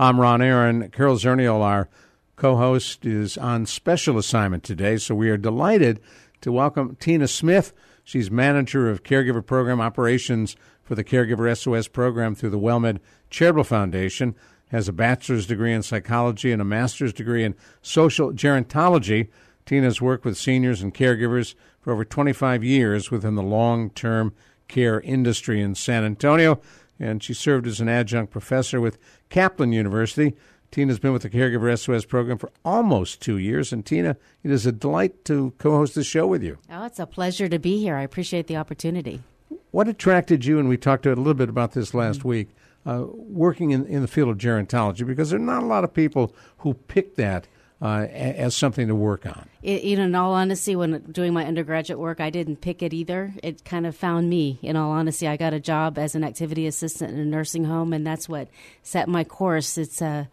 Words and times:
I'm 0.00 0.20
Ron 0.20 0.40
Aaron. 0.40 0.90
Carol 0.90 1.16
Zernial, 1.16 1.60
our 1.60 1.88
co 2.36 2.54
host, 2.54 3.04
is 3.04 3.36
on 3.36 3.66
special 3.66 4.16
assignment 4.16 4.62
today, 4.62 4.96
so 4.96 5.12
we 5.12 5.28
are 5.28 5.36
delighted 5.36 5.98
to 6.40 6.52
welcome 6.52 6.96
Tina 7.00 7.26
Smith. 7.26 7.72
She's 8.04 8.30
manager 8.30 8.88
of 8.88 9.02
caregiver 9.02 9.44
program 9.44 9.80
operations 9.80 10.54
for 10.84 10.94
the 10.94 11.02
Caregiver 11.02 11.52
SOS 11.58 11.88
program 11.88 12.36
through 12.36 12.50
the 12.50 12.60
WellMed 12.60 13.00
Charitable 13.28 13.64
Foundation, 13.64 14.36
has 14.68 14.86
a 14.86 14.92
bachelor's 14.92 15.48
degree 15.48 15.72
in 15.72 15.82
psychology 15.82 16.52
and 16.52 16.62
a 16.62 16.64
master's 16.64 17.12
degree 17.12 17.42
in 17.42 17.56
social 17.82 18.30
gerontology. 18.30 19.28
Tina's 19.66 20.00
worked 20.00 20.24
with 20.24 20.38
seniors 20.38 20.80
and 20.80 20.94
caregivers 20.94 21.56
for 21.80 21.92
over 21.92 22.04
25 22.04 22.62
years 22.62 23.10
within 23.10 23.34
the 23.34 23.42
long 23.42 23.90
term 23.90 24.32
care 24.68 25.00
industry 25.00 25.60
in 25.60 25.74
San 25.74 26.04
Antonio 26.04 26.60
and 27.00 27.22
she 27.22 27.34
served 27.34 27.66
as 27.66 27.80
an 27.80 27.88
adjunct 27.88 28.32
professor 28.32 28.80
with 28.80 28.98
Kaplan 29.28 29.72
University. 29.72 30.34
Tina's 30.70 30.98
been 30.98 31.12
with 31.12 31.22
the 31.22 31.30
Caregiver 31.30 31.76
SOS 31.78 32.04
program 32.04 32.36
for 32.36 32.50
almost 32.64 33.22
two 33.22 33.38
years. 33.38 33.72
And 33.72 33.84
Tina, 33.84 34.16
it 34.42 34.50
is 34.50 34.66
a 34.66 34.72
delight 34.72 35.24
to 35.24 35.52
co 35.58 35.76
host 35.76 35.94
the 35.94 36.04
show 36.04 36.26
with 36.26 36.42
you. 36.42 36.58
Oh, 36.70 36.84
it's 36.84 36.98
a 36.98 37.06
pleasure 37.06 37.48
to 37.48 37.58
be 37.58 37.80
here. 37.80 37.96
I 37.96 38.02
appreciate 38.02 38.46
the 38.46 38.56
opportunity. 38.56 39.22
What 39.70 39.88
attracted 39.88 40.44
you, 40.44 40.58
and 40.58 40.68
we 40.68 40.76
talked 40.76 41.06
a 41.06 41.10
little 41.10 41.34
bit 41.34 41.48
about 41.48 41.72
this 41.72 41.94
last 41.94 42.20
mm-hmm. 42.20 42.28
week, 42.28 42.48
uh, 42.84 43.04
working 43.08 43.70
in, 43.70 43.86
in 43.86 44.02
the 44.02 44.08
field 44.08 44.28
of 44.28 44.38
gerontology? 44.38 45.06
Because 45.06 45.30
there 45.30 45.38
are 45.38 45.42
not 45.42 45.62
a 45.62 45.66
lot 45.66 45.84
of 45.84 45.92
people 45.92 46.34
who 46.58 46.74
pick 46.74 47.16
that 47.16 47.46
uh, 47.80 48.06
as 48.10 48.56
something 48.56 48.88
to 48.88 48.94
work 48.94 49.24
on. 49.24 49.48
It, 49.62 49.84
you 49.84 49.96
know, 49.96 50.04
in 50.04 50.14
all 50.14 50.32
honesty, 50.32 50.74
when 50.74 51.00
doing 51.12 51.32
my 51.32 51.44
undergraduate 51.44 51.98
work, 51.98 52.20
I 52.20 52.30
didn't 52.30 52.56
pick 52.56 52.82
it 52.82 52.92
either. 52.92 53.32
It 53.42 53.64
kind 53.64 53.86
of 53.86 53.96
found 53.96 54.28
me. 54.28 54.58
In 54.62 54.76
all 54.76 54.90
honesty, 54.90 55.28
I 55.28 55.36
got 55.36 55.52
a 55.52 55.60
job 55.60 55.98
as 55.98 56.14
an 56.14 56.24
activity 56.24 56.66
assistant 56.66 57.12
in 57.12 57.20
a 57.20 57.24
nursing 57.24 57.64
home, 57.64 57.92
and 57.92 58.06
that's 58.06 58.28
what 58.28 58.48
set 58.82 59.08
my 59.08 59.22
course. 59.22 59.78
It's 59.78 60.02
uh, 60.02 60.24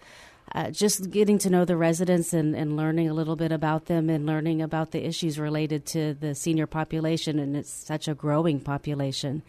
uh, 0.53 0.71
just 0.71 1.11
getting 1.11 1.37
to 1.39 1.49
know 1.49 1.65
the 1.65 1.77
residents 1.77 2.33
and, 2.33 2.55
and 2.55 2.75
learning 2.77 3.09
a 3.09 3.13
little 3.13 3.35
bit 3.35 3.51
about 3.51 3.85
them 3.85 4.09
and 4.09 4.25
learning 4.25 4.61
about 4.61 4.91
the 4.91 5.05
issues 5.05 5.37
related 5.37 5.85
to 5.87 6.15
the 6.15 6.33
senior 6.33 6.65
population, 6.67 7.37
and 7.37 7.55
it's 7.55 7.69
such 7.69 8.07
a 8.07 8.15
growing 8.15 8.59
population. 8.59 9.43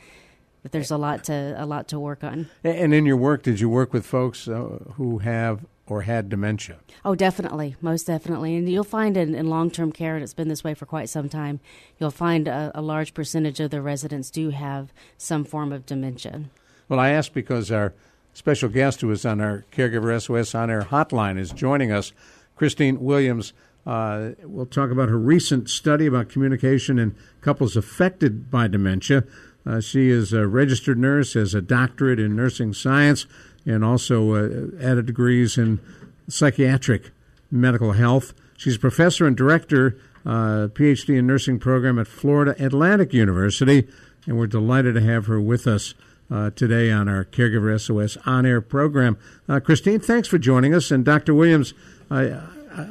that 0.67 0.73
there's 0.73 0.91
a 0.91 0.97
lot 0.97 1.25
to 1.25 1.55
a 1.57 1.65
lot 1.65 1.87
to 1.89 2.01
work 2.01 2.25
on. 2.25 2.49
And 2.65 2.93
in 2.93 3.07
your 3.07 3.17
work, 3.17 3.45
did 3.45 3.61
you 3.61 3.69
work 3.69 3.93
with 3.93 4.05
folks 4.05 4.49
uh, 4.49 4.79
who 4.95 5.19
have 5.19 5.65
or 5.87 6.03
had 6.03 6.29
dementia? 6.29 6.77
Oh, 7.05 7.15
definitely, 7.15 7.77
most 7.81 8.07
definitely. 8.07 8.57
And 8.57 8.69
you'll 8.69 8.85
find 8.85 9.17
in, 9.17 9.35
in 9.35 9.49
long 9.49 9.71
term 9.71 9.93
care, 9.93 10.15
and 10.15 10.23
it's 10.23 10.35
been 10.35 10.49
this 10.49 10.65
way 10.65 10.75
for 10.75 10.87
quite 10.87 11.09
some 11.09 11.29
time, 11.29 11.61
you'll 11.99 12.11
find 12.11 12.49
a, 12.49 12.73
a, 12.75 12.83
large 12.83 13.15
percentage 13.15 13.61
of 13.61 13.71
the 13.71 13.81
residents 13.81 14.31
do 14.31 14.51
have 14.51 14.93
some 15.17 15.45
form 15.45 15.73
of 15.73 15.87
dementia. 15.87 16.45
Well, 16.89 17.01
I 17.01 17.11
asked 17.11 17.35
because 17.35 17.71
our 17.71 17.95
special 18.33 18.69
guest 18.69 19.01
who 19.01 19.11
is 19.11 19.25
on 19.25 19.41
our 19.41 19.65
Caregiver 19.73 20.21
SOS 20.21 20.55
on 20.55 20.71
air 20.71 20.83
hotline 20.83 21.39
is 21.39 21.51
joining 21.53 21.91
us, 21.91 22.13
Christine 22.55 23.01
Williams. 23.01 23.53
Uh, 23.87 24.31
we'll 24.43 24.67
talk 24.67 24.91
about 24.91 25.09
her 25.09 25.19
recent 25.19 25.71
study 25.71 26.07
about 26.07 26.29
communication 26.29 26.99
in 26.99 27.15
couples 27.41 27.77
affected 27.77 28.51
by 28.51 28.67
dementia. 28.67 29.25
Uh, 29.65 29.81
she 29.81 30.11
is 30.11 30.33
a 30.33 30.47
registered 30.47 30.99
nurse, 30.99 31.35
has 31.35 31.55
a 31.55 31.63
doctorate 31.63 32.21
in 32.21 32.37
nursing 32.37 32.73
science, 32.73 33.27
and 33.67 33.85
also 33.85 34.35
uh, 34.35 34.69
added 34.81 35.07
degrees 35.07 35.59
in 35.59 35.81
psychiatric 36.29 37.11
medical 37.51 37.93
health. 37.93 38.33
She's 38.57 38.77
a 38.77 38.81
professor 38.81 39.27
and 39.27 39.37
director, 39.37 39.99
uh, 40.25 40.69
PhD 40.73 41.19
in 41.19 41.27
nursing 41.27 41.59
program 41.59 41.99
at 41.99 42.07
Florida 42.07 42.55
Atlantic 42.65 43.13
University, 43.13 43.87
and 44.27 44.39
we're 44.39 44.47
delighted 44.47 44.95
to 44.95 45.01
have 45.01 45.27
her 45.27 45.41
with 45.41 45.67
us 45.67 45.95
uh, 46.31 46.51
today 46.51 46.91
on 46.91 47.09
our 47.09 47.25
Caregiver 47.25 47.79
SOS 47.81 48.17
on 48.27 48.47
air 48.47 48.61
program. 48.61 49.17
Uh, 49.49 49.61
Christine, 49.61 50.01
thanks 50.01 50.27
for 50.27 50.39
joining 50.39 50.75
us. 50.75 50.91
And 50.91 51.05
Dr. 51.05 51.35
Williams, 51.35 51.75
I, 52.11 52.41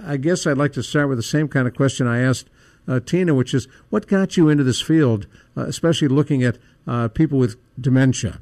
I, 0.06 0.18
guess 0.18 0.48
I'd 0.48 0.58
like 0.58 0.74
to 0.74 0.84
start 0.84 1.10
with 1.10 1.18
the 1.18 1.24
same 1.24 1.48
kind 1.48 1.68
of 1.68 1.76
question 1.76 2.08
I 2.08 2.22
asked 2.22 2.50
uh, 2.88 3.00
Tina, 3.00 3.34
which 3.34 3.54
is 3.54 3.68
what 3.90 4.08
got 4.08 4.38
you 4.38 4.50
into 4.50 4.64
this 4.64 4.82
field, 4.82 5.28
uh, 5.58 5.62
especially 5.62 6.08
looking 6.08 6.44
at 6.44 6.58
uh, 6.88 7.08
people 7.10 7.38
with 7.38 7.58
dementia? 7.80 8.40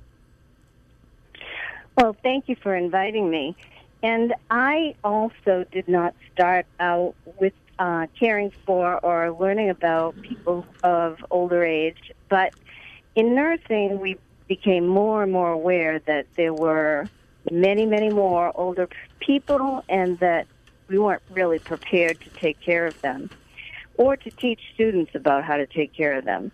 Well, 1.98 2.16
thank 2.24 2.50
you 2.50 2.56
for 2.62 2.76
inviting 2.76 3.30
me. 3.30 3.56
And 4.02 4.34
I 4.50 4.96
also 5.04 5.66
did 5.72 5.88
not 5.88 6.16
start 6.34 6.66
out 6.80 7.16
with 7.40 7.54
uh, 7.80 8.08
caring 8.20 8.52
for 8.66 9.00
or 9.00 9.32
learning 9.32 9.70
about 9.70 10.16
people 10.22 10.66
of 10.84 11.18
older 11.32 11.64
age, 11.64 12.12
but 12.30 12.54
in 13.16 13.36
nursing, 13.36 14.00
we 14.00 14.18
became 14.48 14.88
more 14.88 15.24
and 15.24 15.32
more 15.32 15.52
aware 15.52 16.00
that 16.08 16.26
there 16.36 16.54
were 16.54 17.10
many, 17.52 17.86
many 17.86 18.10
more 18.10 18.52
older 18.56 18.90
people 19.20 19.84
and 19.88 20.20
that 20.20 20.48
we 20.90 20.98
weren't 20.98 21.24
really 21.30 21.60
prepared 21.60 22.20
to 22.22 22.30
take 22.42 22.60
care 22.60 22.88
of 22.88 22.96
them 23.02 23.30
or 23.96 24.18
to 24.18 24.32
teach 24.32 24.60
students 24.74 25.12
about 25.16 25.44
how 25.44 25.58
to 25.58 25.68
take 25.68 25.96
care 25.96 26.18
of 26.18 26.26
them. 26.26 26.52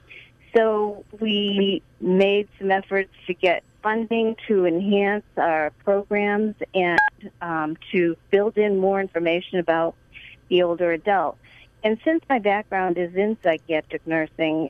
So 0.55 1.05
we 1.19 1.83
made 1.99 2.47
some 2.59 2.71
efforts 2.71 3.11
to 3.27 3.33
get 3.33 3.63
funding 3.81 4.35
to 4.47 4.65
enhance 4.65 5.25
our 5.37 5.71
programs 5.83 6.55
and 6.73 6.99
um, 7.41 7.77
to 7.91 8.15
build 8.29 8.57
in 8.57 8.77
more 8.77 8.99
information 8.99 9.59
about 9.59 9.95
the 10.49 10.63
older 10.63 10.91
adult. 10.91 11.37
And 11.83 11.97
since 12.03 12.23
my 12.29 12.39
background 12.39 12.97
is 12.97 13.15
in 13.15 13.37
psychiatric 13.41 14.05
nursing, 14.05 14.69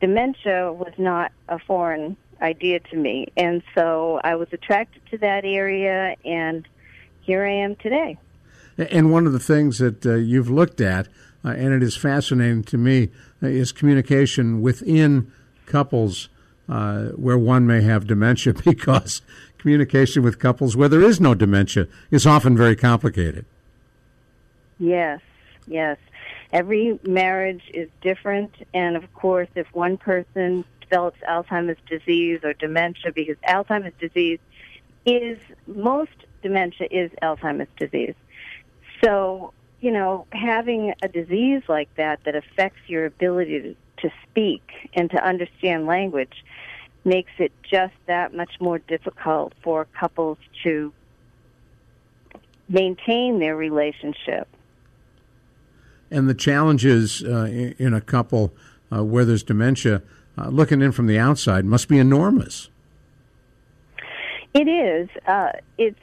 dementia 0.00 0.72
was 0.72 0.92
not 0.98 1.32
a 1.48 1.58
foreign 1.58 2.16
idea 2.40 2.80
to 2.80 2.96
me. 2.96 3.28
And 3.36 3.62
so 3.74 4.20
I 4.22 4.34
was 4.34 4.48
attracted 4.52 5.02
to 5.10 5.18
that 5.18 5.44
area, 5.44 6.16
and 6.24 6.66
here 7.22 7.44
I 7.44 7.52
am 7.52 7.76
today. 7.76 8.18
And 8.76 9.10
one 9.10 9.26
of 9.26 9.32
the 9.32 9.38
things 9.38 9.78
that 9.78 10.04
uh, 10.04 10.14
you've 10.14 10.50
looked 10.50 10.80
at, 10.80 11.08
uh, 11.44 11.50
and 11.50 11.72
it 11.72 11.82
is 11.82 11.96
fascinating 11.96 12.64
to 12.64 12.76
me, 12.76 13.10
uh, 13.42 13.46
is 13.46 13.72
communication 13.72 14.60
within 14.60 15.32
couples 15.64 16.28
uh, 16.68 17.06
where 17.10 17.38
one 17.38 17.66
may 17.66 17.82
have 17.82 18.06
dementia 18.06 18.52
because 18.64 19.22
communication 19.58 20.22
with 20.22 20.38
couples 20.38 20.76
where 20.76 20.88
there 20.88 21.02
is 21.02 21.20
no 21.20 21.34
dementia 21.34 21.86
is 22.10 22.26
often 22.26 22.56
very 22.56 22.76
complicated. 22.76 23.44
Yes, 24.78 25.20
yes. 25.66 25.98
Every 26.52 26.98
marriage 27.02 27.62
is 27.74 27.88
different, 28.00 28.52
and 28.72 28.96
of 28.96 29.12
course, 29.14 29.48
if 29.54 29.66
one 29.74 29.96
person 29.96 30.64
develops 30.80 31.18
Alzheimer's 31.28 31.78
disease 31.88 32.40
or 32.44 32.52
dementia, 32.52 33.12
because 33.12 33.36
Alzheimer's 33.48 33.94
disease 33.98 34.38
is 35.04 35.38
most 35.66 36.12
dementia 36.42 36.88
is 36.90 37.10
Alzheimer's 37.22 37.68
disease. 37.76 38.14
So, 39.02 39.52
you 39.80 39.90
know, 39.90 40.26
having 40.32 40.94
a 41.02 41.08
disease 41.08 41.62
like 41.68 41.94
that 41.96 42.20
that 42.24 42.34
affects 42.34 42.80
your 42.86 43.06
ability 43.06 43.60
to, 43.60 43.76
to 44.06 44.12
speak 44.28 44.62
and 44.94 45.10
to 45.10 45.24
understand 45.24 45.86
language 45.86 46.44
makes 47.04 47.30
it 47.38 47.52
just 47.62 47.94
that 48.06 48.34
much 48.34 48.52
more 48.60 48.78
difficult 48.78 49.52
for 49.62 49.86
couples 49.98 50.38
to 50.62 50.92
maintain 52.68 53.38
their 53.38 53.56
relationship. 53.56 54.48
And 56.10 56.28
the 56.28 56.34
challenges 56.34 57.22
uh, 57.22 57.72
in 57.78 57.94
a 57.94 58.00
couple 58.00 58.52
uh, 58.92 59.04
where 59.04 59.24
there's 59.24 59.42
dementia, 59.42 60.02
uh, 60.38 60.48
looking 60.48 60.82
in 60.82 60.92
from 60.92 61.06
the 61.06 61.18
outside, 61.18 61.64
must 61.64 61.88
be 61.88 61.98
enormous. 61.98 62.68
It 64.54 64.68
is. 64.68 65.08
Uh, 65.26 65.52
it's 65.78 65.98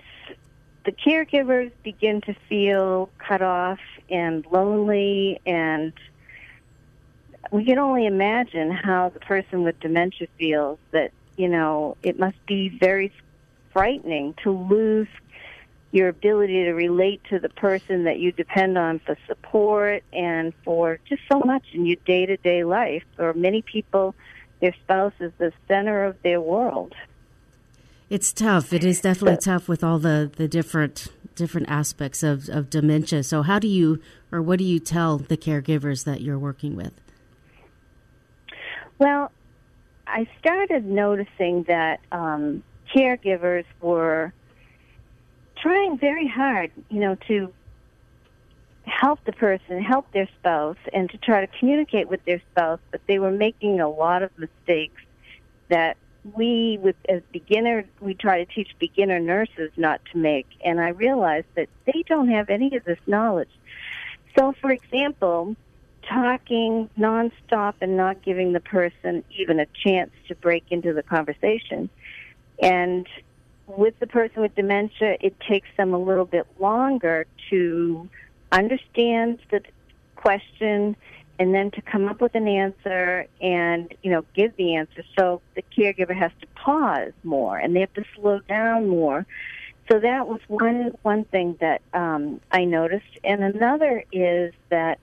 the 0.86 0.92
caregivers 0.92 1.72
begin 1.84 2.22
to 2.22 2.36
feel 2.50 3.10
cut 3.18 3.42
off 3.42 3.80
and 4.10 4.46
lonely, 4.52 5.40
and 5.46 5.94
we 7.52 7.66
can 7.66 7.80
only 7.80 8.06
imagine 8.06 8.72
how 8.72 9.10
the 9.10 9.20
person 9.20 9.64
with 9.64 9.80
dementia 9.80 10.28
feels. 10.38 10.80
That 10.92 11.12
you 11.38 11.50
know, 11.50 11.98
it 12.04 12.20
must 12.20 12.44
be 12.46 12.70
very 12.70 13.12
frightening 13.72 14.36
to 14.44 14.52
lose 14.52 15.08
your 15.92 16.10
ability 16.10 16.64
to 16.64 16.74
relate 16.74 17.22
to 17.30 17.40
the 17.40 17.50
person 17.50 18.06
that 18.06 18.18
you 18.18 18.32
depend 18.32 18.78
on 18.78 19.00
for 19.00 19.16
support 19.28 20.04
and 20.12 20.54
for 20.64 21.00
just 21.08 21.22
so 21.32 21.40
much 21.40 21.64
in 21.74 21.86
your 21.86 21.98
day 22.06 22.26
to 22.26 22.38
day 22.38 22.64
life. 22.64 23.04
For 23.16 23.34
many 23.34 23.62
people, 23.62 24.16
their 24.60 24.74
spouse 24.74 25.14
is 25.20 25.32
the 25.38 25.54
center 25.68 26.06
of 26.06 26.22
their 26.24 26.42
world. 26.42 26.96
It's 28.10 28.34
tough. 28.34 28.74
It 28.74 28.84
is 28.84 29.02
definitely 29.02 29.38
tough 29.38 29.68
with 29.68 29.84
all 29.84 30.00
the, 30.00 30.32
the 30.36 30.48
different 30.48 31.08
different 31.36 31.68
aspects 31.68 32.22
of, 32.22 32.48
of 32.50 32.70
dementia. 32.70 33.24
So 33.24 33.42
how 33.42 33.60
do 33.60 33.68
you 33.68 34.00
or 34.32 34.42
what 34.42 34.60
do 34.60 34.66
you 34.66 34.80
tell 34.80 35.18
the 35.18 35.38
caregivers 35.38 36.04
that 36.06 36.22
you're 36.22 36.38
working 36.38 36.76
with? 36.76 36.94
Well, 39.00 39.32
I 40.08 40.28
started 40.40 40.86
noticing 40.86 41.64
that 41.64 42.00
um, 42.12 42.64
caregivers 42.94 43.66
were 43.82 44.34
trying 45.58 45.98
very 45.98 46.28
hard, 46.28 46.72
you 46.90 47.00
know, 47.00 47.16
to 47.28 47.54
help 48.86 49.24
the 49.24 49.32
person, 49.32 49.82
help 49.82 50.12
their 50.12 50.28
spouse, 50.40 50.78
and 50.92 51.10
to 51.10 51.18
try 51.18 51.46
to 51.46 51.60
communicate 51.60 52.10
with 52.10 52.24
their 52.26 52.42
spouse, 52.52 52.80
but 52.92 53.02
they 53.08 53.18
were 53.18 53.32
making 53.32 53.80
a 53.80 53.90
lot 53.90 54.24
of 54.24 54.32
mistakes 54.38 55.02
that 55.70 55.98
we, 56.36 56.78
with 56.82 56.96
as 57.10 57.22
beginner, 57.32 57.86
we 58.00 58.14
try 58.14 58.44
to 58.44 58.54
teach 58.54 58.70
beginner 58.80 59.20
nurses 59.20 59.72
not 59.78 60.02
to 60.12 60.18
make, 60.18 60.48
and 60.64 60.80
I 60.80 60.90
realized 60.90 61.48
that 61.56 61.70
they 61.86 62.04
don't 62.08 62.30
have 62.30 62.50
any 62.50 62.76
of 62.76 62.84
this 62.84 63.00
knowledge. 63.08 63.50
So, 64.38 64.54
for 64.62 64.72
example, 64.72 65.56
talking 66.08 66.90
nonstop 66.98 67.76
and 67.82 67.98
not 67.98 68.22
giving 68.24 68.54
the 68.54 68.60
person 68.60 69.24
even 69.38 69.60
a 69.60 69.66
chance 69.66 70.12
to 70.28 70.36
break 70.36 70.64
into 70.70 70.94
the 70.94 71.04
conversation. 71.04 71.90
And 72.62 73.08
with 73.68 73.98
the 74.00 74.08
person 74.08 74.42
with 74.42 74.56
dementia, 74.56 75.18
it 75.22 75.40
takes 75.40 75.68
them 75.78 75.94
a 75.94 75.98
little 75.98 76.26
bit 76.26 76.46
longer 76.60 77.26
to 77.50 78.10
understand 78.52 79.40
the 79.50 79.62
question 80.16 80.96
and 81.40 81.54
then 81.54 81.72
to 81.72 81.82
come 81.82 82.08
up 82.08 82.22
with 82.22 82.36
an 82.36 82.48
answer 82.48 83.26
and 83.42 83.94
you 84.04 84.12
know 84.12 84.24
give 84.36 84.56
the 84.56 84.76
answer. 84.76 85.04
So 85.18 85.42
the 85.56 85.64
caregiver 85.76 86.16
has 86.16 86.32
to 86.42 86.48
pause 86.56 87.14
more 87.24 87.58
and 87.58 87.76
they 87.76 87.82
have 87.82 87.94
to 87.94 88.06
slow 88.16 88.40
down 88.48 88.88
more. 88.88 89.26
So 89.92 90.00
that 90.00 90.28
was 90.28 90.40
one 90.48 90.94
one 91.02 91.26
thing 91.26 91.58
that 91.60 91.82
um, 91.94 92.40
I 92.52 92.66
noticed. 92.66 93.18
And 93.24 93.44
another 93.44 94.04
is 94.12 94.54
that 94.70 95.00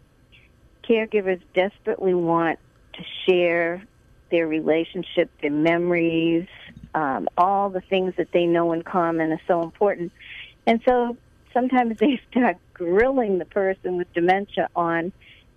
caregivers 0.90 1.40
desperately 1.54 2.14
want 2.14 2.58
to 2.94 3.02
share 3.28 3.84
their 4.30 4.46
relationship 4.46 5.30
their 5.42 5.50
memories 5.50 6.46
um, 6.94 7.28
all 7.36 7.70
the 7.70 7.82
things 7.82 8.14
that 8.16 8.28
they 8.32 8.46
know 8.46 8.72
in 8.72 8.82
common 8.82 9.30
is 9.32 9.40
so 9.46 9.62
important 9.62 10.12
and 10.66 10.80
so 10.86 11.16
sometimes 11.52 11.98
they 12.00 12.20
start 12.30 12.56
grilling 12.74 13.38
the 13.38 13.44
person 13.44 13.96
with 13.96 14.12
dementia 14.12 14.68
on 14.74 15.12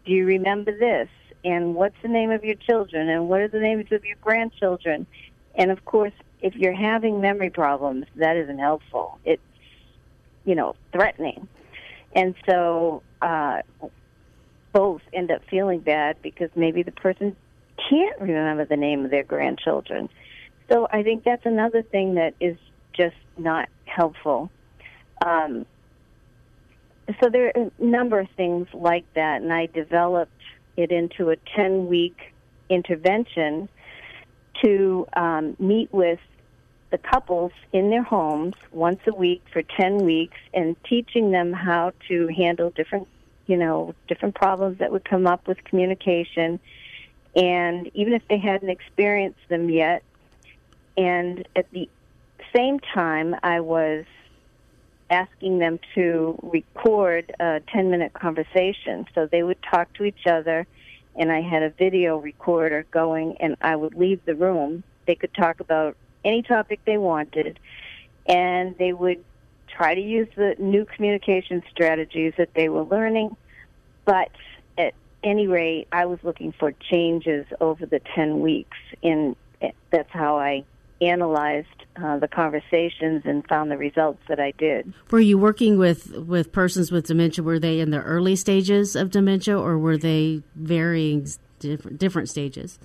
do 0.05 0.11
you 0.11 0.25
remember 0.25 0.77
this? 0.77 1.09
And 1.45 1.75
what's 1.75 1.95
the 2.01 2.07
name 2.07 2.31
of 2.31 2.43
your 2.43 2.55
children? 2.55 3.09
And 3.09 3.27
what 3.27 3.41
are 3.41 3.47
the 3.47 3.59
names 3.59 3.91
of 3.91 4.05
your 4.05 4.17
grandchildren? 4.21 5.07
And 5.55 5.71
of 5.71 5.83
course, 5.85 6.13
if 6.41 6.55
you're 6.55 6.75
having 6.75 7.21
memory 7.21 7.49
problems, 7.49 8.05
that 8.15 8.37
isn't 8.37 8.59
helpful. 8.59 9.19
It's, 9.23 9.41
you 10.45 10.55
know, 10.55 10.75
threatening. 10.91 11.47
And 12.15 12.35
so 12.47 13.01
uh, 13.21 13.59
both 14.73 15.01
end 15.13 15.31
up 15.31 15.41
feeling 15.49 15.79
bad 15.79 16.17
because 16.21 16.49
maybe 16.55 16.83
the 16.83 16.91
person 16.91 17.35
can't 17.89 18.19
remember 18.19 18.65
the 18.65 18.75
name 18.75 19.05
of 19.05 19.11
their 19.11 19.23
grandchildren. 19.23 20.09
So 20.69 20.87
I 20.91 21.03
think 21.03 21.23
that's 21.23 21.45
another 21.45 21.81
thing 21.81 22.15
that 22.15 22.33
is 22.39 22.57
just 22.93 23.15
not 23.37 23.69
helpful. 23.85 24.49
Um, 25.23 25.65
so 27.21 27.29
there 27.29 27.47
are 27.47 27.63
a 27.63 27.83
number 27.83 28.19
of 28.19 28.27
things 28.35 28.67
like 28.73 29.05
that, 29.13 29.41
and 29.41 29.51
I 29.51 29.67
developed 29.67 30.31
it 30.77 30.91
into 30.91 31.29
a 31.29 31.35
10 31.55 31.87
week 31.87 32.33
intervention 32.69 33.69
to 34.63 35.07
um, 35.13 35.55
meet 35.59 35.93
with 35.93 36.19
the 36.91 36.97
couples 36.97 37.51
in 37.71 37.89
their 37.89 38.03
homes 38.03 38.53
once 38.71 38.99
a 39.07 39.13
week 39.13 39.41
for 39.51 39.63
10 39.63 39.97
weeks 40.05 40.37
and 40.53 40.75
teaching 40.83 41.31
them 41.31 41.51
how 41.51 41.91
to 42.07 42.27
handle 42.27 42.69
different, 42.69 43.07
you 43.47 43.57
know, 43.57 43.93
different 44.07 44.35
problems 44.35 44.79
that 44.79 44.91
would 44.91 45.05
come 45.05 45.27
up 45.27 45.47
with 45.47 45.63
communication. 45.63 46.59
And 47.35 47.89
even 47.93 48.13
if 48.13 48.21
they 48.27 48.37
hadn't 48.37 48.69
experienced 48.69 49.39
them 49.49 49.69
yet, 49.69 50.03
and 50.95 51.47
at 51.55 51.69
the 51.71 51.89
same 52.55 52.79
time, 52.79 53.35
I 53.41 53.59
was 53.59 54.05
asking 55.09 55.59
them 55.59 55.79
to 55.95 56.39
record 56.41 57.33
a 57.39 57.61
10 57.71 57.91
minute 57.91 58.13
conversation. 58.13 59.05
So 59.13 59.27
they 59.27 59.43
would 59.43 59.61
talk 59.61 59.93
to 59.93 60.03
each 60.03 60.25
other, 60.27 60.65
and 61.15 61.31
I 61.31 61.41
had 61.41 61.63
a 61.63 61.69
video 61.69 62.17
recorder 62.17 62.85
going, 62.91 63.37
and 63.39 63.55
I 63.61 63.75
would 63.75 63.95
leave 63.95 64.23
the 64.25 64.35
room. 64.35 64.83
They 65.05 65.15
could 65.15 65.33
talk 65.33 65.59
about 65.59 65.97
any 66.23 66.41
topic 66.41 66.79
they 66.85 66.97
wanted, 66.97 67.59
and 68.25 68.77
they 68.77 68.93
would 68.93 69.23
try 69.75 69.95
to 69.95 70.01
use 70.01 70.27
the 70.35 70.55
new 70.59 70.85
communication 70.85 71.63
strategies 71.71 72.33
that 72.37 72.49
they 72.55 72.69
were 72.69 72.83
learning. 72.83 73.35
But 74.05 74.31
at 74.77 74.93
any 75.23 75.47
rate, 75.47 75.87
I 75.91 76.05
was 76.05 76.19
looking 76.23 76.53
for 76.59 76.73
changes 76.91 77.45
over 77.59 77.85
the 77.85 78.01
10 78.15 78.41
weeks, 78.41 78.77
and 79.01 79.35
that's 79.91 80.11
how 80.11 80.37
I 80.37 80.65
analyzed 81.01 81.67
uh, 82.01 82.17
the 82.17 82.27
conversations 82.27 83.23
and 83.25 83.45
found 83.47 83.69
the 83.69 83.77
results 83.77 84.19
that 84.27 84.39
I 84.39 84.51
did. 84.51 84.93
Were 85.11 85.19
you 85.19 85.37
working 85.37 85.77
with, 85.77 86.11
with 86.17 86.51
persons 86.51 86.91
with 86.91 87.07
dementia? 87.07 87.43
Were 87.43 87.59
they 87.59 87.79
in 87.79 87.91
the 87.91 88.01
early 88.01 88.35
stages 88.35 88.95
of 88.95 89.11
dementia, 89.11 89.57
or 89.57 89.77
were 89.77 89.97
they 89.97 90.41
varying 90.55 91.27
different 91.59 91.99
different 91.99 92.29
stages? 92.29 92.79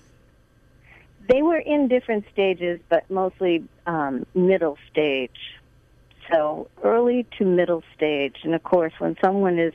They 1.29 1.43
were 1.43 1.59
in 1.59 1.89
different 1.89 2.25
stages, 2.33 2.81
but 2.89 3.09
mostly 3.11 3.65
um, 3.87 4.25
middle 4.35 4.79
stage. 4.91 5.31
So 6.31 6.69
early 6.83 7.27
to 7.39 7.45
middle 7.45 7.83
stage, 7.97 8.37
and 8.45 8.55
of 8.55 8.63
course, 8.63 8.93
when 8.99 9.17
someone 9.23 9.59
is 9.59 9.75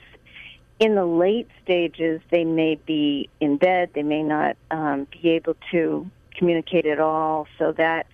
in 0.80 0.96
the 0.96 1.06
late 1.06 1.48
stages, 1.64 2.22
they 2.32 2.44
may 2.44 2.76
be 2.76 3.30
in 3.40 3.58
bed. 3.58 3.92
They 3.94 4.04
may 4.04 4.24
not 4.24 4.58
um, 4.72 5.08
be 5.12 5.30
able 5.30 5.56
to 5.72 6.10
communicate 6.36 6.86
at 6.86 7.00
all. 7.00 7.48
So 7.58 7.72
that's 7.72 8.10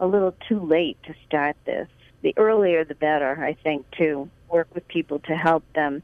a 0.00 0.06
little 0.06 0.34
too 0.48 0.60
late 0.60 0.98
to 1.04 1.14
start 1.26 1.56
this. 1.64 1.88
The 2.22 2.34
earlier 2.36 2.84
the 2.84 2.94
better, 2.94 3.42
I 3.42 3.54
think, 3.54 3.90
to 3.98 4.28
work 4.48 4.68
with 4.74 4.86
people 4.88 5.18
to 5.20 5.36
help 5.36 5.64
them 5.74 6.02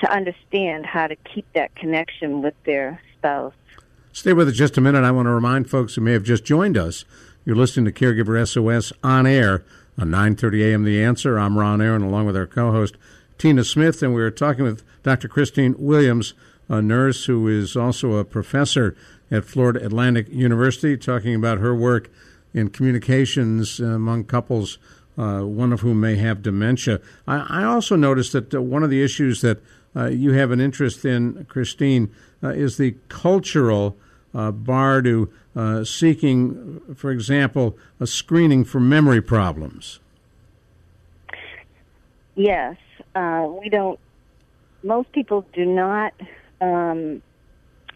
to 0.00 0.12
understand 0.12 0.86
how 0.86 1.06
to 1.06 1.16
keep 1.16 1.46
that 1.54 1.74
connection 1.76 2.42
with 2.42 2.54
their 2.64 3.00
spouse. 3.16 3.54
Stay 4.12 4.32
with 4.32 4.48
us 4.48 4.54
just 4.54 4.76
a 4.76 4.80
minute. 4.80 5.04
I 5.04 5.10
want 5.10 5.26
to 5.26 5.30
remind 5.30 5.70
folks 5.70 5.94
who 5.94 6.00
may 6.00 6.12
have 6.12 6.22
just 6.22 6.44
joined 6.44 6.76
us. 6.76 7.04
You're 7.44 7.56
listening 7.56 7.84
to 7.86 7.92
Caregiver 7.92 8.46
SOS 8.46 8.92
on 9.02 9.26
air 9.26 9.64
on 9.98 10.08
9:30 10.10 10.70
a.m. 10.70 10.84
The 10.84 11.02
Answer. 11.02 11.38
I'm 11.38 11.58
Ron 11.58 11.80
Aaron, 11.80 12.02
along 12.02 12.26
with 12.26 12.36
our 12.36 12.46
co-host 12.46 12.96
Tina 13.38 13.64
Smith, 13.64 14.02
and 14.02 14.14
we 14.14 14.22
are 14.22 14.30
talking 14.30 14.64
with 14.64 14.82
Dr. 15.02 15.28
Christine 15.28 15.74
Williams, 15.78 16.34
a 16.68 16.80
nurse 16.82 17.26
who 17.26 17.46
is 17.48 17.76
also 17.76 18.14
a 18.14 18.24
professor 18.24 18.96
at 19.30 19.44
Florida 19.44 19.84
Atlantic 19.84 20.28
University, 20.30 20.96
talking 20.96 21.34
about 21.34 21.58
her 21.58 21.74
work 21.74 22.10
in 22.52 22.70
communications 22.70 23.80
among 23.80 24.24
couples, 24.24 24.78
uh, 25.18 25.40
one 25.40 25.72
of 25.72 25.80
whom 25.80 26.00
may 26.00 26.16
have 26.16 26.42
dementia. 26.42 27.00
I, 27.26 27.62
I 27.62 27.64
also 27.64 27.96
noticed 27.96 28.32
that 28.32 28.54
uh, 28.54 28.62
one 28.62 28.82
of 28.82 28.90
the 28.90 29.02
issues 29.02 29.40
that 29.42 29.60
uh, 29.96 30.06
you 30.06 30.32
have 30.32 30.50
an 30.50 30.60
interest 30.60 31.04
in, 31.04 31.44
Christine, 31.48 32.12
uh, 32.42 32.48
is 32.48 32.76
the 32.76 32.96
cultural 33.08 33.96
uh, 34.34 34.50
bar 34.50 35.02
to 35.02 35.30
uh, 35.56 35.84
seeking, 35.84 36.80
for 36.94 37.10
example, 37.10 37.76
a 38.00 38.06
screening 38.06 38.64
for 38.64 38.80
memory 38.80 39.20
problems. 39.20 40.00
Yes, 42.34 42.76
we 43.14 43.68
don't. 43.70 43.98
Most 44.82 45.12
people 45.12 45.46
do 45.52 45.64
not 45.64 46.12
um, 46.60 47.22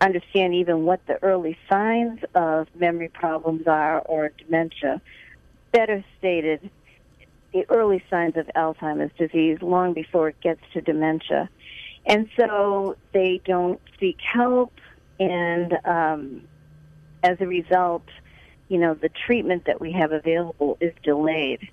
understand 0.01 0.55
even 0.55 0.85
what 0.85 1.05
the 1.07 1.23
early 1.23 1.59
signs 1.69 2.21
of 2.35 2.69
memory 2.75 3.09
problems 3.09 3.67
are 3.67 4.01
or 4.01 4.31
dementia. 4.39 5.03
Better 5.73 6.05
stated, 6.19 6.71
the 7.53 7.67
early 7.69 8.03
signs 8.09 8.37
of 8.37 8.47
Alzheimer's 8.55 9.13
disease 9.19 9.59
long 9.61 9.93
before 9.93 10.29
it 10.29 10.41
gets 10.41 10.61
to 10.73 10.81
dementia. 10.81 11.49
And 12.07 12.29
so 12.39 12.97
they 13.13 13.41
don't 13.45 13.81
seek 14.01 14.19
help, 14.21 14.73
and 15.21 15.77
um, 15.85 16.48
as 17.23 17.41
a 17.41 17.47
result, 17.47 18.05
you 18.69 18.79
know, 18.79 18.95
the 18.95 19.09
treatment 19.09 19.65
that 19.67 19.81
we 19.81 19.93
have 19.93 20.13
available 20.13 20.77
is 20.81 20.93
delayed. 21.03 21.69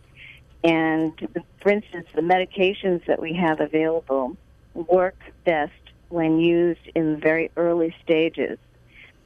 And 0.64 1.14
for 1.62 1.72
instance, 1.72 2.08
the 2.16 2.22
medications 2.22 3.06
that 3.06 3.22
we 3.22 3.34
have 3.34 3.60
available 3.60 4.36
work 4.74 5.18
best 5.46 5.74
when 6.10 6.40
used 6.40 6.88
in 6.96 7.14
the 7.14 7.18
very 7.18 7.52
early 7.56 7.96
stages 8.04 8.58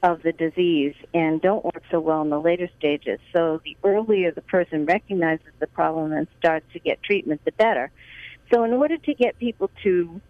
of 0.02 0.22
the 0.24 0.32
disease 0.32 0.96
and 1.14 1.42
don't 1.42 1.64
work 1.64 1.84
so 1.92 2.00
well 2.00 2.22
in 2.22 2.30
the 2.30 2.40
later 2.40 2.70
stages. 2.78 3.20
So 3.34 3.62
the 3.64 3.76
earlier 3.84 4.32
the 4.32 4.42
person 4.42 4.86
recognizes 4.86 5.52
the 5.60 5.68
problem 5.68 6.14
and 6.14 6.28
starts 6.40 6.66
to 6.74 6.80
get 6.80 7.04
treatment, 7.04 7.42
the 7.46 7.52
better. 7.52 7.92
So 8.52 8.64
in 8.64 8.74
order 8.74 8.98
to 8.98 9.14
get 9.14 9.38
people 9.38 9.70
to 9.84 10.22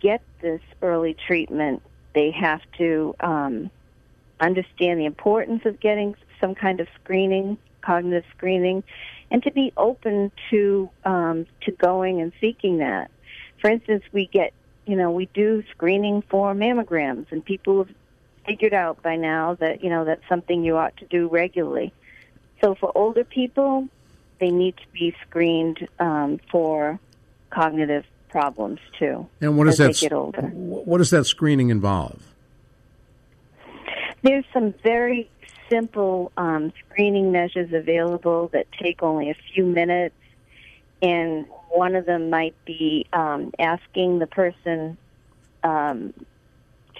get 0.00 0.22
this 0.40 0.60
early 0.80 1.16
treatment, 1.26 1.82
they 2.14 2.30
have 2.30 2.60
to 2.78 3.14
um, 3.20 3.70
understand 4.40 5.00
the 5.00 5.04
importance 5.04 5.64
of 5.66 5.80
getting 5.80 6.14
some 6.40 6.54
kind 6.54 6.80
of 6.80 6.88
screening, 7.02 7.58
cognitive 7.82 8.24
screening, 8.36 8.82
and 9.30 9.42
to 9.42 9.50
be 9.50 9.72
open 9.76 10.32
to 10.50 10.90
um, 11.04 11.46
to 11.62 11.72
going 11.72 12.20
and 12.20 12.32
seeking 12.40 12.78
that. 12.78 13.10
For 13.60 13.70
instance, 13.70 14.02
we 14.12 14.26
get 14.26 14.52
you 14.86 14.96
know 14.96 15.10
we 15.10 15.26
do 15.26 15.62
screening 15.70 16.22
for 16.22 16.54
mammograms, 16.54 17.30
and 17.30 17.44
people 17.44 17.84
have 17.84 17.94
figured 18.46 18.74
out 18.74 19.02
by 19.02 19.16
now 19.16 19.54
that 19.54 19.84
you 19.84 19.90
know 19.90 20.04
that's 20.04 20.26
something 20.28 20.64
you 20.64 20.76
ought 20.76 20.96
to 20.96 21.06
do 21.06 21.28
regularly. 21.28 21.92
So 22.60 22.74
for 22.74 22.92
older 22.94 23.24
people, 23.24 23.88
they 24.38 24.50
need 24.50 24.76
to 24.76 24.88
be 24.92 25.14
screened 25.26 25.86
um, 25.98 26.40
for 26.50 26.98
cognitive 27.50 28.04
problems 28.28 28.80
too. 28.98 29.26
And 29.40 29.56
what 29.56 29.64
does 29.64 29.78
that 29.78 29.96
get 29.96 30.12
older? 30.12 30.42
what 30.42 30.98
does 30.98 31.10
that 31.10 31.24
screening 31.24 31.70
involve? 31.70 32.29
There's 34.22 34.44
some 34.52 34.74
very 34.82 35.30
simple 35.70 36.32
um, 36.36 36.72
screening 36.84 37.32
measures 37.32 37.72
available 37.72 38.48
that 38.52 38.66
take 38.72 39.02
only 39.02 39.30
a 39.30 39.36
few 39.54 39.64
minutes, 39.64 40.14
and 41.00 41.46
one 41.70 41.94
of 41.94 42.04
them 42.04 42.28
might 42.28 42.54
be 42.64 43.06
um, 43.12 43.52
asking 43.58 44.18
the 44.18 44.26
person 44.26 44.98
um, 45.62 46.12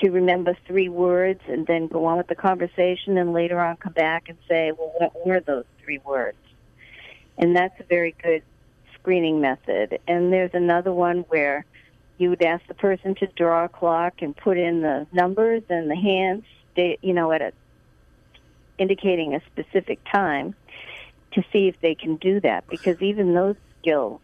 to 0.01 0.11
remember 0.11 0.57
three 0.67 0.89
words 0.89 1.41
and 1.49 1.67
then 1.67 1.89
go 1.89 2.07
on 2.07 2.17
with 2.17 2.29
the 2.29 2.35
conversation, 2.35 3.19
and 3.19 3.33
later 3.33 3.61
on 3.61 3.77
come 3.77 3.93
back 3.93 4.29
and 4.29 4.39
say, 4.49 4.73
"Well, 4.73 4.93
what 4.97 5.27
were 5.27 5.41
those 5.41 5.67
three 5.85 5.99
words?" 5.99 6.39
And 7.37 7.55
that's 7.55 7.79
a 7.81 7.85
very 7.85 8.15
good 8.23 8.43
screening 8.95 9.41
method. 9.41 9.99
And 10.07 10.33
there's 10.33 10.55
another 10.55 10.93
one 10.93 11.21
where 11.29 11.65
you 12.19 12.31
would 12.31 12.43
ask 12.43 12.67
the 12.67 12.75
person 12.75 13.15
to 13.17 13.27
draw 13.29 13.65
a 13.65 13.69
clock 13.69 14.21
and 14.21 14.37
put 14.37 14.59
in 14.59 14.83
the 14.83 15.07
numbers 15.13 15.63
and 15.71 15.91
the 15.91 15.97
hands, 15.97 16.45
you 16.77 17.13
know, 17.13 17.33
at 17.33 17.43
a 17.43 17.53
indicating 18.79 19.35
a 19.35 19.41
specific 19.53 19.99
time 20.11 20.55
to 21.33 21.45
see 21.53 21.69
if 21.69 21.79
they 21.81 21.95
can 21.95 22.17
do 22.17 22.41
that 22.41 22.67
because 22.69 23.01
even 23.03 23.35
those 23.35 23.57
skills 23.79 24.21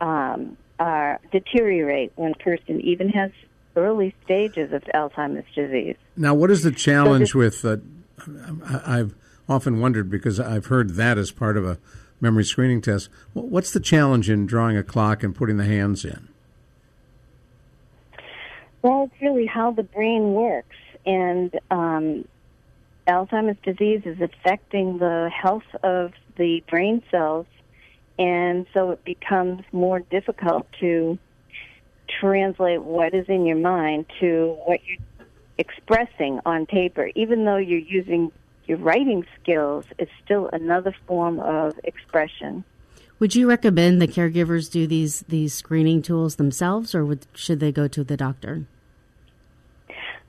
um, 0.00 0.56
are 0.78 1.18
deteriorate 1.32 2.12
when 2.16 2.32
a 2.32 2.36
person 2.36 2.80
even 2.80 3.08
has 3.08 3.30
early 3.74 4.14
stages 4.24 4.72
of 4.72 4.82
Alzheimer's 4.94 5.44
disease. 5.54 5.96
Now, 6.16 6.34
what 6.34 6.50
is 6.50 6.62
the 6.62 6.70
challenge 6.70 7.32
so 7.32 7.40
this, 7.40 7.62
with? 7.62 7.82
Uh, 8.26 8.80
I've 8.86 9.14
often 9.48 9.80
wondered 9.80 10.08
because 10.08 10.40
I've 10.40 10.66
heard 10.66 10.90
that 10.90 11.18
as 11.18 11.30
part 11.30 11.56
of 11.56 11.66
a 11.66 11.78
memory 12.20 12.44
screening 12.44 12.80
test. 12.80 13.08
What's 13.34 13.72
the 13.72 13.80
challenge 13.80 14.30
in 14.30 14.46
drawing 14.46 14.76
a 14.76 14.82
clock 14.82 15.22
and 15.22 15.34
putting 15.34 15.56
the 15.56 15.64
hands 15.64 16.04
in? 16.04 16.28
Well, 18.82 19.10
it's 19.10 19.20
really 19.20 19.46
how 19.46 19.72
the 19.72 19.82
brain 19.82 20.32
works, 20.32 20.76
and 21.06 21.58
um, 21.70 22.24
Alzheimer's 23.06 23.58
disease 23.62 24.02
is 24.04 24.20
affecting 24.20 24.98
the 24.98 25.30
health 25.32 25.62
of 25.82 26.12
the 26.36 26.62
brain 26.68 27.02
cells, 27.10 27.46
and 28.18 28.66
so 28.74 28.90
it 28.90 29.04
becomes 29.04 29.62
more 29.72 30.00
difficult 30.00 30.66
to 30.80 31.18
translate 32.20 32.82
what 32.82 33.14
is 33.14 33.26
in 33.28 33.46
your 33.46 33.56
mind 33.56 34.06
to 34.20 34.56
what 34.64 34.80
you're 34.84 35.26
expressing 35.58 36.40
on 36.44 36.66
paper. 36.66 37.10
Even 37.14 37.44
though 37.44 37.56
you're 37.56 37.78
using 37.78 38.32
your 38.66 38.78
writing 38.78 39.24
skills, 39.40 39.84
it's 39.98 40.10
still 40.24 40.50
another 40.52 40.94
form 41.06 41.38
of 41.40 41.78
expression. 41.84 42.64
Would 43.18 43.34
you 43.34 43.48
recommend 43.48 44.02
the 44.02 44.08
caregivers 44.08 44.70
do 44.70 44.86
these 44.86 45.20
these 45.28 45.54
screening 45.54 46.02
tools 46.02 46.36
themselves, 46.36 46.94
or 46.94 47.04
would, 47.04 47.26
should 47.34 47.60
they 47.60 47.72
go 47.72 47.88
to 47.88 48.04
the 48.04 48.16
doctor? 48.16 48.66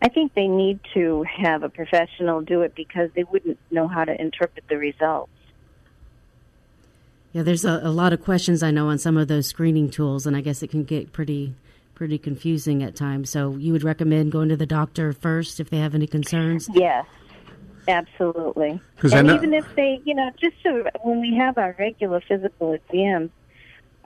I 0.01 0.09
think 0.09 0.33
they 0.35 0.47
need 0.47 0.79
to 0.93 1.23
have 1.23 1.63
a 1.63 1.69
professional 1.69 2.41
do 2.41 2.61
it 2.61 2.75
because 2.75 3.09
they 3.15 3.23
wouldn't 3.23 3.57
know 3.71 3.87
how 3.87 4.05
to 4.05 4.19
interpret 4.19 4.65
the 4.69 4.77
results. 4.77 5.31
Yeah, 7.33 7.43
there's 7.43 7.65
a, 7.65 7.81
a, 7.83 7.91
lot 7.91 8.13
of 8.13 8.23
questions 8.23 8.63
I 8.63 8.71
know 8.71 8.89
on 8.89 8.99
some 8.99 9.17
of 9.17 9.27
those 9.27 9.47
screening 9.47 9.89
tools, 9.89 10.25
and 10.25 10.35
I 10.35 10.41
guess 10.41 10.63
it 10.63 10.69
can 10.69 10.83
get 10.83 11.11
pretty 11.11 11.55
pretty 11.97 12.19
confusing 12.19 12.83
at 12.83 12.95
times. 12.95 13.31
So 13.31 13.55
you 13.55 13.73
would 13.73 13.83
recommend 13.83 14.31
going 14.31 14.49
to 14.49 14.55
the 14.55 14.67
doctor 14.67 15.13
first 15.13 15.59
if 15.59 15.71
they 15.71 15.77
have 15.79 15.95
any 15.95 16.05
concerns? 16.05 16.69
Yes, 16.71 17.07
absolutely. 17.87 18.79
And 19.01 19.31
even 19.31 19.51
if 19.55 19.65
they, 19.75 19.99
you 20.05 20.13
know, 20.13 20.29
just 20.39 20.55
so 20.61 20.83
when 21.01 21.21
we 21.21 21.35
have 21.37 21.57
our 21.57 21.75
regular 21.79 22.21
physical 22.21 22.73
exams, 22.73 23.31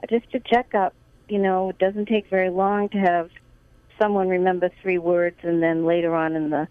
just 0.08 0.30
to 0.32 0.40
check 0.40 0.74
up, 0.74 0.94
you 1.28 1.38
know, 1.38 1.68
it 1.68 1.78
doesn't 1.78 2.06
take 2.06 2.30
very 2.30 2.48
long 2.48 2.88
to 2.90 2.98
have 2.98 3.28
someone 3.98 4.28
remember 4.28 4.70
three 4.82 4.98
words 4.98 5.36
and 5.42 5.62
then 5.62 5.84
later 5.84 6.14
on 6.14 6.34
in 6.34 6.50
the 6.50 6.68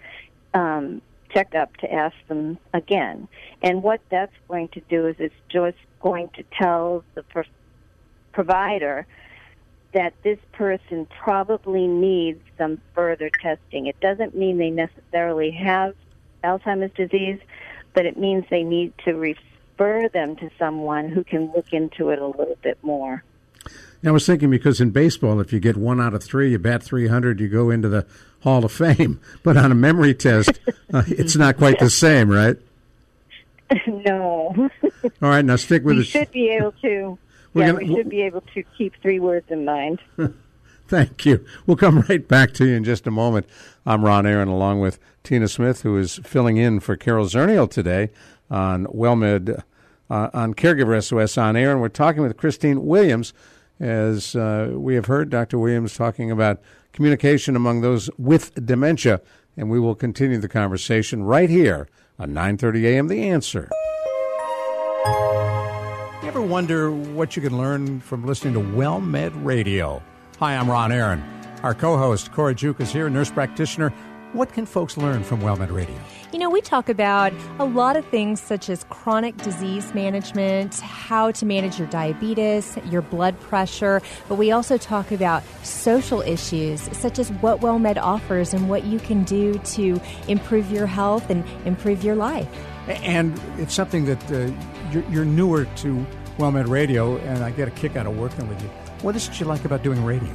um, 0.53 1.01
checkup 1.33 1.75
to 1.77 1.91
ask 1.91 2.15
them 2.27 2.57
again. 2.73 3.27
And 3.61 3.83
what 3.83 4.01
that's 4.09 4.35
going 4.47 4.69
to 4.69 4.81
do 4.89 5.07
is 5.07 5.15
it's 5.19 5.33
just 5.49 5.77
going 6.01 6.29
to 6.35 6.43
tell 6.57 7.03
the 7.15 7.23
pro- 7.23 7.43
provider 8.33 9.05
that 9.93 10.13
this 10.23 10.39
person 10.53 11.07
probably 11.23 11.87
needs 11.87 12.41
some 12.57 12.79
further 12.95 13.29
testing. 13.41 13.87
It 13.87 13.99
doesn't 13.99 14.35
mean 14.35 14.57
they 14.57 14.69
necessarily 14.69 15.51
have 15.51 15.95
Alzheimer's 16.43 16.93
disease, 16.95 17.39
but 17.93 18.05
it 18.05 18.17
means 18.17 18.45
they 18.49 18.63
need 18.63 18.93
to 19.05 19.13
refer 19.13 20.07
them 20.09 20.35
to 20.37 20.49
someone 20.57 21.09
who 21.09 21.23
can 21.23 21.51
look 21.53 21.73
into 21.73 22.09
it 22.09 22.19
a 22.19 22.27
little 22.27 22.57
bit 22.61 22.77
more. 22.81 23.23
I 24.03 24.11
was 24.11 24.25
thinking 24.25 24.49
because 24.49 24.81
in 24.81 24.89
baseball, 24.89 25.39
if 25.39 25.53
you 25.53 25.59
get 25.59 25.77
one 25.77 26.01
out 26.01 26.13
of 26.13 26.23
three, 26.23 26.51
you 26.51 26.59
bat 26.59 26.81
300, 26.81 27.39
you 27.39 27.47
go 27.47 27.69
into 27.69 27.87
the 27.87 28.05
Hall 28.41 28.65
of 28.65 28.71
Fame. 28.71 29.19
But 29.43 29.57
on 29.57 29.71
a 29.71 29.75
memory 29.75 30.13
test, 30.13 30.59
uh, 30.93 31.03
it's 31.07 31.35
not 31.35 31.57
quite 31.57 31.79
the 31.79 31.89
same, 31.89 32.29
right? 32.29 32.57
No. 33.87 34.69
All 35.21 35.29
right, 35.29 35.45
now 35.45 35.55
stick 35.55 35.85
with 35.85 35.95
we 35.95 36.01
the. 36.01 36.05
should 36.05 36.31
be 36.31 36.49
able 36.49 36.73
to. 36.81 37.17
yeah, 37.53 37.67
gonna, 37.67 37.77
we 37.77 37.95
should 37.95 38.09
be 38.09 38.21
able 38.23 38.41
to 38.53 38.63
keep 38.77 38.93
three 39.01 39.21
words 39.21 39.45
in 39.49 39.63
mind. 39.63 39.99
Thank 40.89 41.25
you. 41.25 41.45
We'll 41.65 41.77
come 41.77 42.01
right 42.09 42.27
back 42.27 42.53
to 42.55 42.65
you 42.65 42.73
in 42.75 42.83
just 42.83 43.07
a 43.07 43.11
moment. 43.11 43.45
I'm 43.85 44.03
Ron 44.03 44.25
Aaron, 44.25 44.49
along 44.49 44.81
with 44.81 44.99
Tina 45.23 45.47
Smith, 45.47 45.83
who 45.83 45.97
is 45.97 46.19
filling 46.25 46.57
in 46.57 46.81
for 46.81 46.97
Carol 46.97 47.27
Zernial 47.27 47.71
today 47.71 48.09
on 48.49 48.87
WellMed 48.87 49.63
uh, 50.09 50.29
on 50.33 50.53
Caregiver 50.53 51.01
SOS 51.01 51.37
on 51.37 51.55
air, 51.55 51.71
and 51.71 51.79
we're 51.79 51.87
talking 51.87 52.21
with 52.21 52.35
Christine 52.35 52.85
Williams 52.85 53.33
as 53.81 54.35
uh, 54.35 54.71
we 54.73 54.93
have 54.95 55.07
heard 55.07 55.29
Dr. 55.29 55.57
Williams 55.57 55.95
talking 55.95 56.29
about 56.29 56.61
communication 56.93 57.55
among 57.55 57.81
those 57.81 58.09
with 58.17 58.53
dementia, 58.65 59.21
and 59.57 59.69
we 59.69 59.79
will 59.79 59.95
continue 59.95 60.37
the 60.37 60.47
conversation 60.47 61.23
right 61.23 61.49
here 61.49 61.87
on 62.19 62.29
9:30 62.31 62.83
a.m. 62.85 63.07
The 63.07 63.27
Answer. 63.29 63.69
You 66.21 66.27
ever 66.27 66.41
wonder 66.41 66.91
what 66.91 67.35
you 67.35 67.41
can 67.41 67.57
learn 67.57 67.99
from 67.99 68.25
listening 68.25 68.53
to 68.53 68.59
WellMed 68.59 69.31
Radio? 69.43 70.01
Hi, 70.39 70.55
I'm 70.55 70.69
Ron 70.69 70.91
Aaron. 70.91 71.23
Our 71.63 71.73
co-host 71.73 72.31
Cora 72.31 72.53
Juke 72.53 72.79
is 72.81 72.93
here, 72.93 73.09
nurse 73.09 73.31
practitioner 73.31 73.91
what 74.33 74.53
can 74.53 74.65
folks 74.65 74.97
learn 74.97 75.23
from 75.23 75.41
WellMed 75.41 75.71
Radio? 75.71 75.95
You 76.31 76.39
know, 76.39 76.49
we 76.49 76.61
talk 76.61 76.87
about 76.87 77.33
a 77.59 77.65
lot 77.65 77.97
of 77.97 78.05
things 78.05 78.39
such 78.39 78.69
as 78.69 78.85
chronic 78.85 79.35
disease 79.37 79.93
management, 79.93 80.79
how 80.79 81.31
to 81.31 81.45
manage 81.45 81.77
your 81.77 81.87
diabetes, 81.89 82.77
your 82.89 83.01
blood 83.01 83.37
pressure, 83.41 84.01
but 84.29 84.35
we 84.35 84.51
also 84.51 84.77
talk 84.77 85.11
about 85.11 85.43
social 85.63 86.21
issues 86.21 86.81
such 86.97 87.19
as 87.19 87.29
what 87.33 87.59
WellMed 87.59 87.97
offers 87.97 88.53
and 88.53 88.69
what 88.69 88.85
you 88.85 88.99
can 88.99 89.23
do 89.23 89.57
to 89.59 89.99
improve 90.27 90.71
your 90.71 90.87
health 90.87 91.29
and 91.29 91.45
improve 91.65 92.03
your 92.03 92.15
life. 92.15 92.47
And 92.87 93.39
it's 93.57 93.73
something 93.73 94.05
that 94.05 94.31
uh, 94.31 94.51
you're, 94.91 95.03
you're 95.09 95.25
newer 95.25 95.65
to 95.65 96.05
WellMed 96.37 96.69
Radio, 96.69 97.17
and 97.17 97.43
I 97.43 97.51
get 97.51 97.67
a 97.67 97.71
kick 97.71 97.95
out 97.95 98.07
of 98.07 98.17
working 98.17 98.47
with 98.47 98.61
you. 98.61 98.69
What 99.01 99.15
is 99.15 99.27
it 99.27 99.39
you 99.39 99.45
like 99.45 99.65
about 99.65 99.83
doing 99.83 100.03
radio? 100.03 100.33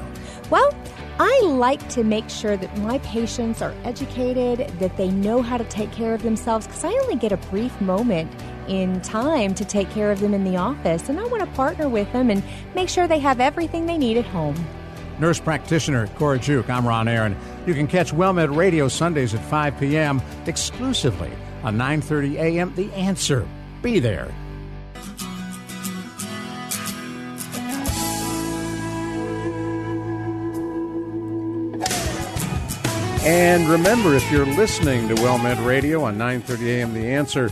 Well, 0.51 0.73
I 1.19 1.41
like 1.45 1.89
to 1.91 2.05
make 2.05 2.29
sure 2.29 2.59
that 2.59 2.77
my 2.79 2.99
patients 2.99 3.63
are 3.63 3.75
educated, 3.85 4.69
that 4.81 4.99
they 4.99 5.09
know 5.09 5.41
how 5.41 5.57
to 5.57 5.65
take 5.65 5.91
care 5.91 6.13
of 6.13 6.23
themselves, 6.23 6.67
because 6.67 6.85
I 6.85 6.93
only 6.93 7.17
get 7.17 7.33
a 7.33 7.39
brief 7.39 7.81
moment 7.81 8.31
in 8.69 9.01
time 9.01 9.55
to 9.55 9.65
take 9.65 9.89
care 9.91 10.11
of 10.11 10.21
them 10.21 10.35
in 10.35 10.45
the 10.45 10.59
office, 10.59 11.09
and 11.09 11.19
I 11.19 11.25
want 11.25 11.41
to 11.41 11.51
partner 11.57 11.89
with 11.89 12.13
them 12.13 12.29
and 12.29 12.43
make 12.75 12.91
sure 12.91 13.09
they 13.09 13.19
have 13.21 13.41
everything 13.41 13.87
they 13.87 13.97
need 13.97 14.19
at 14.19 14.27
home. 14.27 14.57
Nurse 15.19 15.41
practitioner 15.41 16.07
Cora 16.17 16.39
Juke, 16.39 16.69
I'm 16.69 16.87
Ron 16.87 17.09
Aaron. 17.09 17.35
You 17.67 17.73
can 17.73 17.87
catch 17.87 18.13
WellMed 18.13 18.55
Radio 18.55 18.87
Sundays 18.87 19.35
at 19.35 19.43
5 19.43 19.81
p.m. 19.81 20.21
exclusively 20.45 21.33
on 21.63 21.79
9:30 21.79 22.35
a.m. 22.35 22.75
The 22.75 22.93
Answer. 22.93 23.49
Be 23.81 24.01
there. 24.01 24.31
And 33.27 33.69
remember, 33.69 34.15
if 34.15 34.31
you're 34.31 34.47
listening 34.47 35.09
to 35.09 35.17
WellMed 35.17 35.67
Radio 35.67 36.05
on 36.05 36.17
9:30 36.17 36.67
a.m. 36.69 36.95
The 36.95 37.09
Answer, 37.09 37.51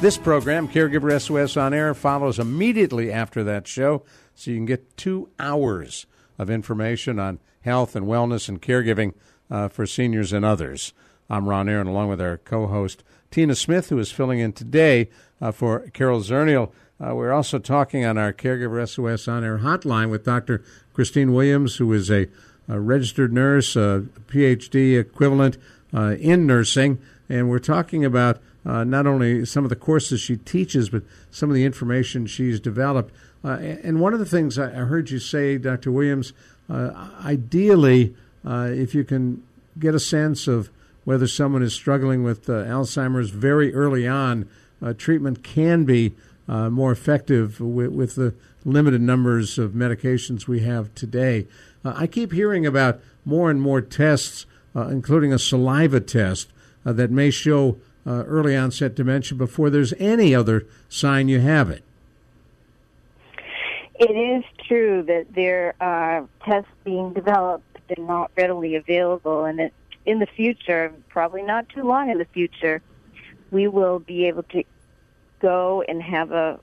this 0.00 0.16
program, 0.16 0.66
Caregiver 0.66 1.20
SOS 1.20 1.58
on 1.58 1.74
Air, 1.74 1.92
follows 1.92 2.38
immediately 2.38 3.12
after 3.12 3.44
that 3.44 3.68
show, 3.68 4.02
so 4.34 4.50
you 4.50 4.56
can 4.56 4.64
get 4.64 4.96
two 4.96 5.28
hours 5.38 6.06
of 6.38 6.48
information 6.48 7.18
on 7.18 7.38
health 7.60 7.94
and 7.94 8.06
wellness 8.06 8.48
and 8.48 8.62
caregiving 8.62 9.12
uh, 9.50 9.68
for 9.68 9.84
seniors 9.84 10.32
and 10.32 10.42
others. 10.42 10.94
I'm 11.28 11.50
Ron 11.50 11.68
Aaron, 11.68 11.86
along 11.86 12.08
with 12.08 12.22
our 12.22 12.38
co-host 12.38 13.04
Tina 13.30 13.54
Smith, 13.54 13.90
who 13.90 13.98
is 13.98 14.10
filling 14.10 14.38
in 14.38 14.54
today 14.54 15.10
uh, 15.38 15.52
for 15.52 15.80
Carol 15.90 16.20
Zernial. 16.20 16.72
Uh, 16.98 17.14
we're 17.14 17.32
also 17.32 17.58
talking 17.58 18.06
on 18.06 18.16
our 18.16 18.32
Caregiver 18.32 18.88
SOS 18.88 19.28
on 19.28 19.44
Air 19.44 19.58
hotline 19.58 20.10
with 20.10 20.24
Dr. 20.24 20.64
Christine 20.94 21.34
Williams, 21.34 21.76
who 21.76 21.92
is 21.92 22.10
a 22.10 22.28
a 22.70 22.78
registered 22.78 23.32
nurse, 23.32 23.74
a 23.74 24.06
PhD 24.28 24.98
equivalent 24.98 25.58
uh, 25.92 26.14
in 26.20 26.46
nursing, 26.46 26.98
and 27.28 27.50
we're 27.50 27.58
talking 27.58 28.04
about 28.04 28.38
uh, 28.64 28.84
not 28.84 29.06
only 29.06 29.44
some 29.44 29.64
of 29.64 29.70
the 29.70 29.76
courses 29.76 30.20
she 30.20 30.36
teaches, 30.36 30.88
but 30.88 31.02
some 31.30 31.50
of 31.50 31.56
the 31.56 31.64
information 31.64 32.26
she's 32.26 32.60
developed. 32.60 33.12
Uh, 33.44 33.56
and 33.82 34.00
one 34.00 34.12
of 34.12 34.18
the 34.18 34.26
things 34.26 34.58
I 34.58 34.68
heard 34.68 35.10
you 35.10 35.18
say, 35.18 35.58
Dr. 35.58 35.90
Williams, 35.90 36.32
uh, 36.68 37.08
ideally, 37.24 38.14
uh, 38.46 38.68
if 38.70 38.94
you 38.94 39.02
can 39.02 39.42
get 39.78 39.94
a 39.94 40.00
sense 40.00 40.46
of 40.46 40.70
whether 41.04 41.26
someone 41.26 41.62
is 41.62 41.74
struggling 41.74 42.22
with 42.22 42.48
uh, 42.48 42.64
Alzheimer's 42.64 43.30
very 43.30 43.74
early 43.74 44.06
on, 44.06 44.48
treatment 44.96 45.42
can 45.42 45.84
be 45.84 46.14
more 46.46 46.90
effective 46.90 47.60
with, 47.60 47.90
with 47.90 48.14
the 48.14 48.34
limited 48.64 49.00
numbers 49.00 49.58
of 49.58 49.72
medications 49.72 50.46
we 50.46 50.60
have 50.60 50.94
today. 50.94 51.46
Uh, 51.84 51.94
I 51.96 52.06
keep 52.06 52.32
hearing 52.32 52.66
about 52.66 53.00
more 53.24 53.50
and 53.50 53.60
more 53.60 53.80
tests, 53.80 54.46
uh, 54.74 54.88
including 54.88 55.32
a 55.32 55.38
saliva 55.38 56.00
test, 56.00 56.52
uh, 56.84 56.92
that 56.92 57.10
may 57.10 57.30
show 57.30 57.78
uh, 58.06 58.24
early 58.26 58.56
onset 58.56 58.94
dementia 58.94 59.36
before 59.36 59.70
there's 59.70 59.92
any 59.98 60.34
other 60.34 60.66
sign 60.88 61.28
you 61.28 61.40
have 61.40 61.70
it. 61.70 61.84
It 63.98 64.12
is 64.12 64.44
true 64.66 65.02
that 65.02 65.34
there 65.34 65.74
are 65.80 66.26
tests 66.44 66.70
being 66.84 67.12
developed 67.12 67.78
that 67.88 67.98
are 67.98 68.02
not 68.02 68.30
readily 68.36 68.74
available, 68.74 69.44
and 69.44 69.70
in 70.06 70.18
the 70.18 70.26
future, 70.26 70.92
probably 71.08 71.42
not 71.42 71.68
too 71.68 71.82
long 71.82 72.10
in 72.10 72.16
the 72.16 72.24
future, 72.24 72.80
we 73.50 73.68
will 73.68 73.98
be 73.98 74.26
able 74.26 74.44
to 74.44 74.64
go 75.40 75.84
and 75.86 76.02
have 76.02 76.32
a 76.32 76.58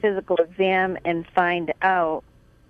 physical 0.00 0.36
exam 0.36 0.98
and 1.04 1.26
find 1.28 1.72
out 1.80 2.24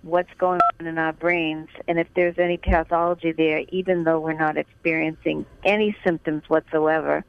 what's 0.05 0.29
going 0.37 0.59
on 0.79 0.85
in 0.85 0.99
our 0.99 1.13
brains 1.13 1.67
and 1.87 1.99
if 1.99 2.07
there's 2.15 2.37
any 2.37 2.57
pathology 2.57 3.31
there, 3.31 3.63
even 3.69 4.03
though 4.03 4.19
we're 4.19 4.33
not 4.33 4.55
experiencing 4.55 5.45
any 5.63 5.97
symptoms 6.05 6.43
whatsoever, 6.47 7.25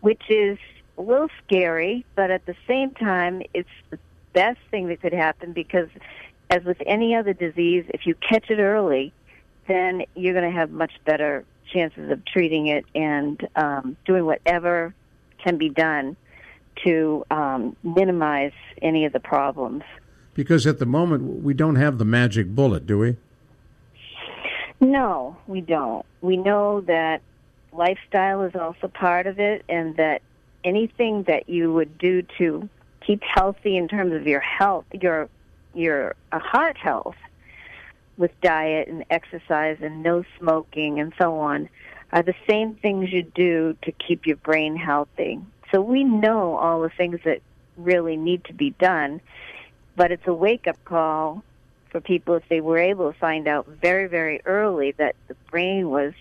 which 0.00 0.22
is 0.28 0.56
a 0.96 1.02
little 1.02 1.28
scary, 1.44 2.06
but 2.14 2.30
at 2.30 2.46
the 2.46 2.54
same 2.68 2.92
time, 2.92 3.42
it's 3.52 3.68
the 3.90 3.98
best 4.32 4.60
thing 4.70 4.86
that 4.88 5.00
could 5.00 5.12
happen 5.12 5.52
because, 5.52 5.88
as 6.50 6.62
with 6.62 6.80
any 6.86 7.16
other 7.16 7.32
disease, 7.32 7.84
if 7.88 8.06
you 8.06 8.14
catch 8.14 8.48
it 8.48 8.60
early, 8.60 9.12
then 9.66 10.04
you're 10.14 10.34
going 10.34 10.48
to 10.48 10.56
have 10.56 10.70
much 10.70 10.92
better 11.04 11.44
chances 11.72 12.12
of 12.12 12.24
treating 12.24 12.68
it 12.68 12.84
and 12.94 13.48
um, 13.56 13.96
doing 14.04 14.24
whatever 14.24 14.94
can 15.42 15.58
be 15.58 15.68
done 15.68 16.16
to 16.84 17.24
um, 17.32 17.74
minimize 17.82 18.52
any 18.82 19.04
of 19.04 19.12
the 19.12 19.20
problems. 19.20 19.82
Because 20.34 20.66
at 20.66 20.78
the 20.78 20.86
moment, 20.86 21.42
we 21.42 21.54
don't 21.54 21.76
have 21.76 21.98
the 21.98 22.04
magic 22.04 22.48
bullet, 22.54 22.86
do 22.86 22.98
we? 22.98 23.16
No, 24.80 25.36
we 25.46 25.60
don't. 25.60 26.04
We 26.20 26.36
know 26.36 26.80
that 26.82 27.22
lifestyle 27.72 28.42
is 28.42 28.54
also 28.54 28.88
part 28.88 29.26
of 29.26 29.38
it, 29.38 29.64
and 29.68 29.96
that 29.96 30.22
anything 30.64 31.22
that 31.24 31.48
you 31.48 31.72
would 31.72 31.96
do 31.98 32.22
to 32.38 32.68
keep 33.00 33.22
healthy 33.22 33.76
in 33.76 33.88
terms 33.88 34.12
of 34.12 34.26
your 34.26 34.40
health, 34.40 34.84
your 34.92 35.28
your 35.74 36.14
uh, 36.32 36.38
heart 36.38 36.76
health, 36.76 37.16
with 38.16 38.30
diet 38.40 38.88
and 38.88 39.04
exercise 39.10 39.78
and 39.80 40.02
no 40.02 40.24
smoking 40.38 41.00
and 41.00 41.12
so 41.18 41.38
on, 41.38 41.68
are 42.12 42.22
the 42.22 42.34
same 42.48 42.74
things 42.76 43.12
you 43.12 43.22
do 43.22 43.76
to 43.82 43.92
keep 43.92 44.26
your 44.26 44.36
brain 44.36 44.76
healthy. 44.76 45.40
So 45.72 45.80
we 45.80 46.04
know 46.04 46.56
all 46.56 46.82
the 46.82 46.90
things 46.90 47.20
that 47.24 47.40
really 47.76 48.16
need 48.16 48.44
to 48.44 48.52
be 48.52 48.70
done, 48.70 49.20
but 49.96 50.12
it's 50.12 50.26
a 50.26 50.34
wake 50.34 50.66
up 50.66 50.82
call 50.84 51.42
for 51.90 52.00
people 52.00 52.34
if 52.34 52.42
they 52.48 52.60
were 52.60 52.78
able 52.78 53.12
to 53.12 53.18
find 53.18 53.46
out 53.46 53.66
very, 53.66 54.08
very 54.08 54.40
early 54.44 54.92
that 54.92 55.14
the 55.28 55.34
brain 55.50 55.90
was 55.90 56.12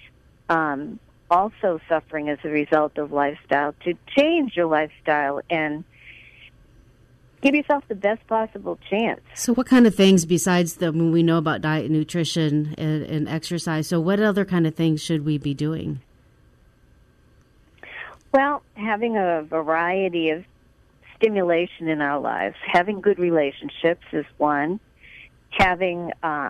um, 0.50 1.00
also 1.32 1.80
suffering 1.90 2.30
as 2.30 2.38
a 2.44 2.50
result 2.50 2.98
of 2.98 3.12
lifestyle 3.12 3.74
to 3.84 3.96
change 4.16 4.56
your 4.56 4.68
lifestyle 4.68 5.42
and 5.50 5.84
give 7.42 7.56
yourself 7.56 7.84
the 7.88 7.96
best 7.96 8.26
possible 8.28 8.78
chance. 8.90 9.20
So, 9.34 9.54
what 9.54 9.68
kind 9.68 9.88
of 9.88 9.96
things 9.96 10.26
besides 10.26 10.76
the 10.76 10.92
when 10.92 11.12
we 11.12 11.24
know 11.24 11.38
about 11.38 11.62
diet, 11.62 11.86
and 11.86 11.94
nutrition, 11.94 12.76
and, 12.78 13.04
and 13.04 13.28
exercise? 13.28 13.88
So, 13.88 14.00
what 14.00 14.20
other 14.20 14.46
kind 14.46 14.68
of 14.68 14.76
things 14.76 15.02
should 15.02 15.26
we 15.26 15.38
be 15.38 15.54
doing? 15.54 16.02
Well, 18.32 18.64
having 18.76 19.18
a 19.18 19.44
variety 19.44 20.30
of 20.30 20.46
stimulation 21.24 21.88
in 21.88 22.02
our 22.02 22.20
lives, 22.20 22.56
having 22.66 23.00
good 23.00 23.18
relationships 23.18 24.04
is 24.12 24.26
one, 24.38 24.80
having 25.52 26.12
uh, 26.22 26.50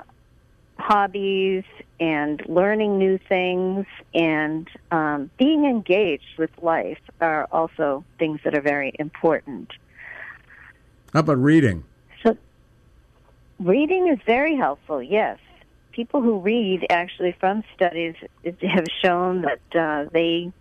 hobbies 0.77 1.63
and 1.99 2.41
learning 2.47 2.97
new 2.97 3.19
things 3.29 3.85
and 4.15 4.67
um, 4.91 5.29
being 5.37 5.65
engaged 5.65 6.37
with 6.39 6.49
life 6.61 6.97
are 7.21 7.47
also 7.51 8.03
things 8.17 8.39
that 8.43 8.55
are 8.55 8.61
very 8.61 8.93
important. 8.97 9.69
How 11.13 11.19
about 11.19 11.37
reading? 11.37 11.83
So, 12.23 12.35
reading 13.59 14.07
is 14.07 14.19
very 14.25 14.55
helpful, 14.55 15.03
yes. 15.03 15.37
People 15.91 16.23
who 16.23 16.39
read, 16.39 16.87
actually, 16.89 17.35
from 17.39 17.63
studies, 17.75 18.15
have 18.43 18.87
shown 19.03 19.43
that 19.43 19.79
uh, 19.79 20.09
they 20.11 20.51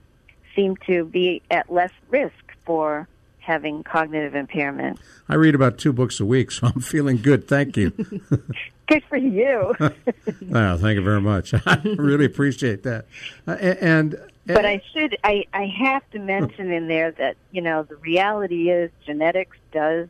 seem 0.54 0.76
to 0.86 1.06
be 1.06 1.40
at 1.50 1.72
less 1.72 1.92
risk 2.10 2.34
for 2.66 3.08
having 3.42 3.82
cognitive 3.82 4.34
impairment. 4.34 4.98
I 5.28 5.34
read 5.34 5.54
about 5.54 5.78
two 5.78 5.92
books 5.92 6.20
a 6.20 6.24
week, 6.24 6.50
so 6.50 6.68
I'm 6.68 6.80
feeling 6.80 7.20
good. 7.20 7.48
Thank 7.48 7.76
you. 7.76 7.90
good 8.86 9.04
for 9.08 9.16
you. 9.16 9.74
oh, 9.80 10.78
thank 10.78 10.96
you 10.96 11.02
very 11.02 11.20
much. 11.20 11.52
I 11.66 11.80
really 11.96 12.24
appreciate 12.24 12.82
that. 12.84 13.06
Uh, 13.46 13.52
and, 13.52 14.14
and 14.14 14.30
but 14.46 14.66
I 14.66 14.82
should 14.92 15.16
I 15.22 15.44
I 15.52 15.66
have 15.66 16.08
to 16.10 16.18
mention 16.18 16.72
in 16.72 16.88
there 16.88 17.12
that 17.12 17.36
you 17.52 17.62
know 17.62 17.84
the 17.84 17.96
reality 17.96 18.70
is 18.70 18.90
genetics 19.06 19.56
does 19.70 20.08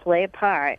play 0.00 0.24
a 0.24 0.28
part, 0.28 0.78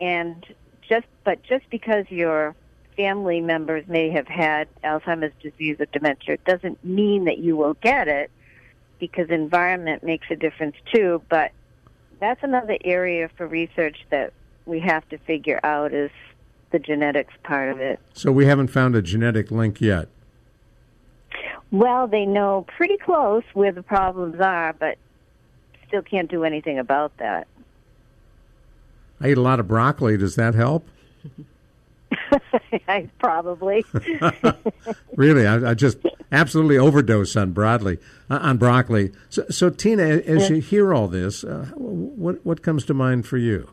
and 0.00 0.44
just 0.86 1.06
but 1.24 1.42
just 1.42 1.68
because 1.70 2.04
your 2.10 2.54
family 2.96 3.40
members 3.40 3.86
may 3.88 4.10
have 4.10 4.28
had 4.28 4.68
Alzheimer's 4.84 5.32
disease 5.40 5.80
or 5.80 5.86
dementia 5.86 6.36
doesn't 6.44 6.84
mean 6.84 7.24
that 7.24 7.38
you 7.38 7.56
will 7.56 7.74
get 7.74 8.08
it 8.08 8.30
because 9.00 9.30
environment 9.30 10.04
makes 10.04 10.26
a 10.30 10.36
difference 10.36 10.76
too. 10.94 11.22
But 11.28 11.50
that's 12.20 12.42
another 12.42 12.76
area 12.84 13.28
for 13.36 13.46
research 13.46 13.96
that 14.10 14.32
we 14.66 14.78
have 14.80 15.08
to 15.08 15.18
figure 15.18 15.58
out 15.64 15.92
is 15.92 16.10
the 16.70 16.78
genetics 16.78 17.34
part 17.42 17.70
of 17.70 17.80
it. 17.80 17.98
So 18.12 18.30
we 18.30 18.46
haven't 18.46 18.68
found 18.68 18.94
a 18.94 19.02
genetic 19.02 19.50
link 19.50 19.80
yet. 19.80 20.08
Well, 21.72 22.06
they 22.06 22.26
know 22.26 22.66
pretty 22.76 22.96
close 22.96 23.44
where 23.54 23.72
the 23.72 23.82
problems 23.82 24.40
are, 24.40 24.72
but 24.72 24.98
still 25.86 26.02
can't 26.02 26.30
do 26.30 26.44
anything 26.44 26.78
about 26.78 27.16
that. 27.18 27.46
I 29.20 29.28
eat 29.28 29.38
a 29.38 29.42
lot 29.42 29.60
of 29.60 29.68
broccoli. 29.68 30.16
Does 30.16 30.36
that 30.36 30.54
help? 30.54 30.86
Probably. 33.18 33.84
really, 35.16 35.46
I, 35.46 35.70
I, 35.70 35.74
just 35.74 35.98
absolutely 36.32 36.78
overdose 36.78 37.36
on 37.36 37.52
broadly 37.52 37.98
uh, 38.28 38.38
on 38.42 38.58
broccoli. 38.58 39.12
So, 39.28 39.44
so 39.50 39.70
Tina, 39.70 40.02
as 40.02 40.50
you 40.50 40.56
hear 40.56 40.94
all 40.94 41.08
this, 41.08 41.44
uh, 41.44 41.70
what 41.74 42.44
what 42.44 42.62
comes 42.62 42.84
to 42.86 42.94
mind 42.94 43.26
for 43.26 43.38
you? 43.38 43.68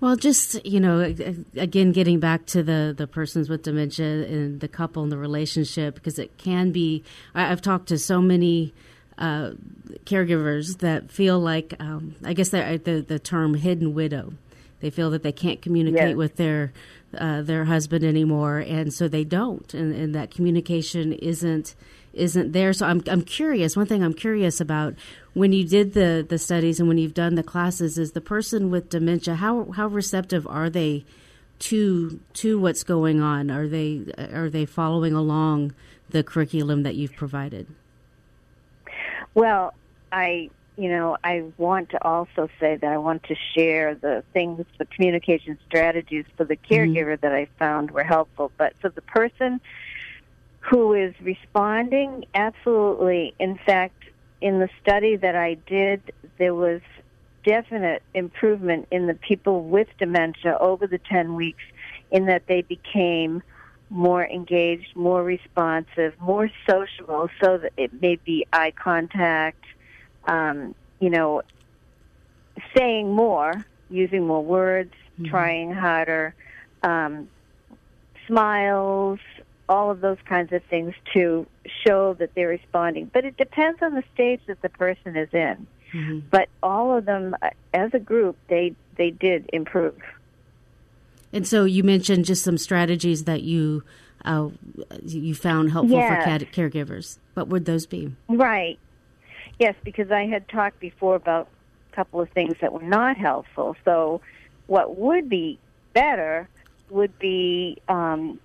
Well, 0.00 0.16
just 0.16 0.64
you 0.64 0.80
know, 0.80 1.00
again, 1.56 1.92
getting 1.92 2.20
back 2.20 2.46
to 2.46 2.62
the 2.62 2.94
the 2.96 3.06
persons 3.06 3.48
with 3.48 3.62
dementia 3.62 4.26
and 4.26 4.60
the 4.60 4.68
couple 4.68 5.02
and 5.02 5.10
the 5.10 5.18
relationship, 5.18 5.94
because 5.94 6.18
it 6.18 6.36
can 6.38 6.72
be. 6.72 7.02
I, 7.34 7.46
have 7.46 7.62
talked 7.62 7.88
to 7.88 7.98
so 7.98 8.20
many. 8.20 8.74
Uh, 9.16 9.50
caregivers 10.04 10.78
that 10.78 11.10
feel 11.10 11.40
like, 11.40 11.74
um, 11.80 12.14
I 12.24 12.34
guess 12.34 12.50
the, 12.50 12.80
the, 12.84 13.00
the 13.00 13.18
term 13.18 13.54
hidden 13.54 13.92
widow. 13.92 14.34
They 14.80 14.90
feel 14.90 15.10
that 15.10 15.22
they 15.22 15.32
can't 15.32 15.60
communicate 15.60 16.10
yes. 16.10 16.16
with 16.16 16.36
their 16.36 16.72
uh, 17.16 17.42
their 17.42 17.64
husband 17.64 18.04
anymore, 18.04 18.58
and 18.58 18.92
so 18.92 19.08
they 19.08 19.24
don't, 19.24 19.72
and, 19.72 19.94
and 19.94 20.14
that 20.14 20.30
communication 20.30 21.12
isn't 21.14 21.74
isn't 22.12 22.52
there. 22.52 22.72
So 22.72 22.86
I'm 22.86 23.02
I'm 23.08 23.22
curious. 23.22 23.76
One 23.76 23.86
thing 23.86 24.02
I'm 24.02 24.14
curious 24.14 24.60
about 24.60 24.94
when 25.34 25.52
you 25.52 25.64
did 25.64 25.94
the 25.94 26.24
the 26.28 26.38
studies 26.38 26.78
and 26.78 26.88
when 26.88 26.98
you've 26.98 27.14
done 27.14 27.34
the 27.34 27.42
classes 27.42 27.98
is 27.98 28.12
the 28.12 28.20
person 28.20 28.70
with 28.70 28.90
dementia. 28.90 29.36
How 29.36 29.70
how 29.72 29.86
receptive 29.86 30.46
are 30.46 30.70
they 30.70 31.04
to 31.60 32.20
to 32.34 32.58
what's 32.58 32.84
going 32.84 33.20
on? 33.20 33.50
Are 33.50 33.66
they 33.66 34.04
are 34.32 34.50
they 34.50 34.64
following 34.64 35.14
along 35.14 35.74
the 36.10 36.22
curriculum 36.22 36.82
that 36.82 36.94
you've 36.94 37.14
provided? 37.14 37.66
Well, 39.34 39.74
I 40.12 40.50
you 40.78 40.88
know, 40.88 41.16
I 41.24 41.44
want 41.56 41.90
to 41.90 42.04
also 42.04 42.48
say 42.60 42.76
that 42.76 42.92
I 42.92 42.98
want 42.98 43.24
to 43.24 43.34
share 43.54 43.96
the 43.96 44.22
things, 44.32 44.64
the 44.78 44.86
communication 44.86 45.58
strategies 45.66 46.24
for 46.36 46.44
the 46.44 46.56
mm-hmm. 46.56 46.72
caregiver 46.72 47.14
mm-hmm. 47.14 47.26
that 47.26 47.32
I 47.34 47.48
found 47.58 47.90
were 47.90 48.04
helpful. 48.04 48.52
But 48.56 48.74
for 48.80 48.88
the 48.88 49.02
person 49.02 49.60
who 50.60 50.94
is 50.94 51.14
responding, 51.20 52.26
absolutely. 52.32 53.34
In 53.40 53.58
fact, 53.66 54.04
in 54.40 54.60
the 54.60 54.68
study 54.80 55.16
that 55.16 55.34
I 55.34 55.54
did, 55.66 56.00
there 56.38 56.54
was 56.54 56.80
definite 57.44 58.02
improvement 58.14 58.86
in 58.92 59.08
the 59.08 59.14
people 59.14 59.64
with 59.64 59.88
dementia 59.98 60.56
over 60.60 60.86
the 60.86 60.98
10 60.98 61.34
weeks 61.34 61.62
in 62.12 62.26
that 62.26 62.46
they 62.46 62.62
became 62.62 63.42
more 63.90 64.24
engaged, 64.24 64.94
more 64.94 65.24
responsive, 65.24 66.14
more 66.20 66.50
sociable, 66.68 67.28
so 67.42 67.58
that 67.58 67.72
it 67.76 68.00
may 68.00 68.16
be 68.16 68.46
eye 68.52 68.70
contact, 68.70 69.64
um, 70.28 70.74
you 71.00 71.10
know, 71.10 71.42
saying 72.76 73.12
more, 73.12 73.52
using 73.90 74.26
more 74.26 74.44
words, 74.44 74.92
mm-hmm. 75.14 75.30
trying 75.30 75.72
harder, 75.72 76.34
um, 76.82 77.28
smiles, 78.26 79.18
all 79.68 79.90
of 79.90 80.00
those 80.00 80.18
kinds 80.26 80.52
of 80.52 80.62
things 80.64 80.94
to 81.12 81.46
show 81.84 82.14
that 82.14 82.34
they're 82.34 82.48
responding. 82.48 83.10
But 83.12 83.24
it 83.24 83.36
depends 83.36 83.82
on 83.82 83.94
the 83.94 84.04
stage 84.14 84.40
that 84.46 84.62
the 84.62 84.68
person 84.68 85.16
is 85.16 85.28
in. 85.32 85.66
Mm-hmm. 85.92 86.18
But 86.30 86.48
all 86.62 86.96
of 86.96 87.06
them, 87.06 87.34
uh, 87.40 87.50
as 87.72 87.90
a 87.94 87.98
group, 87.98 88.36
they 88.48 88.74
they 88.96 89.10
did 89.10 89.48
improve. 89.52 89.98
And 91.32 91.46
so 91.46 91.64
you 91.64 91.82
mentioned 91.82 92.24
just 92.24 92.42
some 92.42 92.58
strategies 92.58 93.24
that 93.24 93.42
you 93.42 93.84
uh, 94.24 94.48
you 95.02 95.34
found 95.34 95.70
helpful 95.72 95.98
for 95.98 96.16
caregivers. 96.16 97.18
What 97.34 97.48
would 97.48 97.64
those 97.64 97.86
be? 97.86 98.14
Right. 98.28 98.78
Yes, 99.58 99.74
because 99.82 100.10
I 100.10 100.26
had 100.26 100.48
talked 100.48 100.78
before 100.78 101.16
about 101.16 101.48
a 101.92 101.96
couple 101.96 102.20
of 102.20 102.30
things 102.30 102.54
that 102.60 102.72
were 102.72 102.82
not 102.82 103.16
helpful. 103.16 103.76
So, 103.84 104.20
what 104.66 104.96
would 104.96 105.28
be 105.28 105.58
better 105.94 106.48
would 106.90 107.18
be 107.18 107.78
um, 107.88 108.38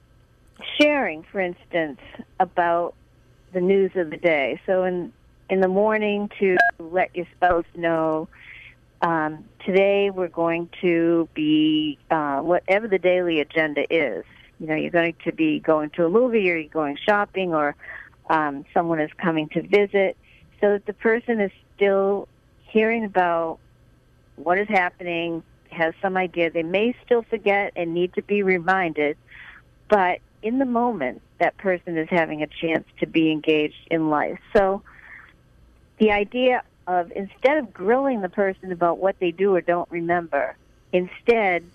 sharing, 0.79 1.23
for 1.23 1.39
instance, 1.39 1.99
about 2.39 2.95
the 3.51 3.61
news 3.61 3.91
of 3.95 4.09
the 4.09 4.17
day. 4.17 4.59
So, 4.65 4.83
in 4.85 5.13
in 5.49 5.61
the 5.61 5.67
morning, 5.67 6.29
to 6.39 6.57
let 6.79 7.15
your 7.15 7.27
spouse 7.35 7.65
know. 7.75 8.27
Um, 9.01 9.43
today 9.65 10.11
we're 10.11 10.29
going 10.29 10.69
to 10.79 11.27
be 11.33 11.99
uh, 12.09 12.39
whatever 12.39 12.87
the 12.87 12.97
daily 12.97 13.41
agenda 13.41 13.85
is. 13.93 14.23
You 14.59 14.67
know, 14.67 14.75
you're 14.75 14.91
going 14.91 15.15
to 15.25 15.33
be 15.33 15.59
going 15.59 15.89
to 15.91 16.05
a 16.05 16.09
movie, 16.09 16.49
or 16.49 16.57
you're 16.57 16.69
going 16.69 16.97
shopping, 17.05 17.53
or 17.53 17.75
um, 18.29 18.65
someone 18.73 19.01
is 19.01 19.11
coming 19.17 19.49
to 19.49 19.61
visit 19.61 20.17
so 20.63 20.71
that 20.71 20.85
the 20.85 20.93
person 20.93 21.41
is 21.41 21.51
still 21.75 22.29
hearing 22.69 23.03
about 23.03 23.59
what 24.37 24.57
is 24.57 24.67
happening, 24.69 25.43
has 25.69 25.93
some 26.01 26.15
idea. 26.15 26.49
They 26.51 26.63
may 26.63 26.95
still 27.05 27.23
forget 27.23 27.73
and 27.75 27.93
need 27.93 28.13
to 28.13 28.21
be 28.21 28.43
reminded, 28.43 29.17
but 29.89 30.19
in 30.41 30.59
the 30.59 30.65
moment, 30.65 31.21
that 31.39 31.57
person 31.57 31.97
is 31.97 32.07
having 32.09 32.43
a 32.43 32.47
chance 32.47 32.87
to 33.01 33.07
be 33.07 33.29
engaged 33.29 33.87
in 33.91 34.09
life. 34.09 34.39
So 34.55 34.81
the 35.97 36.11
idea 36.11 36.63
of 36.87 37.11
instead 37.13 37.57
of 37.57 37.73
grilling 37.73 38.21
the 38.21 38.29
person 38.29 38.71
about 38.71 38.99
what 38.99 39.19
they 39.19 39.31
do 39.31 39.53
or 39.53 39.59
don't 39.59 39.91
remember, 39.91 40.55
instead 40.93 41.65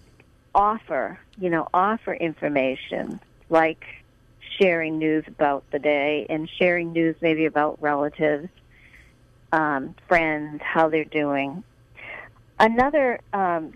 offer, 0.54 1.20
you 1.38 1.50
know, 1.50 1.68
offer 1.74 2.14
information 2.14 3.20
like 3.50 3.84
sharing 4.58 4.96
news 4.96 5.24
about 5.26 5.70
the 5.72 5.78
day 5.78 6.24
and 6.30 6.48
sharing 6.48 6.92
news 6.92 7.16
maybe 7.20 7.44
about 7.44 7.82
relatives 7.82 8.48
um, 9.52 9.94
friends, 10.06 10.60
how 10.62 10.88
they're 10.88 11.04
doing. 11.04 11.62
Another 12.58 13.20
um, 13.32 13.74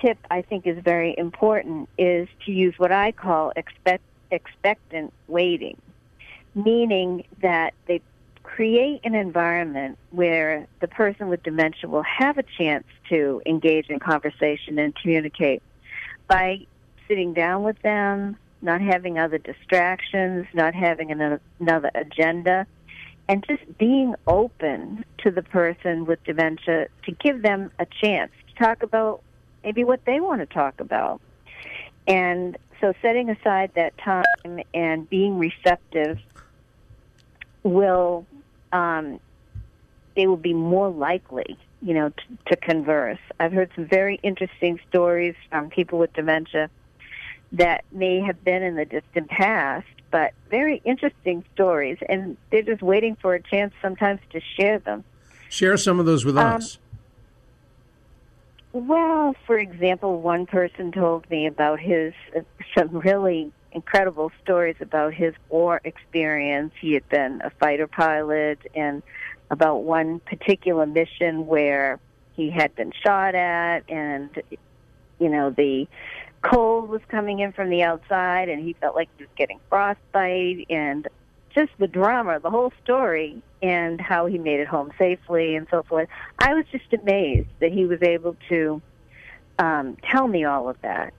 tip 0.00 0.18
I 0.30 0.42
think 0.42 0.66
is 0.66 0.78
very 0.82 1.14
important 1.16 1.88
is 1.98 2.28
to 2.44 2.52
use 2.52 2.74
what 2.78 2.92
I 2.92 3.12
call 3.12 3.52
expect, 3.56 4.02
expectant 4.30 5.12
waiting, 5.28 5.80
meaning 6.54 7.24
that 7.40 7.74
they 7.86 8.02
create 8.42 9.00
an 9.04 9.14
environment 9.14 9.98
where 10.10 10.66
the 10.80 10.88
person 10.88 11.28
with 11.28 11.42
dementia 11.42 11.88
will 11.88 12.02
have 12.02 12.38
a 12.38 12.42
chance 12.42 12.84
to 13.08 13.42
engage 13.46 13.88
in 13.88 13.98
conversation 13.98 14.78
and 14.78 14.94
communicate 14.94 15.62
by 16.28 16.66
sitting 17.08 17.32
down 17.32 17.62
with 17.62 17.80
them, 17.82 18.36
not 18.62 18.80
having 18.80 19.18
other 19.18 19.38
distractions, 19.38 20.46
not 20.54 20.74
having 20.74 21.10
another, 21.10 21.40
another 21.58 21.90
agenda, 21.94 22.66
and 23.28 23.44
just 23.46 23.78
being 23.78 24.14
open 24.26 25.04
to 25.18 25.30
the 25.30 25.42
person 25.42 26.04
with 26.04 26.22
dementia 26.24 26.88
to 27.04 27.12
give 27.12 27.42
them 27.42 27.70
a 27.78 27.86
chance 27.86 28.30
to 28.48 28.62
talk 28.62 28.82
about 28.82 29.22
maybe 29.62 29.84
what 29.84 30.04
they 30.04 30.20
want 30.20 30.40
to 30.40 30.46
talk 30.46 30.80
about. 30.80 31.20
And 32.06 32.58
so 32.80 32.92
setting 33.00 33.30
aside 33.30 33.72
that 33.76 33.96
time 33.98 34.60
and 34.74 35.08
being 35.08 35.38
receptive 35.38 36.18
will 37.62 38.26
um, 38.72 39.20
they 40.16 40.26
will 40.26 40.36
be 40.36 40.52
more 40.52 40.90
likely, 40.90 41.58
you 41.80 41.94
know, 41.94 42.10
to, 42.10 42.24
to 42.46 42.56
converse. 42.56 43.18
I've 43.40 43.52
heard 43.52 43.70
some 43.74 43.86
very 43.86 44.20
interesting 44.22 44.78
stories 44.88 45.34
from 45.50 45.70
people 45.70 45.98
with 45.98 46.12
dementia 46.12 46.70
that 47.52 47.84
may 47.90 48.20
have 48.20 48.44
been 48.44 48.62
in 48.62 48.76
the 48.76 48.84
distant 48.84 49.28
past 49.28 49.86
but 50.14 50.32
very 50.48 50.80
interesting 50.84 51.44
stories, 51.54 51.98
and 52.08 52.36
they're 52.52 52.62
just 52.62 52.82
waiting 52.82 53.16
for 53.20 53.34
a 53.34 53.42
chance 53.42 53.74
sometimes 53.82 54.20
to 54.30 54.40
share 54.56 54.78
them. 54.78 55.02
Share 55.48 55.76
some 55.76 55.98
of 55.98 56.06
those 56.06 56.24
with 56.24 56.38
um, 56.38 56.54
us. 56.54 56.78
Well, 58.72 59.34
for 59.44 59.58
example, 59.58 60.20
one 60.20 60.46
person 60.46 60.92
told 60.92 61.28
me 61.30 61.48
about 61.48 61.80
his 61.80 62.14
uh, 62.36 62.42
some 62.78 62.96
really 62.96 63.50
incredible 63.72 64.30
stories 64.40 64.76
about 64.80 65.14
his 65.14 65.34
war 65.48 65.80
experience. 65.82 66.72
He 66.80 66.92
had 66.92 67.08
been 67.08 67.40
a 67.42 67.50
fighter 67.50 67.88
pilot, 67.88 68.60
and 68.72 69.02
about 69.50 69.82
one 69.82 70.20
particular 70.20 70.86
mission 70.86 71.48
where 71.48 71.98
he 72.36 72.50
had 72.50 72.72
been 72.76 72.92
shot 73.04 73.34
at, 73.34 73.80
and 73.90 74.30
you 75.18 75.28
know 75.28 75.50
the 75.50 75.88
cold 76.44 76.88
was 76.88 77.00
coming 77.08 77.40
in 77.40 77.52
from 77.52 77.70
the 77.70 77.82
outside 77.82 78.48
and 78.48 78.64
he 78.64 78.74
felt 78.74 78.94
like 78.94 79.08
he 79.16 79.24
was 79.24 79.30
getting 79.36 79.58
frostbite 79.68 80.66
and 80.70 81.08
just 81.54 81.70
the 81.78 81.86
drama, 81.86 82.40
the 82.40 82.50
whole 82.50 82.72
story, 82.82 83.40
and 83.62 84.00
how 84.00 84.26
he 84.26 84.38
made 84.38 84.60
it 84.60 84.66
home 84.66 84.90
safely 84.98 85.54
and 85.54 85.66
so 85.70 85.82
forth. 85.84 86.08
I 86.38 86.54
was 86.54 86.64
just 86.72 86.92
amazed 86.92 87.48
that 87.60 87.72
he 87.72 87.86
was 87.86 88.02
able 88.02 88.36
to 88.48 88.82
um, 89.58 89.96
tell 90.10 90.26
me 90.26 90.44
all 90.44 90.68
of 90.68 90.80
that. 90.82 91.14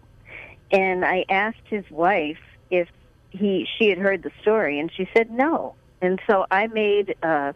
And 0.71 1.05
I 1.05 1.25
asked 1.29 1.65
his 1.65 1.89
wife 1.89 2.39
if 2.69 2.89
he 3.29 3.67
she 3.77 3.89
had 3.89 3.97
heard 3.97 4.23
the 4.23 4.31
story, 4.41 4.79
and 4.79 4.91
she 4.91 5.07
said 5.15 5.29
no. 5.31 5.75
And 6.01 6.19
so 6.27 6.45
I 6.51 6.67
made 6.67 7.15
a 7.23 7.53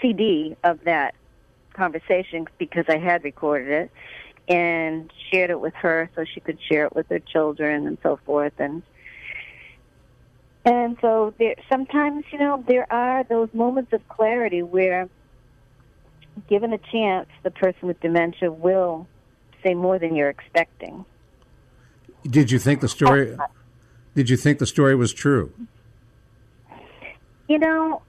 CD 0.00 0.56
of 0.64 0.84
that 0.84 1.14
conversation 1.74 2.46
because 2.58 2.84
I 2.88 2.98
had 2.98 3.24
recorded 3.24 3.68
it, 3.68 3.90
and 4.48 5.10
shared 5.30 5.50
it 5.50 5.60
with 5.60 5.74
her 5.74 6.10
so 6.14 6.24
she 6.24 6.40
could 6.40 6.58
share 6.68 6.86
it 6.86 6.94
with 6.94 7.08
her 7.08 7.20
children 7.20 7.86
and 7.86 7.98
so 8.02 8.18
forth. 8.24 8.52
And 8.58 8.82
and 10.64 10.96
so 11.00 11.34
there 11.38 11.54
sometimes 11.70 12.24
you 12.32 12.38
know 12.38 12.64
there 12.66 12.90
are 12.92 13.24
those 13.24 13.48
moments 13.52 13.92
of 13.92 14.06
clarity 14.08 14.62
where 14.62 15.08
given 16.48 16.72
a 16.72 16.78
chance 16.78 17.28
the 17.42 17.50
person 17.50 17.88
with 17.88 18.00
dementia 18.00 18.50
will 18.50 19.06
say 19.62 19.74
more 19.74 19.98
than 19.98 20.14
you're 20.16 20.30
expecting. 20.30 21.04
Did 22.24 22.50
you 22.50 22.58
think 22.58 22.80
the 22.80 22.88
story 22.88 23.36
did 24.14 24.28
you 24.28 24.36
think 24.36 24.58
the 24.58 24.66
story 24.66 24.94
was 24.94 25.12
true? 25.12 25.52
You 27.48 27.58
know 27.58 28.02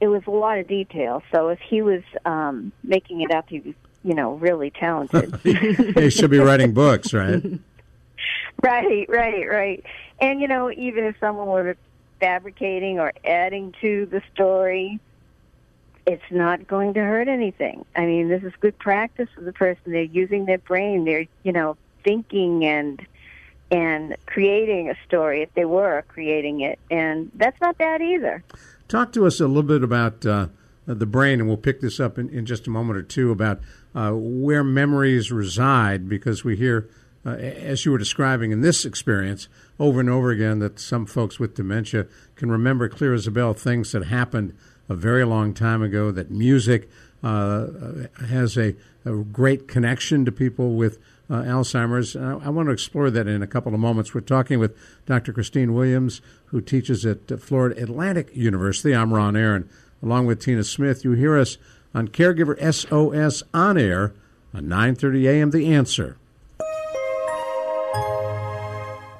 it 0.00 0.08
was 0.08 0.22
a 0.26 0.30
lot 0.30 0.58
of 0.58 0.66
detail. 0.66 1.22
So 1.32 1.48
if 1.48 1.60
he 1.60 1.82
was 1.82 2.02
um 2.24 2.72
making 2.84 3.22
it 3.22 3.32
up 3.32 3.48
he 3.48 3.60
was 3.60 3.74
you 4.02 4.14
know, 4.14 4.34
really 4.34 4.70
talented. 4.70 5.32
they 5.42 6.10
should 6.10 6.30
be 6.30 6.38
writing 6.38 6.72
books, 6.72 7.12
right? 7.12 7.42
right, 8.62 9.08
right, 9.08 9.48
right. 9.48 9.84
And 10.20 10.40
you 10.40 10.48
know, 10.48 10.70
even 10.70 11.04
if 11.04 11.16
someone 11.20 11.48
were 11.48 11.76
fabricating 12.20 12.98
or 12.98 13.12
adding 13.24 13.74
to 13.80 14.06
the 14.06 14.22
story, 14.32 15.00
it's 16.06 16.22
not 16.30 16.66
going 16.66 16.94
to 16.94 17.00
hurt 17.00 17.28
anything. 17.28 17.84
I 17.94 18.06
mean, 18.06 18.28
this 18.28 18.42
is 18.42 18.52
good 18.60 18.78
practice 18.78 19.28
for 19.34 19.42
the 19.42 19.52
person. 19.52 19.92
They're 19.92 20.02
using 20.02 20.46
their 20.46 20.58
brain. 20.58 21.04
They're, 21.04 21.26
you 21.42 21.52
know, 21.52 21.76
thinking 22.04 22.64
and 22.64 23.04
and 23.70 24.16
creating 24.26 24.90
a 24.90 24.94
story 25.06 25.42
if 25.42 25.54
they 25.54 25.64
were 25.64 26.04
creating 26.08 26.60
it, 26.60 26.78
and 26.90 27.30
that's 27.34 27.58
not 27.60 27.78
bad 27.78 28.02
either. 28.02 28.44
Talk 28.86 29.12
to 29.14 29.26
us 29.26 29.40
a 29.40 29.46
little 29.46 29.62
bit 29.62 29.82
about 29.82 30.26
uh, 30.26 30.48
the 30.86 31.06
brain, 31.06 31.40
and 31.40 31.48
we'll 31.48 31.56
pick 31.56 31.80
this 31.80 31.98
up 31.98 32.18
in, 32.18 32.28
in 32.28 32.44
just 32.44 32.66
a 32.66 32.70
moment 32.70 32.98
or 32.98 33.02
two 33.02 33.30
about 33.30 33.60
uh, 33.94 34.12
where 34.12 34.64
memories 34.64 35.30
reside 35.30 36.08
because 36.08 36.44
we 36.44 36.56
hear 36.56 36.88
uh, 37.24 37.30
as 37.30 37.84
you 37.84 37.92
were 37.92 37.98
describing 37.98 38.50
in 38.50 38.62
this 38.62 38.84
experience 38.84 39.48
over 39.78 40.00
and 40.00 40.10
over 40.10 40.30
again, 40.30 40.58
that 40.58 40.78
some 40.80 41.06
folks 41.06 41.38
with 41.38 41.54
dementia 41.54 42.06
can 42.34 42.50
remember 42.50 42.88
clear 42.88 43.14
as 43.14 43.26
a 43.26 43.30
bell 43.30 43.54
things 43.54 43.92
that 43.92 44.06
happened 44.06 44.56
a 44.88 44.94
very 44.94 45.24
long 45.24 45.54
time 45.54 45.82
ago. 45.82 46.10
That 46.10 46.30
music 46.30 46.90
uh, 47.22 47.68
has 48.28 48.56
a, 48.56 48.74
a, 49.04 49.12
great 49.12 49.68
connection 49.68 50.24
to 50.24 50.32
people 50.32 50.74
with 50.74 50.98
uh, 51.30 51.42
Alzheimer's. 51.42 52.16
I, 52.16 52.32
I, 52.32 52.48
want 52.48 52.66
to 52.66 52.72
explore 52.72 53.10
that 53.10 53.28
in 53.28 53.42
a 53.42 53.46
couple 53.46 53.72
of 53.72 53.78
moments. 53.78 54.12
We're 54.12 54.22
talking 54.22 54.58
with 54.58 54.76
Dr. 55.06 55.32
Christine 55.32 55.72
Williams, 55.72 56.20
who 56.46 56.60
teaches 56.60 57.06
at 57.06 57.40
Florida 57.40 57.80
Atlantic 57.80 58.30
University. 58.34 58.92
I'm 58.92 59.14
Ron 59.14 59.36
Aaron, 59.36 59.70
along 60.02 60.26
with 60.26 60.40
Tina 60.40 60.64
Smith. 60.64 61.04
You 61.04 61.12
hear 61.12 61.38
us 61.38 61.58
on 61.94 62.08
Caregiver 62.08 62.56
SOS 62.72 63.42
on 63.52 63.78
air 63.78 64.12
on 64.54 64.64
9:30 64.64 65.28
a.m. 65.28 65.50
The 65.50 65.72
Answer. 65.74 66.16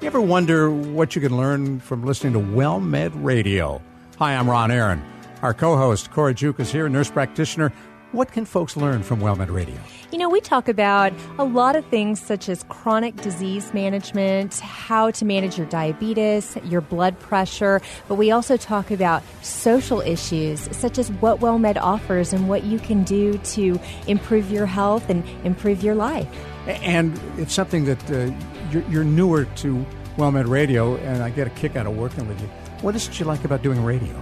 You 0.01 0.07
ever 0.07 0.21
wonder 0.21 0.69
what 0.69 1.15
you 1.15 1.21
can 1.21 1.37
learn 1.37 1.79
from 1.79 2.03
listening 2.03 2.33
to 2.33 2.39
Well 2.39 2.79
WellMed 2.79 3.11
Radio? 3.23 3.81
Hi, 4.19 4.35
I'm 4.35 4.49
Ron 4.49 4.69
Aaron. 4.69 5.01
Our 5.41 5.53
co-host 5.53 6.11
Cora 6.11 6.33
Juke 6.33 6.59
is 6.59 6.71
here, 6.71 6.89
nurse 6.89 7.09
practitioner 7.09 7.71
what 8.13 8.31
can 8.31 8.45
folks 8.45 8.77
learn 8.77 9.01
from 9.03 9.19
WellMed 9.19 9.51
Radio? 9.51 9.75
You 10.11 10.19
know, 10.19 10.29
we 10.29 10.39
talk 10.39 10.69
about 10.69 11.11
a 11.39 11.43
lot 11.43 11.75
of 11.75 11.83
things 11.87 12.21
such 12.21 12.47
as 12.47 12.63
chronic 12.69 13.15
disease 13.17 13.73
management, 13.73 14.59
how 14.59 15.09
to 15.11 15.25
manage 15.25 15.57
your 15.57 15.65
diabetes, 15.67 16.55
your 16.63 16.81
blood 16.81 17.19
pressure, 17.19 17.81
but 18.07 18.15
we 18.15 18.29
also 18.29 18.55
talk 18.55 18.91
about 18.91 19.23
social 19.41 20.01
issues 20.01 20.69
such 20.75 20.99
as 20.99 21.11
what 21.13 21.39
WellMed 21.39 21.77
offers 21.77 22.33
and 22.33 22.47
what 22.47 22.63
you 22.63 22.77
can 22.77 23.03
do 23.03 23.39
to 23.39 23.79
improve 24.07 24.51
your 24.51 24.67
health 24.67 25.09
and 25.09 25.27
improve 25.43 25.83
your 25.83 25.95
life. 25.95 26.27
And 26.67 27.19
it's 27.37 27.53
something 27.53 27.85
that 27.85 28.11
uh, 28.11 28.31
you're, 28.71 28.83
you're 28.89 29.03
newer 29.03 29.45
to 29.45 29.85
WellMed 30.17 30.47
Radio, 30.47 30.97
and 30.97 31.23
I 31.23 31.31
get 31.31 31.47
a 31.47 31.49
kick 31.51 31.75
out 31.75 31.87
of 31.87 31.97
working 31.97 32.27
with 32.27 32.39
you. 32.39 32.47
What 32.81 32.95
is 32.95 33.07
it 33.07 33.19
you 33.19 33.25
like 33.25 33.43
about 33.43 33.63
doing 33.63 33.83
radio? 33.83 34.13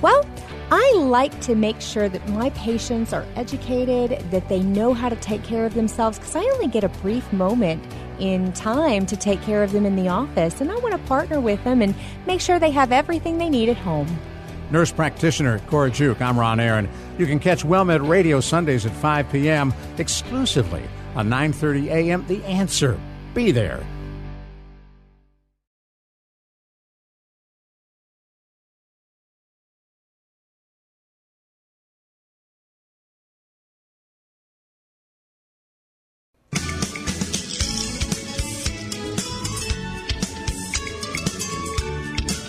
Well, 0.00 0.24
I 0.72 0.92
like 0.98 1.40
to 1.42 1.56
make 1.56 1.80
sure 1.80 2.08
that 2.08 2.28
my 2.28 2.50
patients 2.50 3.12
are 3.12 3.26
educated, 3.34 4.30
that 4.30 4.48
they 4.48 4.60
know 4.60 4.94
how 4.94 5.08
to 5.08 5.16
take 5.16 5.42
care 5.42 5.66
of 5.66 5.74
themselves, 5.74 6.18
because 6.18 6.36
I 6.36 6.42
only 6.54 6.68
get 6.68 6.84
a 6.84 6.88
brief 6.88 7.32
moment 7.32 7.82
in 8.20 8.52
time 8.52 9.04
to 9.06 9.16
take 9.16 9.42
care 9.42 9.64
of 9.64 9.72
them 9.72 9.84
in 9.84 9.96
the 9.96 10.08
office, 10.08 10.60
and 10.60 10.70
I 10.70 10.76
want 10.76 10.92
to 10.92 11.08
partner 11.08 11.40
with 11.40 11.62
them 11.64 11.82
and 11.82 11.94
make 12.26 12.40
sure 12.40 12.60
they 12.60 12.70
have 12.70 12.92
everything 12.92 13.38
they 13.38 13.48
need 13.48 13.68
at 13.68 13.78
home. 13.78 14.06
Nurse 14.70 14.92
practitioner 14.92 15.58
Cora 15.66 15.90
Juke, 15.90 16.20
I'm 16.20 16.38
Ron 16.38 16.60
Aaron. 16.60 16.88
You 17.18 17.26
can 17.26 17.40
catch 17.40 17.64
WellMed 17.64 18.08
Radio 18.08 18.40
Sundays 18.40 18.86
at 18.86 18.92
5 18.92 19.32
p.m. 19.32 19.74
exclusively 19.98 20.84
on 21.16 21.28
9:30 21.28 21.86
a.m. 21.86 22.24
The 22.28 22.44
Answer. 22.44 22.96
Be 23.34 23.50
there. 23.50 23.84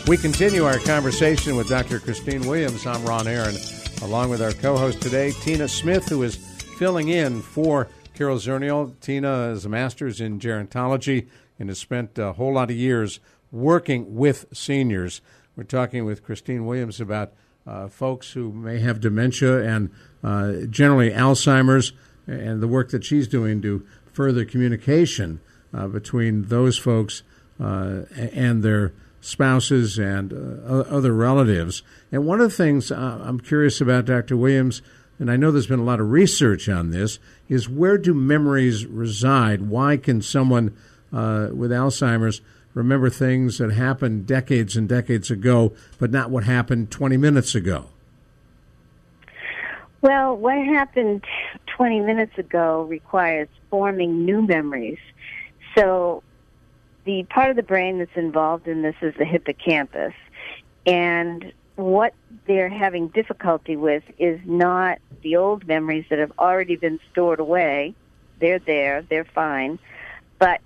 We 0.07 0.17
continue 0.17 0.65
our 0.65 0.79
conversation 0.79 1.55
with 1.55 1.69
Dr. 1.69 1.99
Christine 1.99 2.47
Williams. 2.47 2.87
I'm 2.87 3.05
Ron 3.05 3.27
Aaron, 3.27 3.55
along 4.01 4.29
with 4.31 4.41
our 4.41 4.51
co 4.51 4.75
host 4.75 4.99
today, 4.99 5.31
Tina 5.31 5.67
Smith, 5.67 6.09
who 6.09 6.23
is 6.23 6.35
filling 6.35 7.09
in 7.09 7.41
for 7.41 7.87
Carol 8.15 8.37
Zernial. 8.37 8.99
Tina 8.99 9.51
is 9.51 9.63
a 9.63 9.69
master's 9.69 10.19
in 10.19 10.39
gerontology 10.39 11.27
and 11.59 11.69
has 11.69 11.77
spent 11.77 12.17
a 12.17 12.33
whole 12.33 12.53
lot 12.53 12.71
of 12.71 12.75
years 12.75 13.19
working 13.51 14.15
with 14.15 14.47
seniors. 14.51 15.21
We're 15.55 15.63
talking 15.63 16.03
with 16.03 16.23
Christine 16.23 16.65
Williams 16.65 16.99
about 16.99 17.33
uh, 17.67 17.87
folks 17.87 18.31
who 18.31 18.51
may 18.51 18.79
have 18.79 19.01
dementia 19.01 19.63
and 19.63 19.91
uh, 20.23 20.65
generally 20.67 21.11
Alzheimer's 21.11 21.93
and 22.25 22.61
the 22.61 22.67
work 22.67 22.89
that 22.89 23.05
she's 23.05 23.27
doing 23.27 23.61
to 23.61 23.85
further 24.11 24.45
communication 24.45 25.41
uh, 25.73 25.87
between 25.87 26.47
those 26.47 26.77
folks 26.77 27.21
uh, 27.59 28.01
and 28.15 28.63
their 28.63 28.93
spouses 29.21 29.97
and 29.97 30.33
uh, 30.33 30.81
other 30.89 31.13
relatives. 31.13 31.83
And 32.11 32.25
one 32.25 32.41
of 32.41 32.49
the 32.49 32.55
things 32.55 32.91
uh, 32.91 33.21
I'm 33.23 33.39
curious 33.39 33.79
about, 33.79 34.05
Dr. 34.05 34.35
Williams, 34.35 34.81
and 35.19 35.31
I 35.31 35.37
know 35.37 35.51
there's 35.51 35.67
been 35.67 35.79
a 35.79 35.83
lot 35.83 35.99
of 35.99 36.09
research 36.09 36.67
on 36.67 36.89
this, 36.89 37.19
is 37.47 37.69
where 37.69 37.97
do 37.97 38.13
memories 38.13 38.85
reside? 38.85 39.61
Why 39.61 39.95
can 39.95 40.21
someone 40.21 40.75
uh, 41.13 41.49
with 41.53 41.71
Alzheimer's 41.71 42.41
remember 42.73 43.09
things 43.09 43.59
that 43.59 43.71
happened 43.71 44.25
decades 44.25 44.75
and 44.75 44.89
decades 44.89 45.29
ago, 45.29 45.73
but 45.99 46.11
not 46.11 46.31
what 46.31 46.43
happened 46.43 46.89
20 46.89 47.17
minutes 47.17 47.53
ago? 47.53 47.89
Well, 50.01 50.35
what 50.35 50.55
happened 50.55 51.23
20 51.67 51.99
minutes 51.99 52.35
ago 52.37 52.83
requires 52.89 53.49
forming 53.69 54.25
new 54.25 54.41
memories. 54.41 54.97
So 55.77 56.23
the 57.05 57.23
part 57.23 57.49
of 57.49 57.55
the 57.55 57.63
brain 57.63 57.99
that's 57.99 58.15
involved 58.15 58.67
in 58.67 58.81
this 58.81 58.95
is 59.01 59.13
the 59.17 59.25
hippocampus. 59.25 60.13
And 60.85 61.51
what 61.75 62.13
they're 62.47 62.69
having 62.69 63.07
difficulty 63.09 63.75
with 63.75 64.03
is 64.17 64.39
not 64.45 64.99
the 65.21 65.35
old 65.35 65.67
memories 65.67 66.05
that 66.09 66.19
have 66.19 66.31
already 66.37 66.75
been 66.75 66.99
stored 67.11 67.39
away. 67.39 67.95
They're 68.39 68.59
there, 68.59 69.03
they're 69.03 69.25
fine. 69.25 69.79
But 70.39 70.61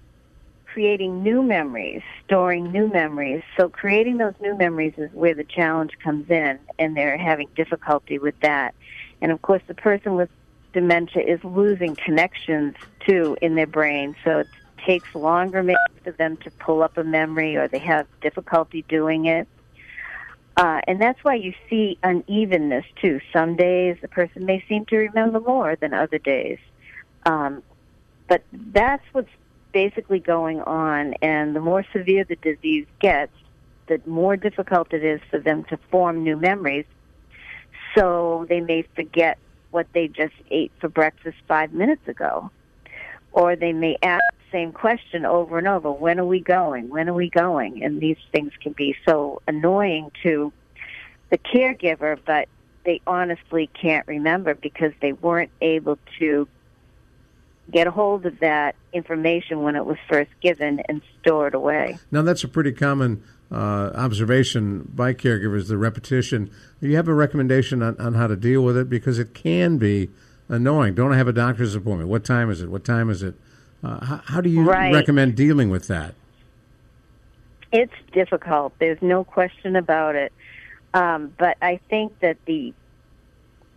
creating 0.65 1.23
new 1.23 1.41
memories, 1.41 2.01
storing 2.25 2.71
new 2.71 2.87
memories. 2.89 3.43
So 3.55 3.69
creating 3.69 4.17
those 4.17 4.33
new 4.41 4.57
memories 4.57 4.93
is 4.97 5.09
where 5.13 5.33
the 5.33 5.45
challenge 5.45 5.91
comes 6.03 6.29
in, 6.29 6.59
and 6.77 6.97
they're 6.97 7.17
having 7.17 7.47
difficulty 7.55 8.19
with 8.19 8.37
that. 8.41 8.75
And 9.21 9.31
of 9.31 9.41
course, 9.41 9.61
the 9.67 9.73
person 9.73 10.15
with 10.15 10.29
dementia 10.73 11.23
is 11.23 11.41
losing 11.45 11.95
connections 11.95 12.75
too 12.99 13.37
in 13.41 13.55
their 13.55 13.67
brain. 13.67 14.15
So 14.25 14.39
it's 14.39 14.49
takes 14.85 15.13
longer 15.15 15.63
maybe 15.63 15.77
for 16.03 16.11
them 16.11 16.37
to 16.37 16.51
pull 16.51 16.83
up 16.83 16.97
a 16.97 17.03
memory 17.03 17.55
or 17.55 17.67
they 17.67 17.79
have 17.79 18.07
difficulty 18.21 18.83
doing 18.87 19.25
it. 19.25 19.47
Uh, 20.57 20.79
and 20.87 21.01
that's 21.01 21.21
why 21.23 21.35
you 21.35 21.53
see 21.69 21.97
unevenness 22.03 22.85
too. 23.01 23.19
Some 23.33 23.55
days 23.55 23.97
the 24.01 24.07
person 24.07 24.45
may 24.45 24.63
seem 24.69 24.85
to 24.85 24.97
remember 24.97 25.39
more 25.39 25.75
than 25.75 25.93
other 25.93 26.17
days. 26.17 26.59
Um, 27.25 27.61
but 28.27 28.43
that's 28.51 29.03
what's 29.11 29.29
basically 29.73 30.19
going 30.19 30.61
on. 30.61 31.13
And 31.15 31.55
the 31.55 31.59
more 31.59 31.85
severe 31.91 32.23
the 32.23 32.37
disease 32.37 32.87
gets, 32.99 33.33
the 33.87 34.01
more 34.05 34.37
difficult 34.37 34.93
it 34.93 35.03
is 35.03 35.19
for 35.29 35.39
them 35.39 35.63
to 35.65 35.77
form 35.91 36.23
new 36.23 36.37
memories. 36.37 36.85
So 37.93 38.45
they 38.47 38.61
may 38.61 38.83
forget 38.95 39.37
what 39.71 39.87
they 39.93 40.07
just 40.07 40.33
ate 40.49 40.71
for 40.79 40.87
breakfast 40.87 41.37
five 41.47 41.73
minutes 41.73 42.07
ago. 42.07 42.49
Or 43.33 43.57
they 43.57 43.73
may 43.73 43.97
ask 44.01 44.23
same 44.55 44.71
question 44.71 45.25
over 45.25 45.57
and 45.57 45.67
over. 45.67 45.91
When 45.91 46.17
are 46.17 46.25
we 46.25 46.39
going? 46.39 46.87
When 46.87 47.09
are 47.09 47.13
we 47.13 47.29
going? 47.29 47.83
And 47.83 47.99
these 47.99 48.17
things 48.31 48.53
can 48.61 48.71
be 48.71 48.95
so 49.05 49.41
annoying 49.49 50.11
to 50.23 50.53
the 51.29 51.37
caregiver, 51.37 52.17
but 52.25 52.47
they 52.85 53.01
honestly 53.05 53.69
can't 53.79 54.07
remember 54.07 54.53
because 54.55 54.93
they 55.01 55.11
weren't 55.11 55.51
able 55.59 55.99
to 56.19 56.47
get 57.69 57.85
a 57.85 57.91
hold 57.91 58.25
of 58.25 58.39
that 58.39 58.75
information 58.93 59.61
when 59.61 59.75
it 59.75 59.85
was 59.85 59.97
first 60.07 60.31
given 60.39 60.81
and 60.87 61.01
store 61.19 61.49
it 61.49 61.53
away. 61.53 61.97
Now, 62.09 62.21
that's 62.21 62.45
a 62.45 62.47
pretty 62.47 62.71
common 62.71 63.23
uh, 63.51 63.91
observation 63.93 64.89
by 64.93 65.13
caregivers, 65.13 65.67
the 65.67 65.77
repetition. 65.77 66.49
Do 66.79 66.87
you 66.87 66.95
have 66.95 67.09
a 67.09 67.13
recommendation 67.13 67.81
on, 67.81 67.99
on 67.99 68.13
how 68.13 68.27
to 68.27 68.37
deal 68.37 68.61
with 68.61 68.77
it? 68.77 68.89
Because 68.89 69.19
it 69.19 69.33
can 69.33 69.77
be 69.77 70.11
annoying. 70.47 70.93
Don't 70.93 71.11
I 71.11 71.17
have 71.17 71.27
a 71.27 71.33
doctor's 71.33 71.75
appointment? 71.75 72.09
What 72.09 72.23
time 72.23 72.49
is 72.49 72.61
it? 72.61 72.69
What 72.69 72.85
time 72.85 73.09
is 73.09 73.21
it? 73.21 73.35
Uh, 73.85 74.03
how, 74.03 74.21
how, 74.25 74.41
do 74.41 74.49
you 74.49 74.63
right. 74.63 74.91
recommend 74.91 75.35
dealing 75.35 75.69
with 75.69 75.87
that? 75.87 76.15
It's 77.71 77.93
difficult. 78.13 78.73
There's 78.79 79.01
no 79.01 79.23
question 79.23 79.75
about 79.75 80.15
it. 80.15 80.33
Um, 80.95 81.33
but 81.37 81.57
I 81.61 81.79
think 81.89 82.19
that 82.21 82.37
the 82.45 82.73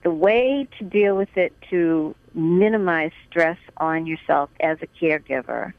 the 0.04 0.10
way 0.10 0.66
to 0.78 0.84
deal 0.84 1.16
with 1.16 1.36
it 1.36 1.52
to 1.68 2.14
minimize 2.32 3.10
stress 3.28 3.58
on 3.76 4.06
yourself 4.06 4.48
as 4.60 4.78
a 4.80 4.86
caregiver 4.86 5.72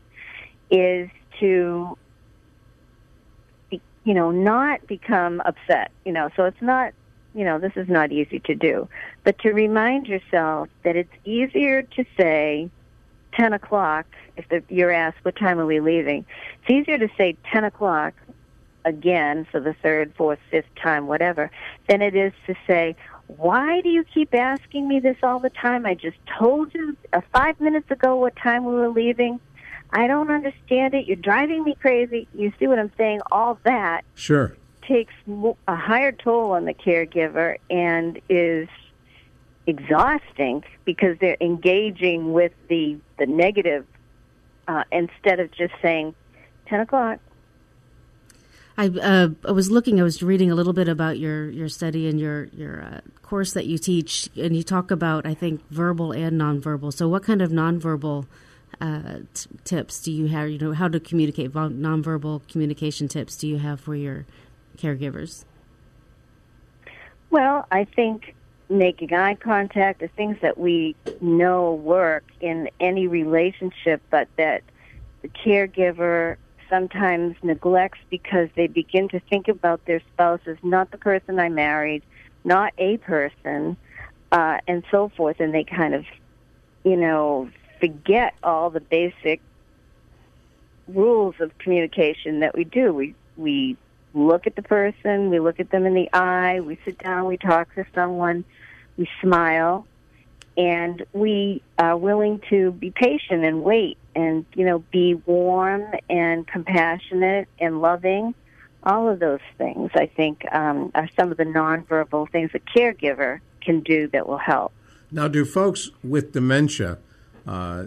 is 0.69 1.09
to 1.39 1.97
be, 3.69 3.81
you 4.03 4.13
know 4.13 4.29
not 4.29 4.85
become 4.87 5.41
upset 5.45 5.89
you 6.03 6.11
know 6.11 6.29
so 6.35 6.43
it's 6.43 6.61
not 6.61 6.91
you 7.33 7.45
know 7.45 7.57
this 7.57 7.71
is 7.77 7.87
not 7.87 8.11
easy 8.11 8.39
to 8.39 8.53
do 8.53 8.89
but 9.23 9.39
to 9.39 9.53
remind 9.53 10.05
yourself 10.05 10.67
that 10.83 10.97
it's 10.97 11.13
easier 11.23 11.81
to 11.83 12.03
say 12.17 12.69
10 13.39 13.53
o'clock, 13.53 14.05
if 14.37 14.47
the, 14.49 14.61
you're 14.69 14.91
asked, 14.91 15.17
what 15.23 15.35
time 15.37 15.59
are 15.59 15.65
we 15.65 15.79
leaving? 15.79 16.25
It's 16.61 16.69
easier 16.69 16.97
to 16.97 17.07
say 17.17 17.37
10 17.53 17.63
o'clock 17.63 18.13
again 18.85 19.47
for 19.49 19.59
the 19.59 19.73
third, 19.81 20.13
fourth, 20.17 20.39
fifth 20.51 20.67
time, 20.81 21.07
whatever, 21.07 21.49
than 21.87 22.01
it 22.01 22.15
is 22.15 22.33
to 22.47 22.55
say, 22.67 22.95
why 23.27 23.81
do 23.81 23.89
you 23.89 24.03
keep 24.03 24.33
asking 24.33 24.87
me 24.87 24.99
this 24.99 25.17
all 25.23 25.39
the 25.39 25.51
time? 25.51 25.85
I 25.85 25.93
just 25.93 26.17
told 26.37 26.73
you 26.73 26.97
uh, 27.13 27.21
five 27.31 27.59
minutes 27.61 27.89
ago 27.91 28.15
what 28.17 28.35
time 28.35 28.65
we 28.65 28.73
were 28.73 28.89
leaving. 28.89 29.39
I 29.91 30.07
don't 30.07 30.29
understand 30.31 30.93
it. 30.93 31.05
You're 31.05 31.15
driving 31.15 31.63
me 31.63 31.75
crazy. 31.79 32.27
You 32.33 32.51
see 32.59 32.67
what 32.67 32.77
I'm 32.79 32.91
saying? 32.97 33.21
All 33.31 33.59
that 33.63 34.01
Sure. 34.15 34.55
takes 34.81 35.13
a 35.67 35.75
higher 35.75 36.11
toll 36.11 36.51
on 36.51 36.65
the 36.65 36.73
caregiver 36.73 37.57
and 37.69 38.19
is 38.29 38.67
exhausting 39.69 40.63
because 40.83 41.17
they're 41.19 41.37
engaging 41.39 42.33
with 42.33 42.51
the 42.67 42.99
the 43.17 43.25
negative 43.25 43.85
uh, 44.67 44.83
instead 44.91 45.39
of 45.39 45.51
just 45.51 45.73
saying 45.81 46.15
ten 46.67 46.81
o'clock. 46.81 47.19
I, 48.77 48.87
uh, 48.87 49.29
I 49.45 49.51
was 49.51 49.69
looking. 49.69 49.99
I 49.99 50.03
was 50.03 50.23
reading 50.23 50.51
a 50.51 50.55
little 50.55 50.71
bit 50.71 50.87
about 50.87 51.19
your, 51.19 51.49
your 51.49 51.67
study 51.67 52.07
and 52.07 52.17
your 52.17 52.45
your 52.45 52.81
uh, 52.81 53.01
course 53.21 53.51
that 53.51 53.65
you 53.65 53.77
teach, 53.77 54.29
and 54.37 54.55
you 54.55 54.63
talk 54.63 54.89
about 54.89 55.25
I 55.25 55.33
think 55.33 55.67
verbal 55.69 56.13
and 56.13 56.39
nonverbal. 56.39 56.93
So, 56.93 57.09
what 57.09 57.23
kind 57.23 57.41
of 57.41 57.51
nonverbal 57.51 58.25
uh, 58.79 59.19
t- 59.33 59.49
tips 59.65 59.99
do 59.99 60.13
you 60.13 60.27
have? 60.27 60.49
You 60.49 60.59
know, 60.59 60.71
how 60.71 60.87
to 60.87 60.99
communicate 60.99 61.51
nonverbal 61.51 62.47
communication 62.47 63.09
tips 63.09 63.35
do 63.35 63.49
you 63.49 63.57
have 63.57 63.81
for 63.81 63.95
your 63.95 64.25
caregivers? 64.77 65.43
Well, 67.29 67.67
I 67.71 67.83
think 67.83 68.33
making 68.69 69.13
eye 69.13 69.35
contact, 69.35 69.99
the 69.99 70.07
things 70.09 70.37
that 70.41 70.57
we 70.57 70.95
know 71.21 71.73
work 71.73 72.23
in 72.39 72.69
any 72.79 73.07
relationship, 73.07 74.01
but 74.09 74.27
that 74.37 74.63
the 75.21 75.29
caregiver 75.29 76.37
sometimes 76.69 77.35
neglects 77.41 77.99
because 78.09 78.47
they 78.55 78.67
begin 78.67 79.09
to 79.09 79.19
think 79.29 79.47
about 79.47 79.83
their 79.85 80.01
spouse 80.13 80.41
as 80.45 80.57
not 80.63 80.91
the 80.91 80.97
person 80.97 81.39
I 81.39 81.49
married, 81.49 82.03
not 82.43 82.73
a 82.77 82.97
person, 82.97 83.75
uh, 84.31 84.59
and 84.67 84.83
so 84.91 85.11
forth, 85.17 85.39
and 85.39 85.53
they 85.53 85.63
kind 85.63 85.95
of, 85.95 86.05
you 86.83 86.95
know, 86.95 87.49
forget 87.79 88.35
all 88.43 88.69
the 88.69 88.81
basic 88.81 89.41
rules 90.87 91.35
of 91.39 91.57
communication 91.57 92.39
that 92.41 92.55
we 92.55 92.63
do. 92.63 92.93
We 92.93 93.15
we 93.35 93.77
look 94.13 94.47
at 94.47 94.55
the 94.55 94.61
person, 94.61 95.29
we 95.29 95.39
look 95.39 95.59
at 95.59 95.71
them 95.71 95.85
in 95.85 95.93
the 95.93 96.09
eye, 96.13 96.59
we 96.59 96.77
sit 96.83 96.97
down, 96.99 97.25
we 97.25 97.37
talk 97.37 97.73
to 97.75 97.85
someone, 97.93 98.43
we 98.99 99.07
smile, 99.21 99.87
and 100.57 101.05
we 101.13 101.63
are 101.79 101.97
willing 101.97 102.41
to 102.49 102.71
be 102.71 102.91
patient 102.91 103.45
and 103.45 103.63
wait 103.63 103.97
and 104.13 104.45
you 104.53 104.65
know 104.65 104.79
be 104.91 105.15
warm 105.25 105.85
and 106.09 106.45
compassionate 106.45 107.47
and 107.59 107.81
loving. 107.81 108.35
All 108.83 109.09
of 109.09 109.19
those 109.19 109.39
things, 109.57 109.91
I 109.95 110.05
think, 110.05 110.43
um, 110.53 110.91
are 110.95 111.09
some 111.17 111.31
of 111.31 111.37
the 111.37 111.43
nonverbal 111.43 112.29
things 112.31 112.51
a 112.53 112.59
caregiver 112.59 113.39
can 113.61 113.81
do 113.81 114.07
that 114.09 114.27
will 114.27 114.37
help. 114.37 114.71
Now, 115.11 115.27
do 115.27 115.43
folks 115.43 115.89
with 116.01 116.31
dementia, 116.31 116.97
uh, 117.45 117.85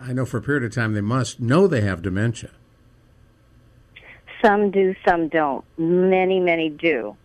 I 0.00 0.12
know 0.12 0.24
for 0.24 0.38
a 0.38 0.42
period 0.42 0.64
of 0.64 0.72
time 0.72 0.94
they 0.94 1.00
must 1.00 1.38
know 1.38 1.68
they 1.68 1.82
have 1.82 2.02
dementia. 2.02 2.50
Some 4.44 4.72
do, 4.72 4.96
some 5.06 5.28
don't. 5.28 5.64
Many, 5.78 6.40
many 6.40 6.70
do. 6.70 7.16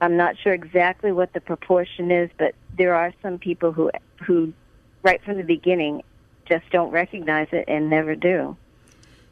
I'm 0.00 0.16
not 0.16 0.36
sure 0.42 0.52
exactly 0.52 1.12
what 1.12 1.32
the 1.32 1.40
proportion 1.40 2.10
is, 2.10 2.30
but 2.38 2.54
there 2.76 2.94
are 2.94 3.12
some 3.22 3.38
people 3.38 3.72
who 3.72 3.90
who 4.26 4.52
right 5.02 5.22
from 5.22 5.36
the 5.36 5.42
beginning 5.42 6.02
just 6.46 6.68
don't 6.70 6.90
recognize 6.90 7.48
it 7.52 7.64
and 7.68 7.90
never 7.90 8.14
do. 8.14 8.56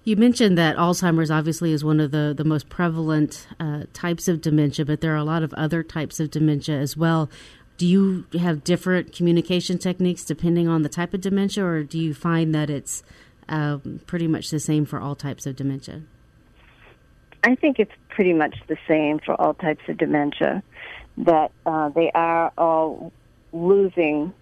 You 0.05 0.17
mentioned 0.17 0.59
that 0.59 0.77
Alzheimer's 0.77 1.31
obviously 1.31 1.73
is 1.73 1.83
one 1.83 1.99
of 1.99 2.11
the, 2.11 2.35
the 2.37 2.45
most 2.45 2.69
prevalent 2.69 3.49
uh, 3.59 3.85
types 3.95 4.29
of 4.29 4.43
dementia, 4.43 4.85
but 4.85 5.01
there 5.01 5.15
are 5.15 5.17
a 5.17 5.25
lot 5.25 5.43
of 5.43 5.55
other 5.55 5.83
types 5.83 6.21
of 6.21 6.31
dementia 6.31 6.77
as 6.77 6.95
well. 6.95 7.31
Do 7.79 7.87
you 7.87 8.27
have 8.39 8.63
different 8.63 9.13
communication 9.13 9.79
techniques 9.79 10.25
depending 10.25 10.69
on 10.69 10.83
the 10.83 10.91
type 10.91 11.15
of 11.15 11.23
dementia, 11.23 11.65
or 11.65 11.83
do 11.83 11.99
you 11.99 12.13
find 12.13 12.55
that 12.55 12.69
it's 12.69 13.03
um, 13.49 14.01
pretty 14.07 14.29
much 14.29 14.51
the 14.51 14.61
same 14.61 14.85
for 14.85 15.01
all 15.01 15.15
types 15.15 15.47
of 15.47 15.57
dementia? 15.57 16.03
I 17.45 17.55
think 17.57 17.79
it's 17.79 17.93
pretty 18.09 18.33
much 18.33 18.57
the 18.69 18.79
same 18.89 19.19
for 19.19 19.39
all 19.39 19.53
types 19.53 19.83
of 19.89 19.99
dementia, 19.99 20.63
that 21.19 21.53
uh, 21.67 21.91
they 21.91 22.11
are 22.13 22.51
all 22.57 23.13
losing 23.53 24.33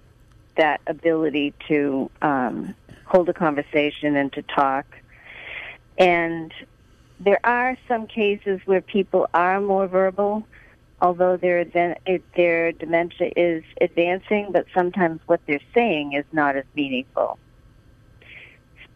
that 0.56 0.80
ability 0.86 1.52
to 1.66 2.08
um, 2.22 2.76
hold 3.04 3.28
a 3.28 3.34
conversation 3.34 4.14
and 4.14 4.32
to 4.34 4.42
talk. 4.42 4.86
And 5.98 6.54
there 7.18 7.40
are 7.42 7.76
some 7.88 8.06
cases 8.06 8.60
where 8.66 8.80
people 8.80 9.28
are 9.34 9.60
more 9.60 9.88
verbal, 9.88 10.46
although 11.00 11.36
their 11.36 11.64
their 12.36 12.70
dementia 12.70 13.32
is 13.36 13.64
advancing, 13.80 14.52
but 14.52 14.66
sometimes 14.72 15.20
what 15.26 15.40
they're 15.46 15.58
saying 15.74 16.12
is 16.12 16.24
not 16.30 16.54
as 16.54 16.64
meaningful. 16.76 17.36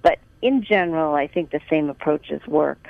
But 0.03 0.21
in 0.42 0.62
general, 0.62 1.14
I 1.14 1.27
think 1.27 1.51
the 1.51 1.61
same 1.69 1.90
approaches 1.90 2.47
work. 2.47 2.88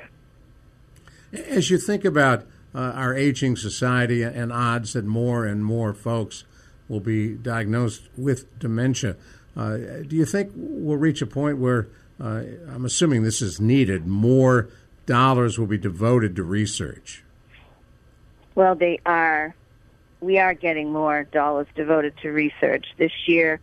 As 1.32 1.70
you 1.70 1.78
think 1.78 2.04
about 2.04 2.44
uh, 2.74 2.78
our 2.78 3.14
aging 3.14 3.56
society 3.56 4.22
and 4.22 4.52
odds 4.52 4.92
that 4.92 5.04
more 5.04 5.46
and 5.46 5.64
more 5.64 5.92
folks 5.92 6.44
will 6.88 7.00
be 7.00 7.34
diagnosed 7.34 8.08
with 8.16 8.58
dementia, 8.58 9.16
uh, 9.56 9.76
do 10.06 10.16
you 10.16 10.24
think 10.24 10.52
we'll 10.54 10.98
reach 10.98 11.22
a 11.22 11.26
point 11.26 11.58
where 11.58 11.88
uh, 12.20 12.42
I'm 12.68 12.84
assuming 12.84 13.22
this 13.22 13.42
is 13.42 13.60
needed, 13.60 14.06
more 14.06 14.68
dollars 15.06 15.58
will 15.58 15.66
be 15.66 15.78
devoted 15.78 16.36
to 16.36 16.42
research? 16.42 17.24
Well, 18.54 18.74
they 18.74 19.00
are. 19.04 19.54
We 20.20 20.38
are 20.38 20.54
getting 20.54 20.92
more 20.92 21.24
dollars 21.24 21.66
devoted 21.74 22.16
to 22.18 22.30
research. 22.30 22.86
This 22.96 23.12
year, 23.26 23.60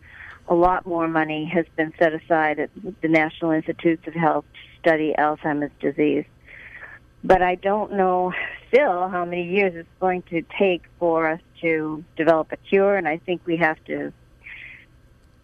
a 0.48 0.54
lot 0.54 0.86
more 0.86 1.08
money 1.08 1.44
has 1.46 1.66
been 1.76 1.92
set 1.98 2.12
aside 2.12 2.58
at 2.60 2.70
the 3.00 3.08
National 3.08 3.50
Institutes 3.50 4.06
of 4.06 4.14
Health 4.14 4.44
to 4.52 4.80
study 4.80 5.14
Alzheimer's 5.18 5.72
disease. 5.80 6.24
But 7.24 7.40
I 7.40 7.54
don't 7.54 7.92
know 7.94 8.34
still 8.68 9.08
how 9.08 9.24
many 9.24 9.48
years 9.48 9.74
it's 9.74 9.88
going 9.98 10.22
to 10.24 10.42
take 10.58 10.82
for 10.98 11.30
us 11.30 11.40
to 11.62 12.04
develop 12.16 12.52
a 12.52 12.56
cure, 12.58 12.96
and 12.96 13.08
I 13.08 13.16
think 13.16 13.40
we 13.46 13.56
have 13.56 13.82
to 13.86 14.12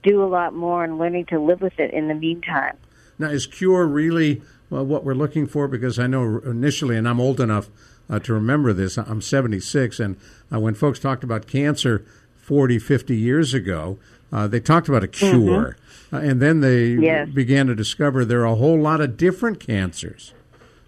do 0.03 0.23
a 0.23 0.27
lot 0.27 0.55
more 0.55 0.85
in 0.85 0.99
learning 0.99 1.27
to 1.27 1.41
live 1.41 1.63
with 1.63 1.79
it 1.79 1.93
in 1.93 2.09
the 2.09 2.15
meantime. 2.15 2.77
Now, 3.19 3.29
is 3.29 3.47
cure 3.47 3.87
really 3.87 4.43
well, 4.69 4.85
what 4.85 5.05
we're 5.05 5.15
looking 5.15 5.47
for? 5.47 5.69
Because 5.69 5.99
I 5.99 6.07
know 6.07 6.39
initially, 6.39 6.97
and 6.97 7.09
I'm 7.09 7.21
old 7.21 7.41
enough 7.41 7.69
uh, 8.09 8.19
to 8.21 8.35
remember 8.35 8.73
this, 8.73 8.99
I'm 8.99 9.23
76, 9.23 10.01
and 10.01 10.17
uh, 10.53 10.61
when 10.61 10.75
folks 10.75 10.99
talked 10.99 11.25
about 11.25 11.47
cancer 11.47 12.05
40, 12.37 12.79
50 12.79 13.17
years 13.17 13.55
ago, 13.55 13.99
uh, 14.33 14.47
they 14.47 14.61
talked 14.61 14.89
about 14.89 15.05
a 15.05 15.09
cure. 15.09 15.77
Mm-hmm. 16.11 16.17
and 16.17 16.43
then 16.43 16.61
they 16.61 16.89
yes. 16.89 17.29
began 17.29 17.69
to 17.69 17.75
discover 17.75 18.25
there 18.25 18.41
are 18.41 18.53
a 18.53 18.57
whole 18.57 18.81
lot 18.81 19.01
of 19.01 19.17
different 19.17 19.61
cancers. 19.61 20.35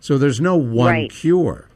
So 0.03 0.19
there's 0.19 0.41
no 0.41 0.57
one 0.57 0.93
right. 0.93 1.11
cure. 1.11 1.69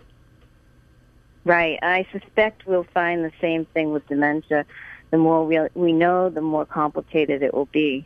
Right. 1.45 1.79
I 1.81 2.09
suspect 2.11 2.67
we'll 2.67 2.89
find 2.93 3.25
the 3.25 3.31
same 3.41 3.67
thing 3.67 3.93
with 3.93 4.05
dementia. 4.09 4.67
The 5.13 5.17
more 5.17 5.47
we, 5.47 5.61
we 5.75 5.93
know, 5.93 6.29
the 6.29 6.41
more 6.41 6.67
complicated 6.67 7.45
it 7.45 7.55
will 7.55 7.67
be. 7.67 8.05